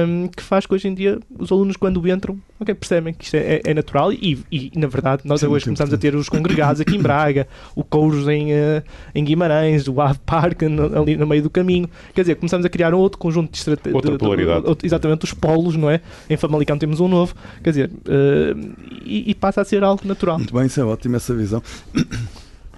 um, 0.06 0.28
que 0.28 0.42
faz 0.42 0.66
que 0.66 0.74
hoje 0.74 0.88
em 0.88 0.94
dia 0.94 1.18
os 1.38 1.50
alunos, 1.50 1.76
quando 1.76 2.06
entram, 2.06 2.38
okay, 2.58 2.74
percebem 2.74 3.14
que 3.14 3.24
isto 3.24 3.36
é, 3.36 3.54
é, 3.54 3.60
é 3.64 3.74
natural 3.74 4.12
e, 4.12 4.44
e, 4.52 4.70
na 4.76 4.86
verdade, 4.86 5.22
nós 5.24 5.40
sim, 5.40 5.46
hoje 5.46 5.64
sim, 5.64 5.70
começamos 5.70 5.90
sim. 5.90 5.96
a 5.96 5.98
ter 5.98 6.14
os 6.14 6.28
congregados 6.28 6.80
aqui 6.80 6.96
em 6.96 7.00
Braga, 7.00 7.48
o 7.74 7.82
Couros 7.82 8.28
em, 8.28 8.52
uh, 8.52 8.82
em 9.14 9.24
Guimarães, 9.24 9.88
o 9.88 9.98
Ave 10.00 10.18
Park 10.26 10.62
ali 10.62 11.16
no 11.16 11.26
meio 11.26 11.42
do 11.42 11.50
caminho. 11.50 11.88
Quer 12.14 12.22
dizer, 12.22 12.34
começamos 12.34 12.66
a 12.66 12.68
criar 12.68 12.92
um 12.92 12.98
outro 12.98 13.18
conjunto 13.18 13.50
de 13.52 13.58
estratégias. 13.58 13.94
Outra 13.94 14.18
polaridade. 14.18 14.66
exatamente, 14.82 15.24
os 15.24 15.32
polos, 15.32 15.76
não 15.76 15.88
é? 15.88 16.00
Em 16.28 16.36
Famalicão 16.36 16.76
temos 16.76 17.00
um 17.00 17.08
novo. 17.08 17.34
Quer 17.62 17.70
dizer, 17.70 17.90
uh, 17.90 18.74
e, 19.04 19.30
e, 19.30 19.34
passa 19.34 19.62
a 19.62 19.64
ser 19.64 19.82
algo 19.82 20.06
natural. 20.06 20.38
Muito 20.38 20.54
bem, 20.54 20.66
isso 20.66 20.80
é 20.80 20.84
ótimo, 20.84 21.16
essa 21.16 21.29
visão. 21.34 21.62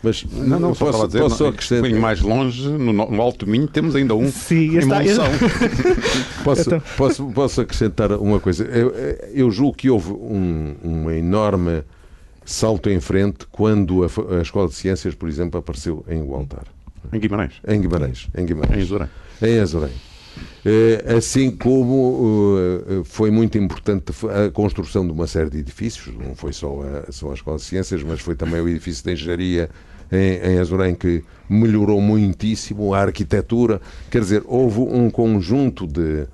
Mas 0.03 0.24
não, 0.24 0.59
não, 0.59 0.74
só 0.74 0.86
posso, 0.86 1.07
dizer, 1.07 1.18
posso 1.20 1.42
não, 1.44 1.50
acrescentar... 1.50 1.92
um 1.92 2.00
mais 2.00 2.20
longe, 2.20 2.68
no, 2.68 2.92
no, 2.92 3.22
Alto 3.22 3.46
Minho, 3.46 3.68
temos 3.68 3.94
ainda 3.94 4.16
um 4.16 4.28
Sim, 4.32 4.76
está, 4.76 4.98
posso, 6.42 6.62
então... 6.62 6.82
posso, 6.96 7.26
posso 7.26 7.61
acrescentar 7.61 8.11
uma 8.12 8.40
coisa? 8.40 8.64
Eu, 8.64 8.90
eu 9.32 9.50
julgo 9.50 9.76
que 9.76 9.88
houve 9.88 10.11
um, 10.12 10.74
um 10.82 11.11
enorme 11.11 11.84
salto 12.44 12.90
em 12.90 13.00
frente 13.00 13.46
quando 13.53 14.03
a, 14.03 14.09
a, 14.38 14.42
Escola 14.42 14.66
de 14.66 14.74
Ciências, 14.74 15.14
por 15.14 15.28
exemplo, 15.28 15.61
apareceu 15.61 16.05
em 16.09 16.20
Gualtar. 16.24 16.64
Em 17.12 17.20
Guimarães? 17.20 17.55
Em 17.66 17.80
Guimarães. 17.80 18.28
Em 18.36 18.44
Guimarães. 18.44 18.78
Em 18.78 18.82
Azurém. 18.82 19.09
Em 19.40 19.59
Azurém. 19.61 20.12
Eh, 20.64 21.05
assim 21.16 21.51
como 21.51 22.57
eh, 22.57 23.03
foi 23.05 23.30
muito 23.30 23.59
importante 23.59 24.12
a 24.28 24.51
construção 24.51 25.05
de 25.05 25.12
uma 25.12 25.26
série 25.26 25.51
de 25.51 25.59
edifícios, 25.59 26.14
não 26.16 26.37
foi 26.37 26.53
só 26.53 26.80
a, 26.83 27.11
só 27.11 27.30
a 27.30 27.35
Escola 27.35 27.57
de 27.57 27.64
Ciências, 27.64 28.03
mas 28.03 28.20
foi 28.20 28.37
também 28.37 28.61
o 28.61 28.68
edifício 28.68 29.05
de 29.05 29.12
Engenharia 29.12 29.68
em, 30.12 30.53
em 30.53 30.59
Azurém 30.59 30.95
que 30.95 31.24
melhorou 31.49 32.01
muitíssimo 32.01 32.95
a 32.95 33.01
arquitetura. 33.01 33.80
Quer 34.11 34.20
dizer, 34.20 34.43
houve 34.47 34.80
um 34.80 35.11
conjunto 35.11 35.87
de, 35.87 36.26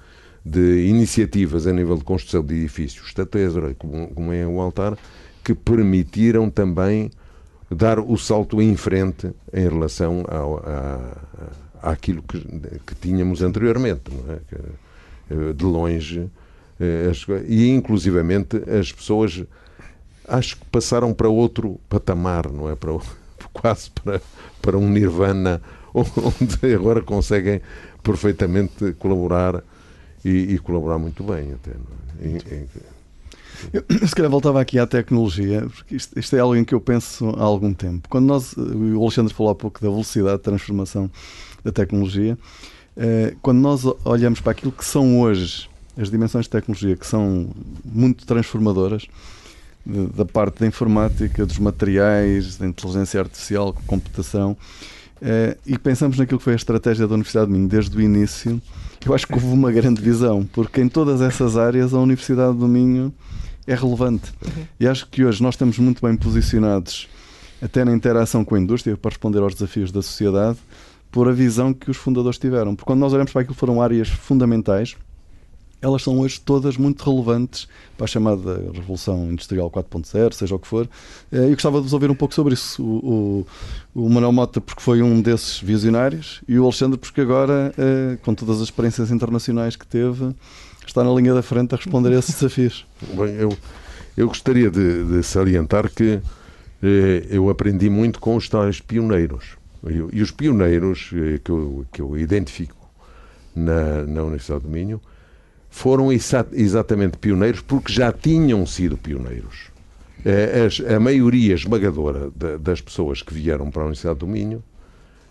de 0.45 0.87
iniciativas 0.87 1.67
a 1.67 1.73
nível 1.73 1.97
de 1.97 2.05
construção 2.05 2.43
de 2.45 2.55
edifícios, 2.55 3.15
tanto 3.15 3.39
em 3.39 3.45
Azurém 3.45 3.75
como, 3.75 4.35
em 4.35 4.45
o 4.45 4.61
Altar, 4.61 4.99
que 5.43 5.55
permitiram 5.55 6.51
também 6.51 7.11
dar 7.71 7.99
o 7.99 8.17
salto 8.17 8.61
em 8.61 8.77
frente 8.77 9.31
em 9.53 9.69
relação 9.69 10.25
ao, 10.29 10.59
a, 10.59 11.01
àquilo 11.83 12.23
que, 12.23 12.41
que 12.87 12.95
tínhamos 12.95 13.43
anteriormente, 13.43 14.11
é? 14.29 14.59
Eh, 15.31 15.53
de 15.53 15.65
longe. 15.65 16.29
Eh, 16.81 17.13
e, 17.47 17.69
inclusivamente, 17.69 18.57
as 18.71 18.93
pessoas 18.93 19.45
acho 20.27 20.57
que 20.57 20.65
passaram 20.67 21.13
para 21.13 21.29
outro 21.29 21.81
patamar, 21.89 22.51
não 22.51 22.71
é? 22.71 22.75
Para, 22.75 22.93
quase 23.53 23.91
para, 23.91 24.21
para 24.63 24.79
um 24.79 24.89
nirvana, 24.89 25.61
onde 25.95 26.75
agora 26.75 27.03
conseguem 27.03 27.61
perfeitamente 28.03 28.93
colaborar 28.95 29.63
e, 30.25 30.55
e 30.55 30.59
colaborar 30.59 30.99
muito 30.99 31.23
bem 31.23 31.53
até. 31.53 31.73
É? 32.21 32.65
Eu, 33.73 33.85
se 34.07 34.15
calhar 34.15 34.31
voltava 34.31 34.61
aqui 34.61 34.79
à 34.79 34.87
tecnologia, 34.87 35.67
porque 35.69 35.97
isto, 35.97 36.19
isto, 36.19 36.37
é 36.37 36.39
algo 36.39 36.55
em 36.55 36.65
que 36.65 36.75
eu 36.75 36.81
penso 36.81 37.29
há 37.31 37.43
algum 37.43 37.75
tempo. 37.75 38.09
Quando 38.09 38.27
nós, 38.27 38.55
o 38.57 39.03
Alexandre 39.03 39.35
falou 39.35 39.51
há 39.51 39.55
pouco 39.55 39.81
da 39.81 39.89
velocidade 39.89 40.37
de 40.37 40.43
transformação 40.45 41.11
da 41.69 41.73
tecnologia. 41.73 42.37
Eh, 42.97 43.35
quando 43.43 43.59
nós 43.59 43.83
olhamos 44.05 44.41
para 44.41 44.53
aquilo 44.53 44.73
que 44.73 44.85
são 44.85 45.21
hoje 45.21 45.69
as 45.97 46.11
dimensões 46.11 46.47
de 46.47 46.51
tecnologia, 46.51 46.97
que 46.97 47.07
são 47.07 47.49
muito 47.85 48.27
transformadoras, 48.27 49.07
da 50.15 50.25
parte 50.25 50.61
da 50.61 50.67
informática, 50.67 51.47
dos 51.47 51.59
materiais, 51.59 52.57
da 52.57 52.67
inteligência 52.67 53.21
artificial, 53.21 53.75
computação, 53.87 54.57
eh, 55.21 55.57
e 55.67 55.79
pensamos 55.79 56.19
naquilo 56.19 56.39
que 56.39 56.45
foi 56.45 56.53
a 56.53 56.57
estratégia 56.57 57.07
da 57.07 57.15
Universidade 57.15 57.47
de 57.47 57.53
Minho 57.53 57.69
desde 57.69 57.97
o 57.97 58.01
início, 58.01 58.61
eu 59.05 59.15
acho 59.15 59.27
que 59.27 59.33
houve 59.33 59.47
uma 59.47 59.73
grande 59.73 60.01
visão, 60.03 60.47
porque 60.53 60.81
em 60.81 60.89
todas 60.89 61.21
essas 61.21 61.57
áreas 61.57 61.95
a 61.95 61.99
Universidade 61.99 62.57
do 62.57 62.69
Minho 62.69 63.13
é 63.67 63.75
relevante. 63.75 64.33
Uhum. 64.45 64.65
E 64.81 64.87
acho 64.87 65.09
que 65.09 65.25
hoje 65.25 65.43
nós 65.43 65.55
estamos 65.55 65.79
muito 65.79 66.05
bem 66.05 66.17
posicionados, 66.17 67.09
até 67.61 67.85
na 67.85 67.93
interação 67.93 68.45
com 68.45 68.55
a 68.55 68.61
indústria, 68.61 68.97
para 68.97 69.11
responder 69.11 69.39
aos 69.39 69.55
desafios 69.55 69.91
da 69.91 70.03
sociedade, 70.03 70.59
por 71.11 71.29
a 71.29 71.33
visão 71.33 71.73
que 71.73 71.91
os 71.91 71.97
fundadores 71.97 72.39
tiveram. 72.39 72.75
Porque 72.75 72.87
quando 72.87 73.01
nós 73.01 73.13
olhamos 73.13 73.33
para 73.33 73.43
aquilo 73.43 73.55
que 73.55 73.61
foram 73.61 73.81
áreas 73.81 74.09
fundamentais, 74.09 74.97
elas 75.81 76.03
são 76.03 76.19
hoje 76.19 76.41
todas 76.41 76.77
muito 76.77 77.09
relevantes 77.09 77.69
para 77.97 78.05
a 78.05 78.09
chamada 78.09 78.71
Revolução 78.73 79.31
Industrial 79.31 79.71
4.0, 79.71 80.33
seja 80.33 80.55
o 80.55 80.59
que 80.59 80.67
for. 80.67 80.89
Eh, 81.31 81.45
eu 81.45 81.51
gostava 81.51 81.79
de 81.79 81.85
vos 81.85 81.93
ouvir 81.93 82.11
um 82.11 82.15
pouco 82.15 82.35
sobre 82.35 82.55
isso. 82.55 82.83
O, 82.83 83.47
o, 83.95 84.03
o, 84.03 84.11
Manuel 84.11 84.33
Mota, 84.33 84.61
porque 84.61 84.83
foi 84.83 85.03
um 85.03 85.21
desses 85.21 85.61
visionários, 85.61 86.43
e 86.49 86.59
o 86.59 86.65
Alexandre, 86.65 86.99
porque 86.99 87.21
agora, 87.21 87.73
eh, 87.79 88.19
com 88.23 88.35
todas 88.35 88.57
as 88.57 88.65
experiências 88.65 89.11
internacionais 89.13 89.77
que 89.77 89.87
teve, 89.87 90.35
está 90.85 91.05
na 91.05 91.13
linha 91.13 91.33
da 91.33 91.43
frente 91.43 91.75
a 91.75 91.77
responder 91.77 92.13
a 92.13 92.19
esses 92.19 92.35
desafios. 92.41 92.85
Bem, 93.17 93.35
eu, 93.37 93.57
eu 94.17 94.27
gostaria 94.27 94.71
de, 94.71 95.05
de 95.05 95.23
salientar 95.23 95.89
que 95.89 96.21
eh, 96.83 97.27
eu 97.31 97.49
aprendi 97.49 97.89
muito 97.89 98.19
com 98.19 98.35
os 98.35 98.49
tais 98.49 98.81
pioneiros. 98.81 99.58
E, 99.87 100.21
os 100.21 100.31
pioneiros 100.31 101.11
eh, 101.15 101.39
que 101.43 101.51
eu, 101.51 101.87
que 101.93 102.03
eu 102.03 102.19
identifico 102.19 102.89
na, 103.55 104.05
na 104.05 104.23
Universidade 104.23 104.65
do 104.65 104.71
Minho 104.71 105.01
foram 105.71 106.13
exa 106.13 106.47
exatamente 106.53 107.19
pioneiros 107.19 107.61
porque 107.61 107.93
já 107.93 108.13
tinham 108.13 108.67
sido 108.67 108.97
pioneiros. 108.97 109.71
Eh, 110.25 110.67
as, 110.67 110.81
a 110.81 110.99
maioria 110.99 111.55
esmagadora 111.55 112.31
das 112.61 112.81
pessoas 112.81 113.23
que 113.23 113.33
vieram 113.33 113.71
para 113.71 113.83
a 113.83 113.85
Universidade 113.85 114.19
do 114.19 114.27
Minho 114.27 114.65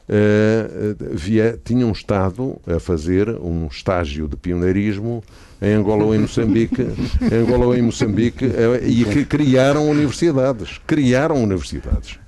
uh, 0.07 1.15
via, 1.15 1.59
tinham 1.61 1.91
estado 1.91 2.57
a 2.65 2.79
fazer 2.79 3.29
um 3.29 3.67
estágio 3.67 4.29
de 4.29 4.37
pioneirismo 4.37 5.21
em 5.61 5.73
Angola 5.73 6.05
ou 6.05 6.15
em 6.15 6.19
Moçambique, 6.19 6.83
em 6.83 7.35
Angola 7.35 7.65
ou 7.65 7.75
em 7.75 7.81
Moçambique, 7.81 8.45
e 8.83 9.03
que 9.05 9.25
criaram 9.25 9.89
universidades. 9.89 10.79
Criaram 10.85 11.43
universidades 11.43 12.19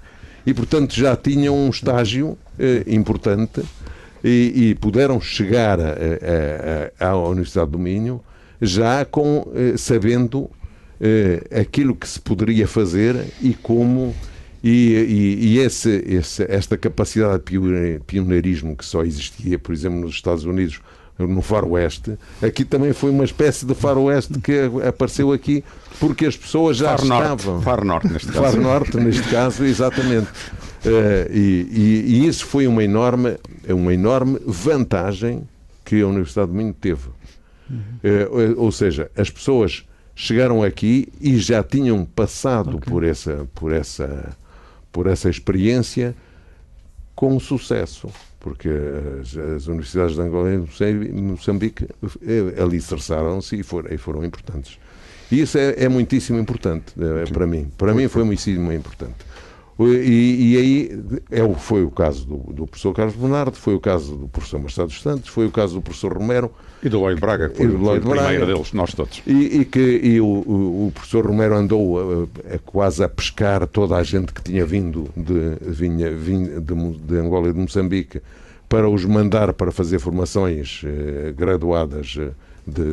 e, 0.50 0.54
portanto, 0.54 0.95
já 0.95 1.16
tinham 1.16 1.56
um 1.56 1.70
estágio 1.70 2.36
eh, 2.58 2.84
importante 2.88 3.62
e, 4.24 4.70
e, 4.72 4.76
puderam 4.76 5.22
chegar 5.22 5.80
a, 5.80 5.93
a, 7.00 7.06
a, 7.06 7.10
à 7.12 7.16
Universidade 7.16 7.70
do 7.70 7.78
Minho 7.78 8.20
já 8.60 9.06
com 9.06 9.47
eh, 9.54 9.78
sabendo 9.78 10.50
eh, 11.00 11.43
aquilo 11.62 11.95
que 11.95 12.10
se 12.10 12.20
poderia 12.20 12.68
fazer 12.68 13.16
e 13.39 13.54
como 13.54 14.16
e, 14.64 15.38
e, 15.39 15.47
e 15.50 15.60
esse, 15.60 16.04
esse, 16.08 16.43
esta 16.50 16.76
capacidade 16.76 17.43
de 17.45 18.00
pioneirismo 18.08 18.76
que 18.76 18.84
só 18.84 19.04
existia, 19.04 19.60
por 19.60 19.72
exemplo, 19.72 20.00
nos 20.00 20.16
Estados 20.16 20.45
Unidos 20.45 20.82
no 21.28 21.42
faroeste. 21.42 22.18
Aqui 22.42 22.64
também 22.64 22.94
foi 22.94 23.12
uma 23.12 23.26
espécie 23.26 23.66
de 23.66 23.74
faroeste 23.74 24.40
que 24.40 24.70
apareceu 24.88 25.32
aqui 25.32 25.64
porque 26.00 26.26
as 26.26 26.38
pessoas 26.38 26.78
já 26.78 26.98
Far 26.98 27.04
estavam... 27.04 27.54
Norte. 27.54 27.64
Far 27.66 27.86
Norte, 27.86 28.08
neste 28.08 28.32
caso. 28.32 28.42
Far 28.42 28.56
Norte, 28.56 28.98
neste 28.98 29.30
caso, 29.30 29.66
exatamente. 29.66 30.30
Uh, 30.86 31.30
e, 31.32 31.68
e, 31.72 32.04
e, 32.08 32.28
isso 32.28 32.46
foi 32.46 32.66
uma 32.66 32.84
enorme, 32.84 33.38
uma 33.68 33.94
enorme 33.94 34.40
vantagem 34.46 35.44
que 35.84 36.02
a 36.02 36.08
Universidade 36.08 36.52
de 36.52 36.58
Minho 36.58 36.74
teve. 36.74 37.10
Uh, 37.70 38.56
ou 38.58 38.72
seja, 38.72 39.12
as 39.16 39.30
pessoas 39.30 39.84
chegaram 40.16 40.64
aqui 40.64 41.10
e 41.20 41.38
já 41.38 41.64
tinham 41.64 42.06
passado 42.06 42.78
okay. 42.78 42.92
por, 42.92 43.04
essa, 43.04 43.48
por, 43.54 43.74
essa, 43.74 44.38
por 44.92 45.08
essa 45.08 45.30
experiência 45.30 46.16
com 47.14 47.38
sucesso, 47.40 48.10
porque 48.40 48.70
as, 49.22 49.36
as 49.38 49.68
universidades 49.68 50.16
de 50.16 50.22
Angola 50.22 50.50
e 50.52 51.22
Moçambique 51.22 51.86
eh, 52.26 52.62
alicerçaram-se 52.62 53.60
e 53.60 53.64
foram, 53.64 53.94
e 53.94 53.98
foram 53.98 54.24
importantes. 54.24 54.80
E 55.32 55.42
isso 55.42 55.58
é, 55.58 55.76
é 55.78 55.90
muitíssimo 55.90 56.40
importante 56.40 56.94
é, 57.00 57.32
para 57.32 57.46
mim. 57.46 57.70
Para 57.78 57.94
mim 57.94 58.08
foi 58.08 58.24
muitíssimo 58.24 58.72
importante. 58.72 59.29
E, 59.80 60.54
e, 60.54 60.58
aí 60.58 61.04
é, 61.32 61.54
foi 61.56 61.84
o 61.84 61.92
caso 61.92 62.26
do, 62.26 62.38
do, 62.54 62.68
professor 62.68 62.94
Carlos 62.94 63.16
Bernardo, 63.16 63.56
foi 63.56 63.76
o 63.76 63.80
caso 63.80 64.14
do 64.18 64.28
professor 64.28 64.60
Machado 64.60 64.92
Santos, 64.92 65.30
foi 65.30 65.46
o 65.46 65.52
caso 65.52 65.76
do 65.76 65.82
professor 65.82 66.12
Romero. 66.12 66.52
E 66.84 66.90
do 66.90 67.00
Lloyd 67.00 67.20
Braga, 67.20 67.48
que 67.48 67.58
foi, 67.58 67.68
foi 67.70 67.98
o 67.98 68.02
primeiro 68.02 68.46
deles, 68.46 68.74
nós 68.74 68.94
todos. 68.94 69.22
E, 69.26 69.62
e 69.62 69.66
que 69.66 69.80
e 69.80 70.20
o, 70.20 70.26
o, 70.26 70.88
o, 70.88 70.92
professor 70.94 71.26
Romero 71.26 71.56
andou 71.56 71.98
a, 71.98 72.56
a, 72.56 72.60
quase 72.60 73.02
a 73.04 73.08
pescar 73.08 73.66
toda 73.68 73.96
a 73.96 74.04
gente 74.04 74.34
que 74.34 74.44
tinha 74.44 74.66
vindo 74.66 75.10
de, 75.16 75.56
vinha, 75.62 76.12
vinha 76.12 76.60
de, 76.60 76.98
de 76.98 77.18
Angola 77.18 77.48
e 77.48 77.54
de 77.54 77.60
Moçambique 77.60 78.22
para 78.68 78.90
os 78.90 79.06
mandar 79.06 79.54
para 79.54 79.72
fazer 79.72 80.00
formações 80.00 80.82
eh, 80.86 81.34
graduadas 81.36 82.18
eh, 82.20 82.30
de, 82.68 82.84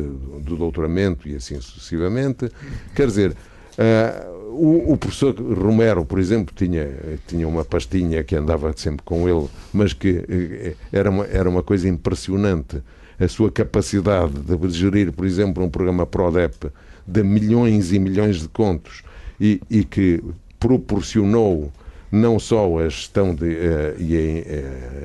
do 0.41 0.55
doutoramento 0.55 1.27
e 1.27 1.35
assim 1.35 1.59
sucessivamente. 1.61 2.49
Quer 2.95 3.05
dizer, 3.05 3.35
uh, 3.77 4.37
o, 4.57 4.93
o, 4.93 4.97
professor 4.97 5.35
Romero, 5.35 6.03
por 6.03 6.19
exemplo, 6.19 6.53
tinha, 6.55 6.89
tinha 7.27 7.47
uma 7.47 7.63
pastinha 7.63 8.23
que 8.23 8.35
andava 8.35 8.73
sempre 8.75 9.03
com 9.05 9.29
ele, 9.29 9.47
mas 9.71 9.93
que 9.93 10.25
eh, 10.27 10.75
era 10.91 11.11
uma, 11.11 11.25
era 11.25 11.47
uma 11.47 11.61
coisa 11.61 11.87
impressionante. 11.87 12.81
A 13.19 13.27
sua 13.27 13.51
capacidade 13.51 14.33
de 14.33 14.69
gerir, 14.71 15.11
por 15.11 15.25
exemplo, 15.25 15.63
um 15.63 15.69
programa 15.69 16.07
PRODEP 16.07 16.71
de 17.05 17.23
milhões 17.23 17.93
e 17.93 17.99
milhões 17.99 18.41
de 18.41 18.47
contos 18.47 19.03
e, 19.39 19.61
e 19.69 19.83
que 19.83 20.23
proporcionou 20.59 21.71
não 22.11 22.39
só 22.39 22.79
a 22.79 22.89
gestão 22.89 23.35
de, 23.35 23.45
uh, 23.45 23.95
e 23.99 24.43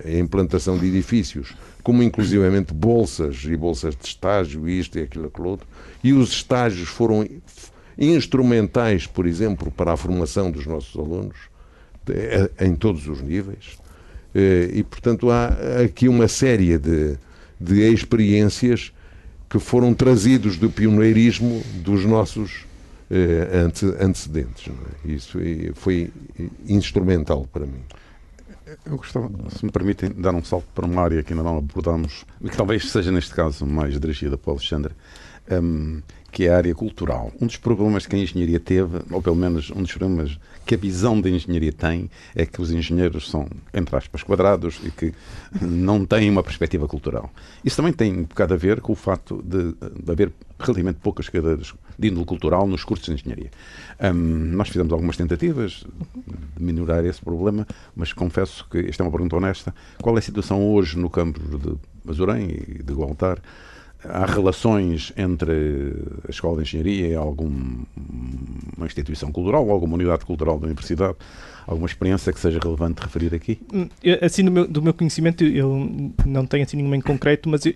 a, 0.07 0.09
a, 0.09 0.18
implantação 0.18 0.79
de 0.79 0.87
edifícios, 0.87 1.55
como 1.83 2.03
inclusivamente 2.03 2.73
bolsas 2.73 3.45
e 3.45 3.57
bolsas 3.57 3.97
de 3.97 4.07
estágio, 4.07 4.68
isto 4.68 4.99
e 4.99 5.03
aquilo, 5.03 5.27
aquilo 5.27 5.49
outro. 5.49 5.66
E 6.03 6.12
os 6.12 6.31
estágios 6.31 6.89
foram 6.89 7.27
instrumentais, 7.99 9.07
por 9.07 9.26
exemplo, 9.26 9.70
para 9.70 9.93
a 9.93 9.97
formação 9.97 10.51
dos 10.51 10.66
nossos 10.66 10.97
alunos, 10.99 11.36
em 12.61 12.74
todos 12.74 13.07
os 13.07 13.20
níveis. 13.20 13.78
Eh, 14.34 14.70
e, 14.74 14.82
portanto, 14.82 15.30
há 15.30 15.49
aqui 15.84 16.09
uma 16.09 16.26
série 16.26 16.78
de, 16.78 17.16
de 17.61 17.93
experiências 17.93 18.93
que 19.49 19.59
foram 19.59 19.95
trazidos 19.95 20.57
do 20.57 20.70
pioneirismo 20.70 21.62
dos 21.76 22.05
nossos 22.05 22.64
eh, 23.11 23.68
antecedentes. 24.01 24.68
É? 25.05 25.09
Isso 25.12 25.38
foi 25.74 26.11
instrumental 26.66 27.47
para 27.53 27.66
mim. 27.66 27.82
Eu 28.86 28.97
gostava, 28.97 29.30
se 29.51 29.64
me 29.64 29.70
permitem, 29.70 30.11
dar 30.16 30.34
um 30.34 30.43
salto 30.43 30.66
para 30.74 30.86
uma 30.86 31.03
área 31.03 31.22
que 31.22 31.34
ainda 31.34 31.45
não 31.45 31.59
abordamos, 31.59 32.24
que 32.40 32.57
talvez 32.57 32.90
seja 32.90 33.12
neste 33.12 33.34
caso 33.34 33.66
mais 33.66 34.01
dirigida 34.01 34.38
para 34.38 34.51
o 34.51 34.55
Alexandre, 34.55 34.95
um, 35.51 36.01
que 36.33 36.47
é 36.47 36.53
a 36.53 36.57
área 36.57 36.74
cultural. 36.74 37.30
Um 37.41 37.47
dos 37.47 37.59
problemas 37.59 38.07
que 38.07 38.16
a 38.16 38.18
engenharia 38.18 38.59
teve, 38.59 39.01
ou 39.11 39.20
pelo 39.20 39.37
menos 39.37 39.70
um 39.70 39.83
dos 39.83 39.93
problemas 39.93 40.39
que 40.64 40.74
a 40.74 40.78
visão 40.78 41.20
da 41.20 41.28
engenharia 41.28 41.72
tem, 41.72 42.11
é 42.35 42.47
que 42.47 42.61
os 42.61 42.72
engenheiros 42.72 43.30
são, 43.30 43.47
entre 43.74 43.95
aspas, 43.95 44.22
quadrados 44.22 44.80
e 44.83 44.91
que 44.91 45.12
não 45.61 46.07
têm 46.07 46.30
uma 46.30 46.43
perspectiva 46.43 46.89
cultural. 46.89 47.30
Isso 47.62 47.76
também 47.76 47.93
tem 47.93 48.12
um 48.12 48.22
bocado 48.22 48.55
a 48.55 48.57
ver 48.57 48.80
com 48.80 48.93
o 48.93 48.97
facto 48.97 49.43
de, 49.45 49.74
de 50.03 50.11
haver 50.11 50.33
relativamente 50.59 51.01
poucas 51.03 51.28
cadeiras 51.28 51.74
de 51.99 52.09
índole 52.09 52.24
cultural 52.24 52.66
nos 52.66 52.83
cursos 52.83 53.07
de 53.07 53.12
engenharia. 53.12 53.51
Um, 54.01 54.14
nós 54.57 54.68
fizemos 54.68 54.93
algumas 54.93 55.18
tentativas 55.18 55.85
de 56.57 56.64
minorar 56.64 57.05
esse 57.05 57.20
problema, 57.20 57.66
mas 57.95 58.14
confesso 58.14 58.66
que 58.70 58.78
esta 58.78 59.03
é 59.03 59.05
uma 59.05 59.12
pergunta 59.12 59.37
honesta. 59.37 59.74
Qual 60.01 60.16
é 60.16 60.18
a 60.18 60.22
situação 60.22 60.66
hoje 60.66 60.97
no 60.99 61.11
campus 61.11 61.61
de 61.61 61.76
Mazurém 62.05 62.49
e 62.51 62.83
de 62.83 62.93
Gualtar? 62.95 63.39
Há 64.05 64.26
relações 64.26 65.12
entre 65.16 65.94
a 66.26 66.30
Escola 66.30 66.57
de 66.57 66.62
Engenharia 66.62 67.09
e 67.09 67.14
alguma 67.14 67.86
instituição 68.84 69.30
cultural, 69.30 69.70
alguma 69.70 69.94
unidade 69.94 70.24
cultural 70.24 70.59
da 70.59 70.66
universidade? 70.66 71.16
Alguma 71.66 71.86
experiência 71.86 72.32
que 72.32 72.40
seja 72.40 72.59
relevante 72.59 73.00
referir 73.00 73.32
aqui? 73.34 73.61
Hum, 73.72 73.88
assim, 74.20 74.44
do 74.44 74.50
meu, 74.50 74.66
do 74.66 74.82
meu 74.82 74.92
conhecimento, 74.92 75.44
eu 75.44 75.88
não 76.26 76.44
tenho 76.44 76.64
assim 76.64 76.76
nenhuma 76.76 76.96
em 76.96 77.00
concreto, 77.00 77.48
mas 77.48 77.64
eu, 77.64 77.74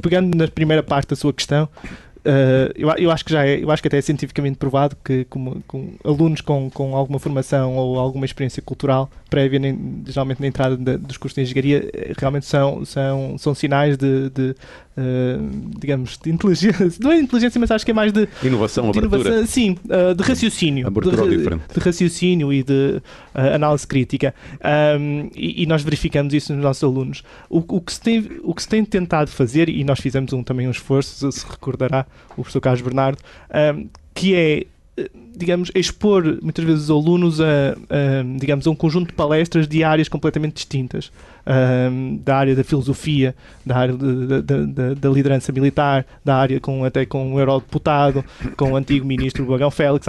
pegando 0.00 0.36
na 0.36 0.46
primeira 0.48 0.82
parte 0.82 1.08
da 1.08 1.16
sua 1.16 1.32
questão, 1.32 1.68
Uh, 2.26 2.72
eu, 2.74 2.90
eu, 2.98 3.10
acho 3.12 3.24
que 3.24 3.30
já 3.30 3.46
é, 3.46 3.62
eu 3.62 3.70
acho 3.70 3.80
que 3.80 3.86
até 3.86 3.98
é 3.98 4.00
cientificamente 4.00 4.58
provado 4.58 4.96
que 5.04 5.24
com, 5.26 5.60
com 5.60 5.94
alunos 6.04 6.40
com, 6.40 6.68
com 6.68 6.96
alguma 6.96 7.20
formação 7.20 7.76
ou 7.76 8.00
alguma 8.00 8.26
experiência 8.26 8.60
cultural 8.60 9.08
prévia, 9.30 9.60
nem, 9.60 10.02
geralmente 10.04 10.40
na 10.40 10.48
entrada 10.48 10.76
dos 10.98 11.16
cursos 11.16 11.36
de 11.36 11.42
engenharia, 11.42 11.88
eh, 11.94 12.12
realmente 12.18 12.44
são, 12.44 12.84
são, 12.84 13.38
são 13.38 13.54
sinais 13.54 13.96
de, 13.96 14.28
de 14.30 14.56
digamos, 15.78 16.18
de 16.22 16.30
inteligência, 16.30 16.88
não 17.00 17.12
é 17.12 17.18
inteligência, 17.18 17.60
mas 17.60 17.70
acho 17.70 17.84
que 17.84 17.90
é 17.90 17.94
mais 17.94 18.12
de 18.12 18.28
inovação, 18.42 18.90
de 18.90 18.98
abertura. 18.98 19.28
Inovação, 19.28 19.46
sim, 19.46 19.76
uh, 19.84 20.14
de 20.14 20.22
raciocínio, 20.22 20.90
de, 20.90 21.74
de, 21.74 21.80
raciocínio 21.80 22.52
e 22.52 22.62
de 22.62 23.02
análise 23.34 23.86
crítica. 23.86 24.34
Um, 24.98 25.30
e, 25.34 25.62
e, 25.62 25.66
nós 25.66 25.82
verificamos 25.82 26.32
isso 26.32 26.52
nos 26.54 26.62
nossos 26.62 26.82
alunos. 26.82 27.22
O, 27.50 27.62
o, 27.76 27.80
que 27.80 27.92
se 27.92 28.00
tem, 28.00 28.30
o 28.42 28.54
que 28.54 28.62
se 28.62 28.68
tem 28.68 28.84
tentado 28.84 29.30
fazer, 29.30 29.68
e 29.68 29.84
nós 29.84 30.00
fizemos 30.00 30.32
um, 30.32 30.42
também 30.42 30.66
um 30.66 30.70
esforço, 30.70 31.30
se 31.30 31.46
recordará, 31.46 32.06
o 32.32 32.42
professor 32.42 32.60
Carlos 32.60 32.82
Bernardo, 32.82 33.18
um, 33.74 33.88
que 34.14 34.34
é 34.34 34.66
digamos, 35.36 35.70
expor 35.74 36.38
muitas 36.42 36.64
vezes 36.64 36.84
os 36.84 36.90
alunos 36.90 37.40
a, 37.40 37.44
a, 37.44 38.38
digamos, 38.38 38.66
a 38.66 38.70
um 38.70 38.74
conjunto 38.74 39.08
de 39.08 39.12
palestras 39.12 39.68
de 39.68 39.84
áreas 39.84 40.08
completamente 40.08 40.54
distintas. 40.54 41.12
Um, 41.48 42.16
da 42.24 42.38
área 42.38 42.56
da 42.56 42.64
filosofia, 42.64 43.32
da 43.64 43.76
área 43.76 43.94
da 43.94 45.08
liderança 45.08 45.52
militar, 45.52 46.04
da 46.24 46.34
área 46.34 46.58
com, 46.58 46.84
até 46.84 47.06
com 47.06 47.34
o 47.34 47.38
eurodeputado, 47.38 48.24
com 48.56 48.72
o 48.72 48.76
antigo 48.76 49.06
ministro 49.06 49.46
Bagão 49.46 49.70
Félix, 49.70 50.06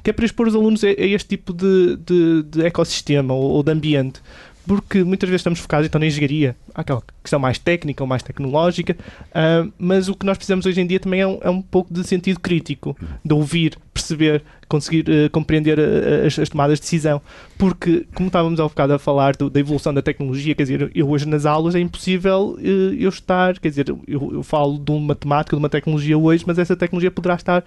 que 0.00 0.10
é 0.10 0.12
para 0.12 0.24
expor 0.24 0.46
os 0.46 0.54
alunos 0.54 0.84
a, 0.84 0.86
a 0.86 0.90
este 0.90 1.30
tipo 1.30 1.52
de, 1.52 1.96
de 1.96 2.64
ecossistema 2.64 3.34
ou, 3.34 3.50
ou 3.50 3.62
de 3.64 3.72
ambiente 3.72 4.20
porque 4.66 5.04
muitas 5.04 5.28
vezes 5.28 5.40
estamos 5.40 5.58
focados 5.60 5.86
então 5.86 5.98
na 5.98 6.06
engenharia, 6.06 6.56
aquela 6.74 7.02
questão 7.22 7.38
mais 7.38 7.58
técnica 7.58 8.02
ou 8.02 8.06
mais 8.06 8.22
tecnológica, 8.22 8.96
uh, 9.30 9.70
mas 9.78 10.08
o 10.08 10.14
que 10.14 10.24
nós 10.24 10.38
precisamos 10.38 10.64
hoje 10.64 10.80
em 10.80 10.86
dia 10.86 10.98
também 10.98 11.20
é 11.20 11.26
um, 11.26 11.38
é 11.42 11.50
um 11.50 11.60
pouco 11.60 11.92
de 11.92 12.02
sentido 12.04 12.40
crítico, 12.40 12.96
de 13.22 13.34
ouvir, 13.34 13.76
perceber, 13.92 14.42
conseguir 14.66 15.04
uh, 15.08 15.30
compreender 15.30 15.78
uh, 15.78 16.26
as, 16.26 16.38
as, 16.38 16.48
tomadas 16.48 16.78
de 16.78 16.82
decisão, 16.82 17.20
porque 17.58 18.06
como 18.14 18.28
estávamos 18.28 18.58
ao 18.58 18.68
bocado 18.68 18.94
a 18.94 18.98
falar 18.98 19.36
do, 19.36 19.50
da 19.50 19.60
evolução 19.60 19.92
da 19.92 20.00
tecnologia, 20.00 20.54
quer 20.54 20.62
dizer, 20.62 20.90
eu 20.94 21.08
hoje 21.10 21.28
nas 21.28 21.44
aulas 21.44 21.74
é 21.74 21.80
impossível 21.80 22.58
eu 22.60 23.08
estar, 23.08 23.58
quer 23.58 23.68
dizer, 23.68 23.88
eu, 23.88 24.30
eu 24.32 24.42
falo 24.42 24.78
de 24.78 24.90
uma 24.90 25.08
matemática, 25.08 25.56
de 25.56 25.60
uma 25.60 25.68
tecnologia 25.68 26.16
hoje, 26.16 26.44
mas 26.46 26.58
essa 26.58 26.74
tecnologia 26.74 27.10
poderá 27.10 27.34
estar 27.34 27.64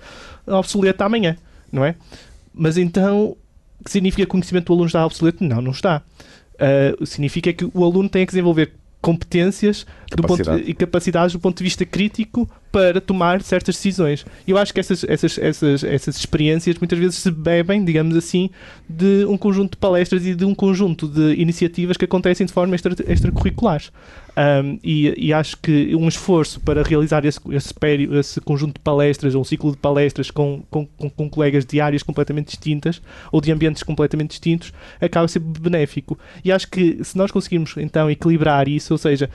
obsoleta 0.48 1.06
amanhã, 1.06 1.38
não 1.72 1.86
é? 1.86 1.96
Mas 2.54 2.78
então, 2.78 3.38
significa 3.86 4.24
que 4.24 4.30
o 4.30 4.32
conhecimento 4.32 4.66
do 4.66 4.74
aluno 4.74 4.88
está 4.88 5.06
obsoleto? 5.06 5.44
Não, 5.44 5.62
não 5.62 5.72
está 5.72 6.02
uh, 6.60 7.06
significa 7.06 7.52
que 7.54 7.66
o 7.74 7.84
aluno 7.84 8.10
tem 8.10 8.26
que 8.26 8.32
desenvolver 8.32 8.74
competências 9.02 9.86
Capacidade. 10.10 10.60
ponto, 10.60 10.70
e 10.70 10.74
capacidades 10.74 11.34
do 11.34 11.40
ponto 11.40 11.58
de 11.58 11.64
vista 11.64 11.86
crítico 11.86 12.50
para 12.72 13.00
tomar 13.00 13.42
certas 13.42 13.76
decisões. 13.76 14.26
Eu 14.46 14.58
acho 14.58 14.74
que 14.74 14.80
essas, 14.80 15.04
essas, 15.04 15.38
essas, 15.38 15.84
essas 15.84 16.18
experiências 16.18 16.78
muitas 16.78 16.98
vezes 16.98 17.16
se 17.16 17.32
bebem, 17.32 17.86
digamos 17.86 18.16
assim, 18.16 18.50
de 18.90 19.26
um 19.26 19.38
conjunto 19.38 19.72
de 19.72 19.78
palestras 19.78 20.26
e 20.26 20.36
de 20.36 20.44
um 20.44 20.54
conjunto 20.54 21.08
de 21.08 21.36
iniciativas 21.36 21.96
que 21.96 22.06
acontecem 22.06 22.46
de 22.46 22.54
forma 22.54 22.76
extra, 22.76 22.94
extracurriculares. 23.08 23.92
Um, 24.38 24.78
e, 24.84 25.30
e, 25.30 25.34
acho 25.34 25.58
que 25.58 25.96
um 25.96 26.08
esforço 26.08 26.60
para 26.60 26.84
realizar 26.84 27.26
esse, 27.26 27.40
esse, 27.50 27.74
esse, 28.20 28.40
conjunto 28.40 28.76
de 28.76 28.82
palestras 28.82 29.34
ou 29.34 29.42
um 29.42 29.44
ciclo 29.44 29.72
de 29.72 29.78
palestras 29.78 30.30
com, 30.30 30.62
com, 30.70 30.86
com, 30.86 31.10
com, 31.10 31.28
colegas 31.28 31.66
de 31.66 31.82
áreas 31.82 32.04
completamente 32.04 32.50
distintas 32.50 33.02
ou 33.32 33.42
de 33.42 33.52
ambientes 33.52 33.82
completamente 33.82 34.30
distintos 34.30 34.72
acaba 35.02 35.28
ser 35.28 35.40
benéfico. 35.40 36.20
E 36.46 36.52
acho 36.52 36.70
que 36.70 37.04
se 37.04 37.18
nós 37.18 37.32
conseguirmos 37.32 37.76
então 37.78 38.12
equilibrar 38.12 38.68
isso, 38.68 38.94
ou 38.94 39.00
seja, 39.00 39.28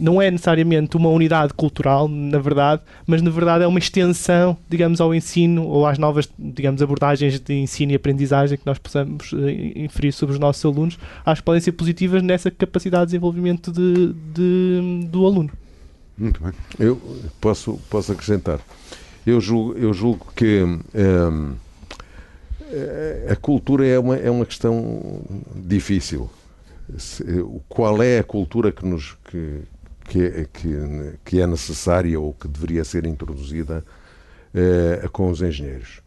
não 0.00 0.20
é 0.20 0.30
necessariamente 0.30 0.96
uma 0.96 1.10
unidade 1.10 1.52
cultural, 1.52 2.08
na 2.08 2.38
verdade, 2.38 2.82
mas 3.06 3.20
na 3.20 3.30
verdade 3.30 3.64
é 3.64 3.66
uma 3.66 3.78
extensão, 3.78 4.56
digamos, 4.68 5.00
ao 5.00 5.14
ensino 5.14 5.66
ou 5.66 5.86
às 5.86 5.98
novas, 5.98 6.28
digamos, 6.38 6.82
abordagens 6.82 7.38
de 7.38 7.54
ensino 7.54 7.92
e 7.92 7.94
aprendizagem 7.94 8.56
que 8.56 8.66
nós 8.66 8.78
possamos 8.78 9.32
uh, 9.32 9.48
inferir 9.76 10.12
sobre 10.12 10.34
os 10.34 10.38
nossos 10.38 10.64
alunos, 10.64 10.98
acho 11.24 11.42
que 11.42 11.46
podem 11.46 11.60
ser 11.60 11.72
positivas 11.72 12.22
nessa 12.22 12.50
capacidade 12.50 13.02
de 13.02 13.06
desenvolvimento 13.08 13.70
de, 13.70 14.14
de 14.34 14.49
do 15.06 15.26
aluno. 15.26 15.50
Muito 16.16 16.42
bem. 16.42 16.52
Eu 16.78 17.00
posso, 17.40 17.78
posso 17.88 18.12
acrescentar. 18.12 18.60
Eu 19.26 19.40
julgo, 19.40 19.78
eu 19.78 19.92
julgo 19.92 20.26
que 20.34 20.62
um, 20.62 20.80
ehm, 20.94 21.54
a 23.30 23.36
cultura 23.36 23.86
é 23.86 23.98
uma, 23.98 24.16
é 24.16 24.30
uma 24.30 24.46
questão 24.46 25.22
difícil. 25.54 26.28
Qual 27.68 28.02
é 28.02 28.18
a 28.18 28.24
cultura 28.24 28.72
que 28.72 28.84
nos, 28.84 29.16
que, 29.30 29.62
que, 30.04 30.22
é, 30.22 30.46
que, 30.52 31.18
que 31.24 31.40
é 31.40 31.46
necessária 31.46 32.18
ou 32.18 32.32
que 32.34 32.48
deveria 32.48 32.84
ser 32.84 33.06
introduzida 33.06 33.84
eh, 34.52 35.08
com 35.12 35.30
os 35.30 35.40
engenheiros. 35.42 36.00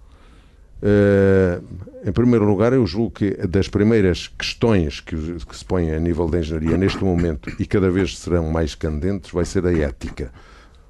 Uh, 0.83 1.63
em 2.05 2.11
primeiro 2.11 2.43
lugar, 2.43 2.73
eu 2.73 2.85
julgo 2.85 3.11
que 3.11 3.31
das 3.47 3.69
primeiras 3.69 4.27
questões 4.27 4.99
que, 4.99 5.15
que, 5.15 5.55
se 5.55 5.63
põem 5.63 5.93
a 5.93 5.99
nível 5.99 6.29
de 6.29 6.39
engenharia 6.39 6.75
neste 6.75 7.01
momento 7.01 7.49
e 7.57 7.65
cada 7.65 7.89
vez 7.89 8.17
serão 8.17 8.51
mais 8.51 8.75
candentes 8.75 9.31
vai 9.31 9.45
ser 9.45 9.65
a 9.65 9.71
ética. 9.71 10.33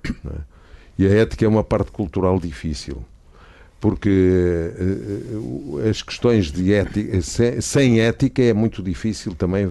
É? 0.03 0.53
E 0.97 1.05
a 1.05 1.11
ética 1.11 1.45
é 1.45 1.47
uma 1.47 1.63
parte 1.63 1.91
cultural 1.91 2.39
difícil, 2.39 3.05
porque 3.79 4.71
uh, 5.29 5.87
as 5.87 6.01
questões 6.01 6.51
de 6.51 6.73
ética, 6.73 7.21
sem, 7.61 7.99
ética 7.99 8.41
é 8.41 8.53
muito 8.53 8.81
difícil 8.81 9.35
também 9.35 9.69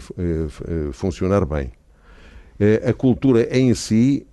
funcionar 0.93 1.45
bem. 1.45 1.73
a 2.89 2.93
cultura 2.93 3.49
em 3.57 3.75
si 3.75 4.25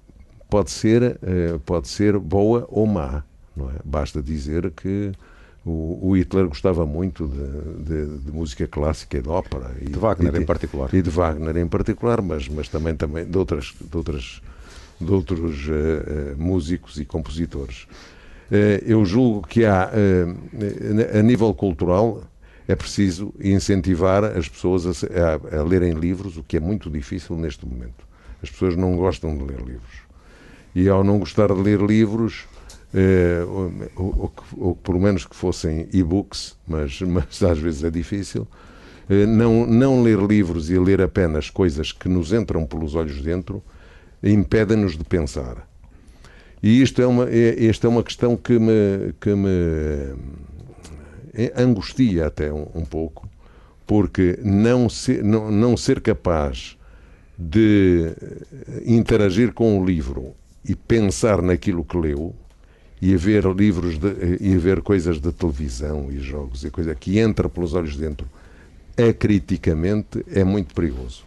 pode 0.47 0.69
ser, 0.69 1.19
pode 1.65 1.87
ser 1.87 2.19
boa 2.19 2.67
ou 2.69 2.85
má. 2.85 3.23
Não 3.55 3.69
é? 3.69 3.73
Basta 3.83 4.21
dizer 4.21 4.71
que 4.71 5.11
o, 5.65 6.09
o, 6.09 6.17
Hitler 6.17 6.47
gostava 6.47 6.85
muito 6.85 7.27
de, 7.27 7.83
de, 7.83 8.17
de, 8.19 8.31
música 8.31 8.65
clássica 8.67 9.17
e 9.17 9.21
de 9.21 9.29
ópera. 9.29 9.75
E, 9.81 9.85
de 9.85 9.99
Wagner 9.99 10.35
e 10.35 10.39
em 10.39 10.45
particular. 10.45 10.93
E 10.93 11.01
de 11.01 11.09
Wagner 11.09 11.57
em 11.57 11.67
particular, 11.67 12.21
mas, 12.21 12.47
mas 12.47 12.69
também, 12.69 12.95
também 12.95 13.25
de, 13.25 13.37
outras, 13.37 13.73
de, 13.79 13.97
outras, 13.97 14.41
de 14.99 15.11
outros 15.11 15.67
uh, 15.67 15.71
uh, 15.71 16.41
músicos 16.41 16.97
e 16.97 17.05
compositores. 17.05 17.83
Uh, 18.49 18.81
eu 18.85 19.03
julgo 19.05 19.45
que 19.47 19.65
há, 19.65 19.91
a 21.17 21.21
nível 21.21 21.53
cultural, 21.53 22.23
é 22.67 22.75
preciso 22.75 23.33
incentivar 23.39 24.23
as 24.23 24.47
pessoas 24.47 24.85
a, 24.85 25.57
a, 25.57 25.59
a 25.59 25.63
lerem 25.63 25.93
livros, 25.93 26.37
o 26.37 26.43
que 26.43 26.55
é 26.55 26.59
muito 26.59 26.89
difícil 26.89 27.35
neste 27.35 27.65
momento. 27.65 28.07
As 28.41 28.49
pessoas 28.49 28.75
não 28.75 28.95
gostam 28.95 29.37
de 29.37 29.43
ler 29.43 29.59
livros. 29.59 30.09
E 30.73 30.87
ao 30.87 31.03
não 31.03 31.19
gostar 31.19 31.47
de 31.47 31.59
ler 31.59 31.81
livros, 31.81 32.45
eh, 32.93 33.43
ou, 33.47 33.71
ou, 33.95 34.33
ou, 34.57 34.75
pelo 34.75 34.99
menos 34.99 35.25
que 35.25 35.35
fossem 35.35 35.87
e-books, 35.93 36.57
mas, 36.67 36.99
mas 37.01 37.41
às 37.43 37.59
vezes 37.59 37.83
é 37.83 37.89
difícil. 37.89 38.47
Eh, 39.09 39.25
não, 39.25 39.65
não 39.65 40.01
ler 40.01 40.19
livros 40.19 40.69
e 40.69 40.79
ler 40.79 41.01
apenas 41.01 41.49
coisas 41.49 41.91
que 41.91 42.09
nos 42.09 42.33
entram 42.33 42.65
pelos 42.65 42.95
olhos 42.95 43.21
dentro 43.21 43.63
impedem-nos 44.23 44.97
de 44.97 45.03
pensar. 45.03 45.67
E 46.61 46.81
isto 46.81 47.01
é 47.01 47.07
uma, 47.07 47.29
é, 47.29 47.65
esta 47.67 47.87
é 47.87 47.89
uma 47.89 48.03
questão 48.03 48.35
que 48.35 48.59
me, 48.59 49.13
que 49.19 49.33
me 49.33 50.15
eh, 51.33 51.53
angustia 51.55 52.25
até 52.27 52.51
um, 52.51 52.67
um 52.73 52.83
pouco, 52.83 53.29
porque 53.85 54.37
não 54.43 54.89
ser, 54.89 55.23
não, 55.23 55.51
não 55.51 55.77
ser 55.77 56.01
capaz 56.01 56.77
de 57.37 58.11
interagir 58.85 59.53
com 59.53 59.79
o 59.79 59.85
livro 59.85 60.33
e 60.65 60.75
pensar 60.75 61.41
naquilo 61.41 61.85
que 61.85 61.97
leu 61.97 62.35
e 63.01 63.13
a 63.13 63.17
ver 63.17 63.45
livros 63.45 63.97
de, 63.97 64.37
e 64.39 64.53
a 64.53 64.57
ver 64.57 64.81
coisas 64.81 65.19
de 65.19 65.31
televisão 65.31 66.11
e 66.11 66.19
jogos 66.19 66.63
e 66.63 66.69
coisa 66.69 66.93
que 66.93 67.17
entra 67.17 67.47
pelos 67.47 67.73
olhos 67.73 67.95
dentro 67.95 68.27
acriticamente 68.97 70.25
é 70.31 70.43
muito 70.43 70.73
perigoso. 70.73 71.23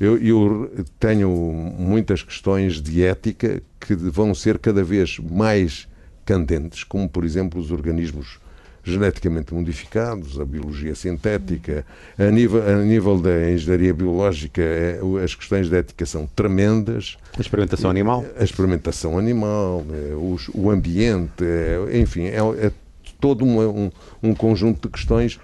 Eu, 0.00 0.18
eu, 0.18 0.86
tenho 0.98 1.28
muitas 1.30 2.22
questões 2.22 2.80
de 2.80 3.04
ética 3.04 3.62
que 3.78 3.94
vão 3.94 4.34
ser 4.34 4.58
cada 4.58 4.82
vez 4.82 5.18
mais 5.18 5.88
candentes, 6.24 6.82
como 6.82 7.08
por 7.08 7.24
exemplo 7.24 7.60
os 7.60 7.70
organismos 7.70 8.40
geneticamente 8.84 9.54
modificados, 9.54 10.40
a 10.40 10.44
biologia 10.44 10.94
sintética. 10.94 11.84
A 12.18 12.30
nível, 12.30 12.62
a 12.66 12.82
nível 12.82 13.18
da 13.18 13.50
engenharia 13.50 13.94
biológica, 13.94 14.60
é, 14.60 15.00
as 15.22 15.34
questões 15.34 15.68
de 15.68 15.76
ética 15.76 16.04
são 16.04 16.26
tremendas. 16.26 17.16
A 17.36 17.40
experimentação 17.40 17.90
animal? 17.90 18.24
A 18.36 18.44
experimentação 18.44 19.18
animal, 19.18 19.84
é, 19.90 20.14
os, 20.14 20.50
o 20.52 20.70
ambiente, 20.70 21.44
é, 21.44 21.98
enfim, 21.98 22.26
é, 22.26 22.38
é 22.38 22.72
todo 23.20 23.44
um, 23.44 23.60
um, 23.60 23.90
um, 24.22 24.34
conjunto 24.34 24.88
de 24.88 24.92
questões 24.92 25.38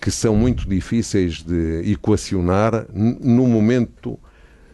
que 0.00 0.10
são 0.10 0.34
muito 0.34 0.66
difíceis 0.68 1.42
de 1.42 1.92
equacionar 1.92 2.86
no 2.92 3.46
momento 3.46 4.18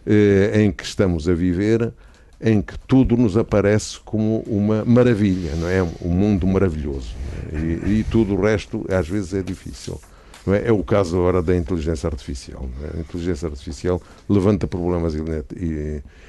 eh, 0.07 0.63
em 0.63 0.73
que 0.73 0.85
estamos 0.85 1.29
a 1.29 1.35
viver 1.35 1.93
em 2.41 2.63
que 2.63 2.79
tudo 2.87 3.17
nos 3.17 3.37
aparece 3.37 3.99
como 4.05 4.41
uma 4.47 4.85
maravilha, 4.85 5.55
não 5.57 5.69
é? 5.69 5.83
Um 5.83 6.11
mundo 6.11 6.47
maravilhoso. 6.47 7.15
É? 7.53 7.57
E, 7.57 8.01
e, 8.01 8.05
tudo 8.05 8.35
o 8.35 8.41
resto, 8.41 8.85
às 8.89 9.09
vezes, 9.09 9.35
é 9.35 9.43
difícil. 9.43 10.01
É? 10.47 10.69
é 10.69 10.73
o 10.73 10.85
caso 10.85 11.17
agora 11.17 11.43
da 11.43 11.57
inteligência 11.57 12.07
artificial. 12.07 12.69
É? 12.83 12.99
A 12.99 13.01
inteligência 13.01 13.49
artificial 13.49 14.01
levanta 14.29 14.67
problemas 14.67 15.15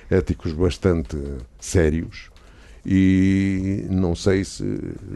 éticos 0.09 0.51
bastante 0.51 1.15
sérios 1.59 2.29
e 2.85 3.85
não 3.89 4.15
sei 4.15 4.43
se 4.43 4.63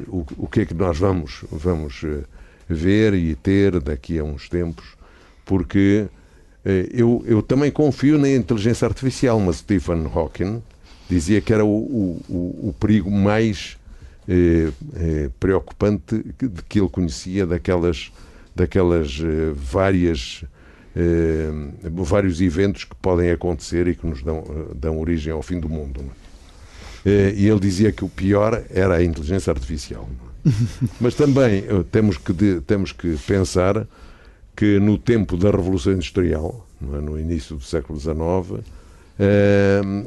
o, 0.08 0.26
o 0.38 0.48
que 0.48 0.62
é 0.62 0.66
que 0.66 0.74
nós 0.74 0.98
vamos, 0.98 1.44
vamos 1.52 2.02
eh, 2.04 2.24
ver 2.68 3.14
e 3.14 3.36
ter 3.36 3.80
daqui 3.80 4.20
a 4.20 4.24
uns 4.24 4.50
tempos, 4.50 4.86
porque 5.46 6.08
eh, 6.66 6.90
eu, 6.92 7.24
eu 7.26 7.42
também 7.42 7.72
confio 7.72 8.18
na 8.18 8.30
inteligência 8.30 8.88
artificial, 8.88 9.40
mas 9.40 9.58
Stephen 9.58 10.06
Hawking 10.14 10.62
dizia 11.10 11.42
que 11.42 11.54
era 11.54 11.66
o, 11.66 11.70
o, 12.30 12.70
o 12.70 12.76
perigo 12.80 13.12
mais 13.12 13.78
eh, 14.28 14.70
eh, 14.96 15.30
preocupante 15.40 16.18
de 16.18 16.62
que 16.68 16.80
ele 16.80 16.90
conhecia 16.90 17.46
daquelas, 17.46 18.12
daquelas 18.56 19.20
eh, 19.24 19.54
várias 19.56 20.46
eh, 20.96 21.50
vários 21.92 22.40
eventos 22.40 22.84
que 22.84 22.96
podem 22.96 23.32
acontecer 23.32 23.88
e 23.88 23.96
que 23.96 24.06
nos 24.06 24.22
dão, 24.22 24.44
dão 24.76 25.00
origem 25.00 25.34
ao 25.34 25.42
fim 25.42 25.60
do 25.60 25.68
mundo. 25.68 26.04
Eh, 27.06 27.34
e 27.36 27.48
ele 27.48 27.60
dizia 27.60 27.92
que 27.92 28.06
o 28.06 28.10
pior 28.10 28.64
era 28.70 28.96
a 28.96 29.04
inteligência 29.04 29.52
artificial. 29.52 30.08
Mas 31.00 31.16
também 31.16 31.66
eh, 31.68 31.84
temos 31.92 32.18
que, 32.18 32.32
de, 32.32 32.62
temos 32.62 32.92
que 32.92 33.18
pensar 33.28 33.88
que 34.56 34.80
no 34.80 34.98
tempo 34.98 35.36
da 35.36 35.50
Revolução 35.52 35.94
Industrial, 35.94 36.66
é? 36.82 37.02
no 37.02 37.20
início 37.20 37.56
do 37.56 37.64
século 37.64 38.00
XIX, 38.00 38.64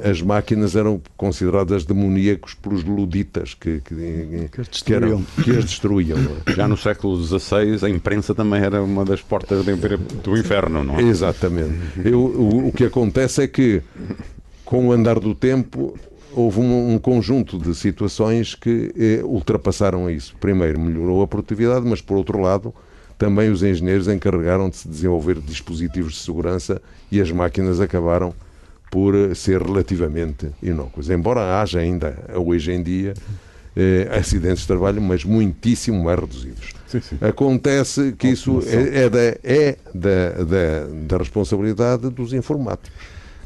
as 0.04 0.20
máquinas 0.20 0.74
eram 0.74 1.00
consideradas 1.16 1.84
demoníacos 1.84 2.54
pelos 2.54 2.82
luditas 2.82 3.54
que, 3.54 3.80
que, 3.80 4.48
que, 4.50 4.60
as 4.60 4.68
destruíam. 4.68 5.22
Que, 5.24 5.40
eram, 5.40 5.44
que 5.44 5.50
as 5.52 5.64
destruíam. 5.64 6.18
É? 6.46 6.52
Já 6.52 6.66
no 6.66 6.76
século 6.76 7.16
XVI, 7.22 7.84
a 7.84 7.88
imprensa 7.88 8.34
também 8.34 8.60
era 8.60 8.82
uma 8.82 9.04
das 9.04 9.22
portas 9.22 9.64
do 9.64 10.36
inferno, 10.36 10.82
não 10.82 10.98
é? 10.98 11.02
Exatamente. 11.02 11.76
Eu, 12.04 12.20
o, 12.20 12.68
o, 12.68 12.72
que 12.72 12.84
acontece 12.84 13.42
é 13.42 13.46
que, 13.46 13.80
com 14.64 14.88
o 14.88 14.92
andar 14.92 15.20
do 15.20 15.34
tempo, 15.34 15.96
houve 16.32 16.58
um, 16.58 16.94
um 16.94 16.98
conjunto 16.98 17.58
de 17.58 17.74
situações 17.74 18.56
que 18.56 18.92
eh, 18.96 19.24
ultrapassaram 19.24 20.10
isso. 20.10 20.34
Primeiro, 20.40 20.80
melhorou 20.80 21.22
a 21.22 21.28
produtividade, 21.28 21.86
mas, 21.86 22.00
por 22.00 22.16
outro 22.16 22.40
lado, 22.40 22.74
também 23.16 23.50
os 23.50 23.62
engenheiros 23.62 24.08
encarregaram 24.08 24.68
de 24.68 24.76
se 24.76 24.88
desenvolver 24.88 25.40
dispositivos 25.40 26.14
de 26.14 26.18
segurança 26.18 26.82
e 27.10 27.20
as 27.20 27.30
máquinas 27.30 27.80
acabaram 27.80 28.34
por 28.90 29.34
ser 29.34 29.62
relativamente 29.62 30.50
inócuos. 30.62 31.10
Embora 31.10 31.60
haja 31.60 31.80
ainda, 31.80 32.16
hoje 32.34 32.72
em 32.72 32.82
dia, 32.82 33.14
eh, 33.76 34.08
acidentes 34.18 34.60
de 34.60 34.66
trabalho, 34.66 35.02
mas 35.02 35.24
muitíssimo 35.24 36.04
mais 36.04 36.18
reduzidos. 36.18 36.72
Sim, 36.86 37.00
sim. 37.00 37.18
Acontece 37.20 38.12
que 38.12 38.28
isso 38.28 38.62
é, 38.66 39.04
é, 39.04 39.10
da, 39.10 39.20
é 39.20 39.78
da, 39.94 40.30
da, 40.44 40.86
da, 41.08 41.18
responsabilidade 41.18 42.08
dos 42.10 42.32
informáticos. 42.32 42.90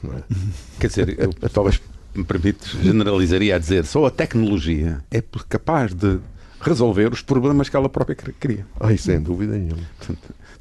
É? 0.05 0.35
Quer 0.79 0.87
dizer, 0.87 1.17
eu, 1.19 1.33
talvez 1.51 1.81
me 2.15 2.25
permite, 2.25 2.77
generalizaria 2.83 3.57
a 3.57 3.59
dizer, 3.59 3.85
só 3.87 4.07
a 4.07 4.11
tecnologia 4.11 5.03
é 5.11 5.23
capaz 5.49 5.95
de 5.95 6.19
resolver 6.61 7.13
os 7.13 7.23
problemas 7.23 7.69
que 7.69 7.77
ela 7.77 7.89
própria 7.89 8.15
cria. 8.15 8.67
Ai, 8.79 8.99
sem 8.99 9.21
dúvida 9.21 9.57
nenhuma 9.57 9.83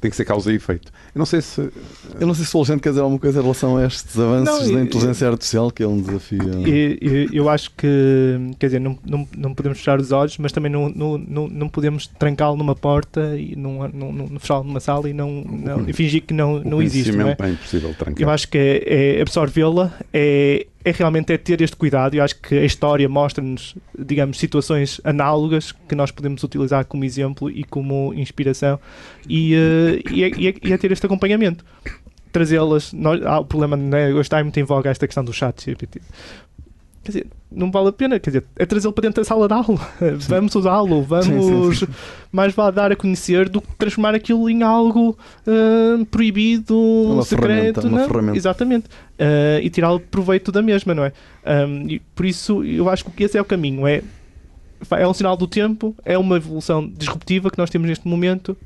tem 0.00 0.10
que 0.10 0.16
ser 0.16 0.24
causa 0.24 0.50
e 0.50 0.56
efeito. 0.56 0.90
Eu 1.14 1.18
não 1.18 1.26
sei 1.26 1.42
se. 1.42 1.60
Eu 2.18 2.26
não 2.26 2.34
sei 2.34 2.44
se 2.44 2.56
o 2.56 2.58
Alexandre 2.58 2.82
quer 2.82 2.88
dizer 2.88 3.02
alguma 3.02 3.20
coisa 3.20 3.38
em 3.38 3.42
relação 3.42 3.76
a 3.76 3.86
estes 3.86 4.18
avanços 4.18 4.68
não, 4.68 4.74
da 4.74 4.82
inteligência 4.82 5.24
eu, 5.26 5.32
artificial, 5.32 5.70
que 5.70 5.82
é 5.82 5.86
um 5.86 6.00
desafio. 6.00 6.40
Eu, 6.66 7.28
eu, 7.32 7.48
acho 7.48 7.70
que, 7.72 7.86
quer 8.58 8.66
dizer, 8.66 8.80
não, 8.80 8.98
não, 9.04 9.28
não 9.36 9.54
podemos 9.54 9.78
fechar 9.78 10.00
os 10.00 10.10
olhos, 10.10 10.38
mas 10.38 10.52
também 10.52 10.72
não, 10.72 10.88
não, 10.88 11.18
não, 11.18 11.48
não 11.48 11.68
podemos 11.68 12.06
trancá-lo 12.06 12.56
numa 12.56 12.74
porta 12.74 13.36
e 13.36 13.54
não, 13.54 13.86
não, 13.88 14.12
não, 14.12 14.40
fechá-lo 14.40 14.64
numa 14.64 14.80
sala 14.80 15.08
e, 15.08 15.12
não, 15.12 15.42
não, 15.44 15.88
e 15.88 15.92
fingir 15.92 16.22
que 16.22 16.32
não, 16.32 16.60
não 16.60 16.80
existe. 16.80 17.12
Não 17.12 17.28
é? 17.28 17.36
é 17.38 17.48
impossível 17.50 17.94
trancar. 17.94 18.22
Eu 18.22 18.30
acho 18.30 18.48
que 18.48 18.56
é, 18.56 19.18
é 19.18 19.22
absorvê-la, 19.22 19.92
é 20.12 20.66
é 20.84 20.90
realmente 20.90 21.32
é 21.32 21.38
ter 21.38 21.60
este 21.60 21.76
cuidado. 21.76 22.14
Eu 22.14 22.22
acho 22.22 22.36
que 22.40 22.56
a 22.56 22.64
história 22.64 23.08
mostra-nos, 23.08 23.74
digamos, 23.98 24.38
situações 24.38 25.00
análogas 25.04 25.72
que 25.72 25.94
nós 25.94 26.10
podemos 26.10 26.42
utilizar 26.42 26.84
como 26.84 27.04
exemplo 27.04 27.50
e 27.50 27.64
como 27.64 28.14
inspiração 28.14 28.80
e, 29.28 29.54
uh, 29.54 30.10
e, 30.10 30.24
é, 30.24 30.30
e, 30.36 30.48
é, 30.48 30.72
é, 30.72 30.78
ter 30.78 30.90
este 30.92 31.04
acompanhamento. 31.06 31.64
Trazê-las. 32.32 32.92
O 32.92 33.44
problema, 33.44 33.76
né, 33.76 34.10
hoje 34.10 34.20
está 34.20 34.42
muito 34.42 34.58
em 34.58 34.62
voga 34.62 34.88
esta 34.90 35.06
questão 35.06 35.24
do 35.24 35.32
chat 35.32 35.64
GPT. 35.64 36.00
Quer 37.02 37.12
dizer, 37.12 37.26
não 37.50 37.70
vale 37.70 37.88
a 37.88 37.92
pena, 37.92 38.20
quer 38.20 38.30
dizer, 38.30 38.44
é 38.56 38.66
trazê-lo 38.66 38.92
para 38.92 39.02
dentro 39.02 39.22
da 39.22 39.24
sala 39.26 39.48
de 39.48 39.54
aula. 39.54 39.80
vamos 40.28 40.54
usá-lo, 40.54 41.02
vamos 41.02 41.26
sim, 41.26 41.72
sim, 41.72 41.86
sim. 41.86 41.92
mais 42.30 42.54
vale 42.54 42.72
dar 42.72 42.92
a 42.92 42.96
conhecer 42.96 43.48
do 43.48 43.60
que 43.60 43.74
transformar 43.76 44.14
aquilo 44.14 44.48
em 44.50 44.62
algo 44.62 45.16
uh, 45.46 46.04
proibido, 46.06 46.76
uma 46.78 47.22
secreto. 47.22 47.80
Ferramenta, 47.80 48.22
não? 48.22 48.34
Exatamente. 48.34 48.86
Uh, 48.86 49.60
e 49.62 49.70
tirá-lo 49.70 49.98
proveito 49.98 50.52
da 50.52 50.60
mesma, 50.60 50.94
não 50.94 51.04
é? 51.04 51.12
Um, 51.46 51.88
e 51.88 51.98
por 52.14 52.26
isso 52.26 52.62
eu 52.62 52.88
acho 52.88 53.04
que 53.06 53.24
esse 53.24 53.38
é 53.38 53.40
o 53.40 53.44
caminho, 53.44 53.86
é 53.86 54.02
é 54.92 55.06
um 55.06 55.12
sinal 55.12 55.36
do 55.36 55.46
tempo, 55.46 55.94
é 56.04 56.16
uma 56.16 56.36
evolução 56.36 56.88
disruptiva 56.88 57.50
que 57.50 57.58
nós 57.58 57.68
temos 57.68 57.88
neste 57.88 58.08
momento, 58.08 58.56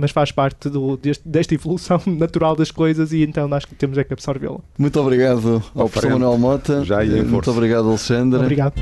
mas 0.00 0.10
faz 0.10 0.32
parte 0.32 0.68
do, 0.68 0.96
deste, 0.96 1.28
desta 1.28 1.54
evolução 1.54 2.00
natural 2.06 2.56
das 2.56 2.70
coisas 2.70 3.12
e 3.12 3.22
então 3.22 3.52
acho 3.54 3.66
que 3.68 3.74
temos 3.74 3.98
é 3.98 4.04
que 4.04 4.12
absorvê-la. 4.12 4.58
Muito 4.78 4.98
obrigado 5.00 5.62
ao 5.74 5.88
professor. 5.88 6.12
Manuel 6.18 6.38
Mota. 6.38 6.84
Já 6.84 7.04
ia 7.04 7.12
em 7.16 7.18
Eh, 7.18 7.22
Muito 7.22 7.30
força. 7.34 7.50
obrigado, 7.52 7.88
Alexandre. 7.88 8.40
Obrigado. 8.40 8.74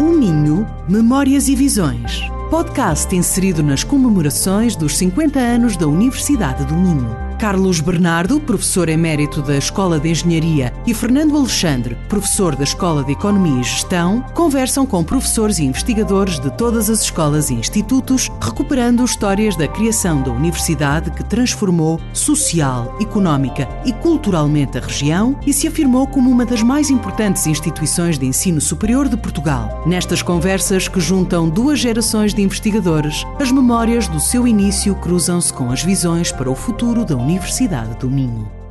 O 0.00 0.04
Minho, 0.18 0.66
Memórias 0.88 1.48
e 1.48 1.54
Visões. 1.54 2.20
Podcast 2.50 3.14
inserido 3.16 3.62
nas 3.62 3.82
comemorações 3.84 4.76
dos 4.76 4.96
50 4.98 5.38
anos 5.38 5.76
da 5.76 5.86
Universidade 5.86 6.64
do 6.66 6.74
Minho. 6.74 7.31
Carlos 7.42 7.80
Bernardo, 7.80 8.38
professor 8.38 8.88
emérito 8.88 9.42
da 9.42 9.56
Escola 9.56 9.98
de 9.98 10.08
Engenharia, 10.08 10.72
e 10.86 10.94
Fernando 10.94 11.36
Alexandre, 11.36 11.98
professor 12.08 12.54
da 12.54 12.62
Escola 12.62 13.02
de 13.02 13.10
Economia 13.10 13.60
e 13.60 13.64
Gestão, 13.64 14.24
conversam 14.32 14.86
com 14.86 15.02
professores 15.02 15.58
e 15.58 15.64
investigadores 15.64 16.38
de 16.38 16.52
todas 16.52 16.88
as 16.88 17.00
escolas 17.00 17.50
e 17.50 17.54
institutos, 17.54 18.30
recuperando 18.40 19.04
histórias 19.04 19.56
da 19.56 19.66
criação 19.66 20.22
da 20.22 20.30
universidade 20.30 21.10
que 21.10 21.24
transformou 21.24 22.00
social, 22.12 22.96
económica 23.00 23.68
e 23.84 23.92
culturalmente 23.92 24.78
a 24.78 24.80
região 24.80 25.36
e 25.44 25.52
se 25.52 25.66
afirmou 25.66 26.06
como 26.06 26.30
uma 26.30 26.46
das 26.46 26.62
mais 26.62 26.90
importantes 26.90 27.48
instituições 27.48 28.20
de 28.20 28.24
ensino 28.26 28.60
superior 28.60 29.08
de 29.08 29.16
Portugal. 29.16 29.82
Nestas 29.84 30.22
conversas 30.22 30.86
que 30.86 31.00
juntam 31.00 31.48
duas 31.48 31.80
gerações 31.80 32.32
de 32.32 32.40
investigadores, 32.40 33.24
as 33.40 33.50
memórias 33.50 34.06
do 34.06 34.20
seu 34.20 34.46
início 34.46 34.94
cruzam-se 34.94 35.52
com 35.52 35.72
as 35.72 35.82
visões 35.82 36.30
para 36.30 36.48
o 36.48 36.54
futuro 36.54 37.04
da 37.04 37.16
Universidade 37.32 37.94
do 37.94 38.10
Minho. 38.10 38.61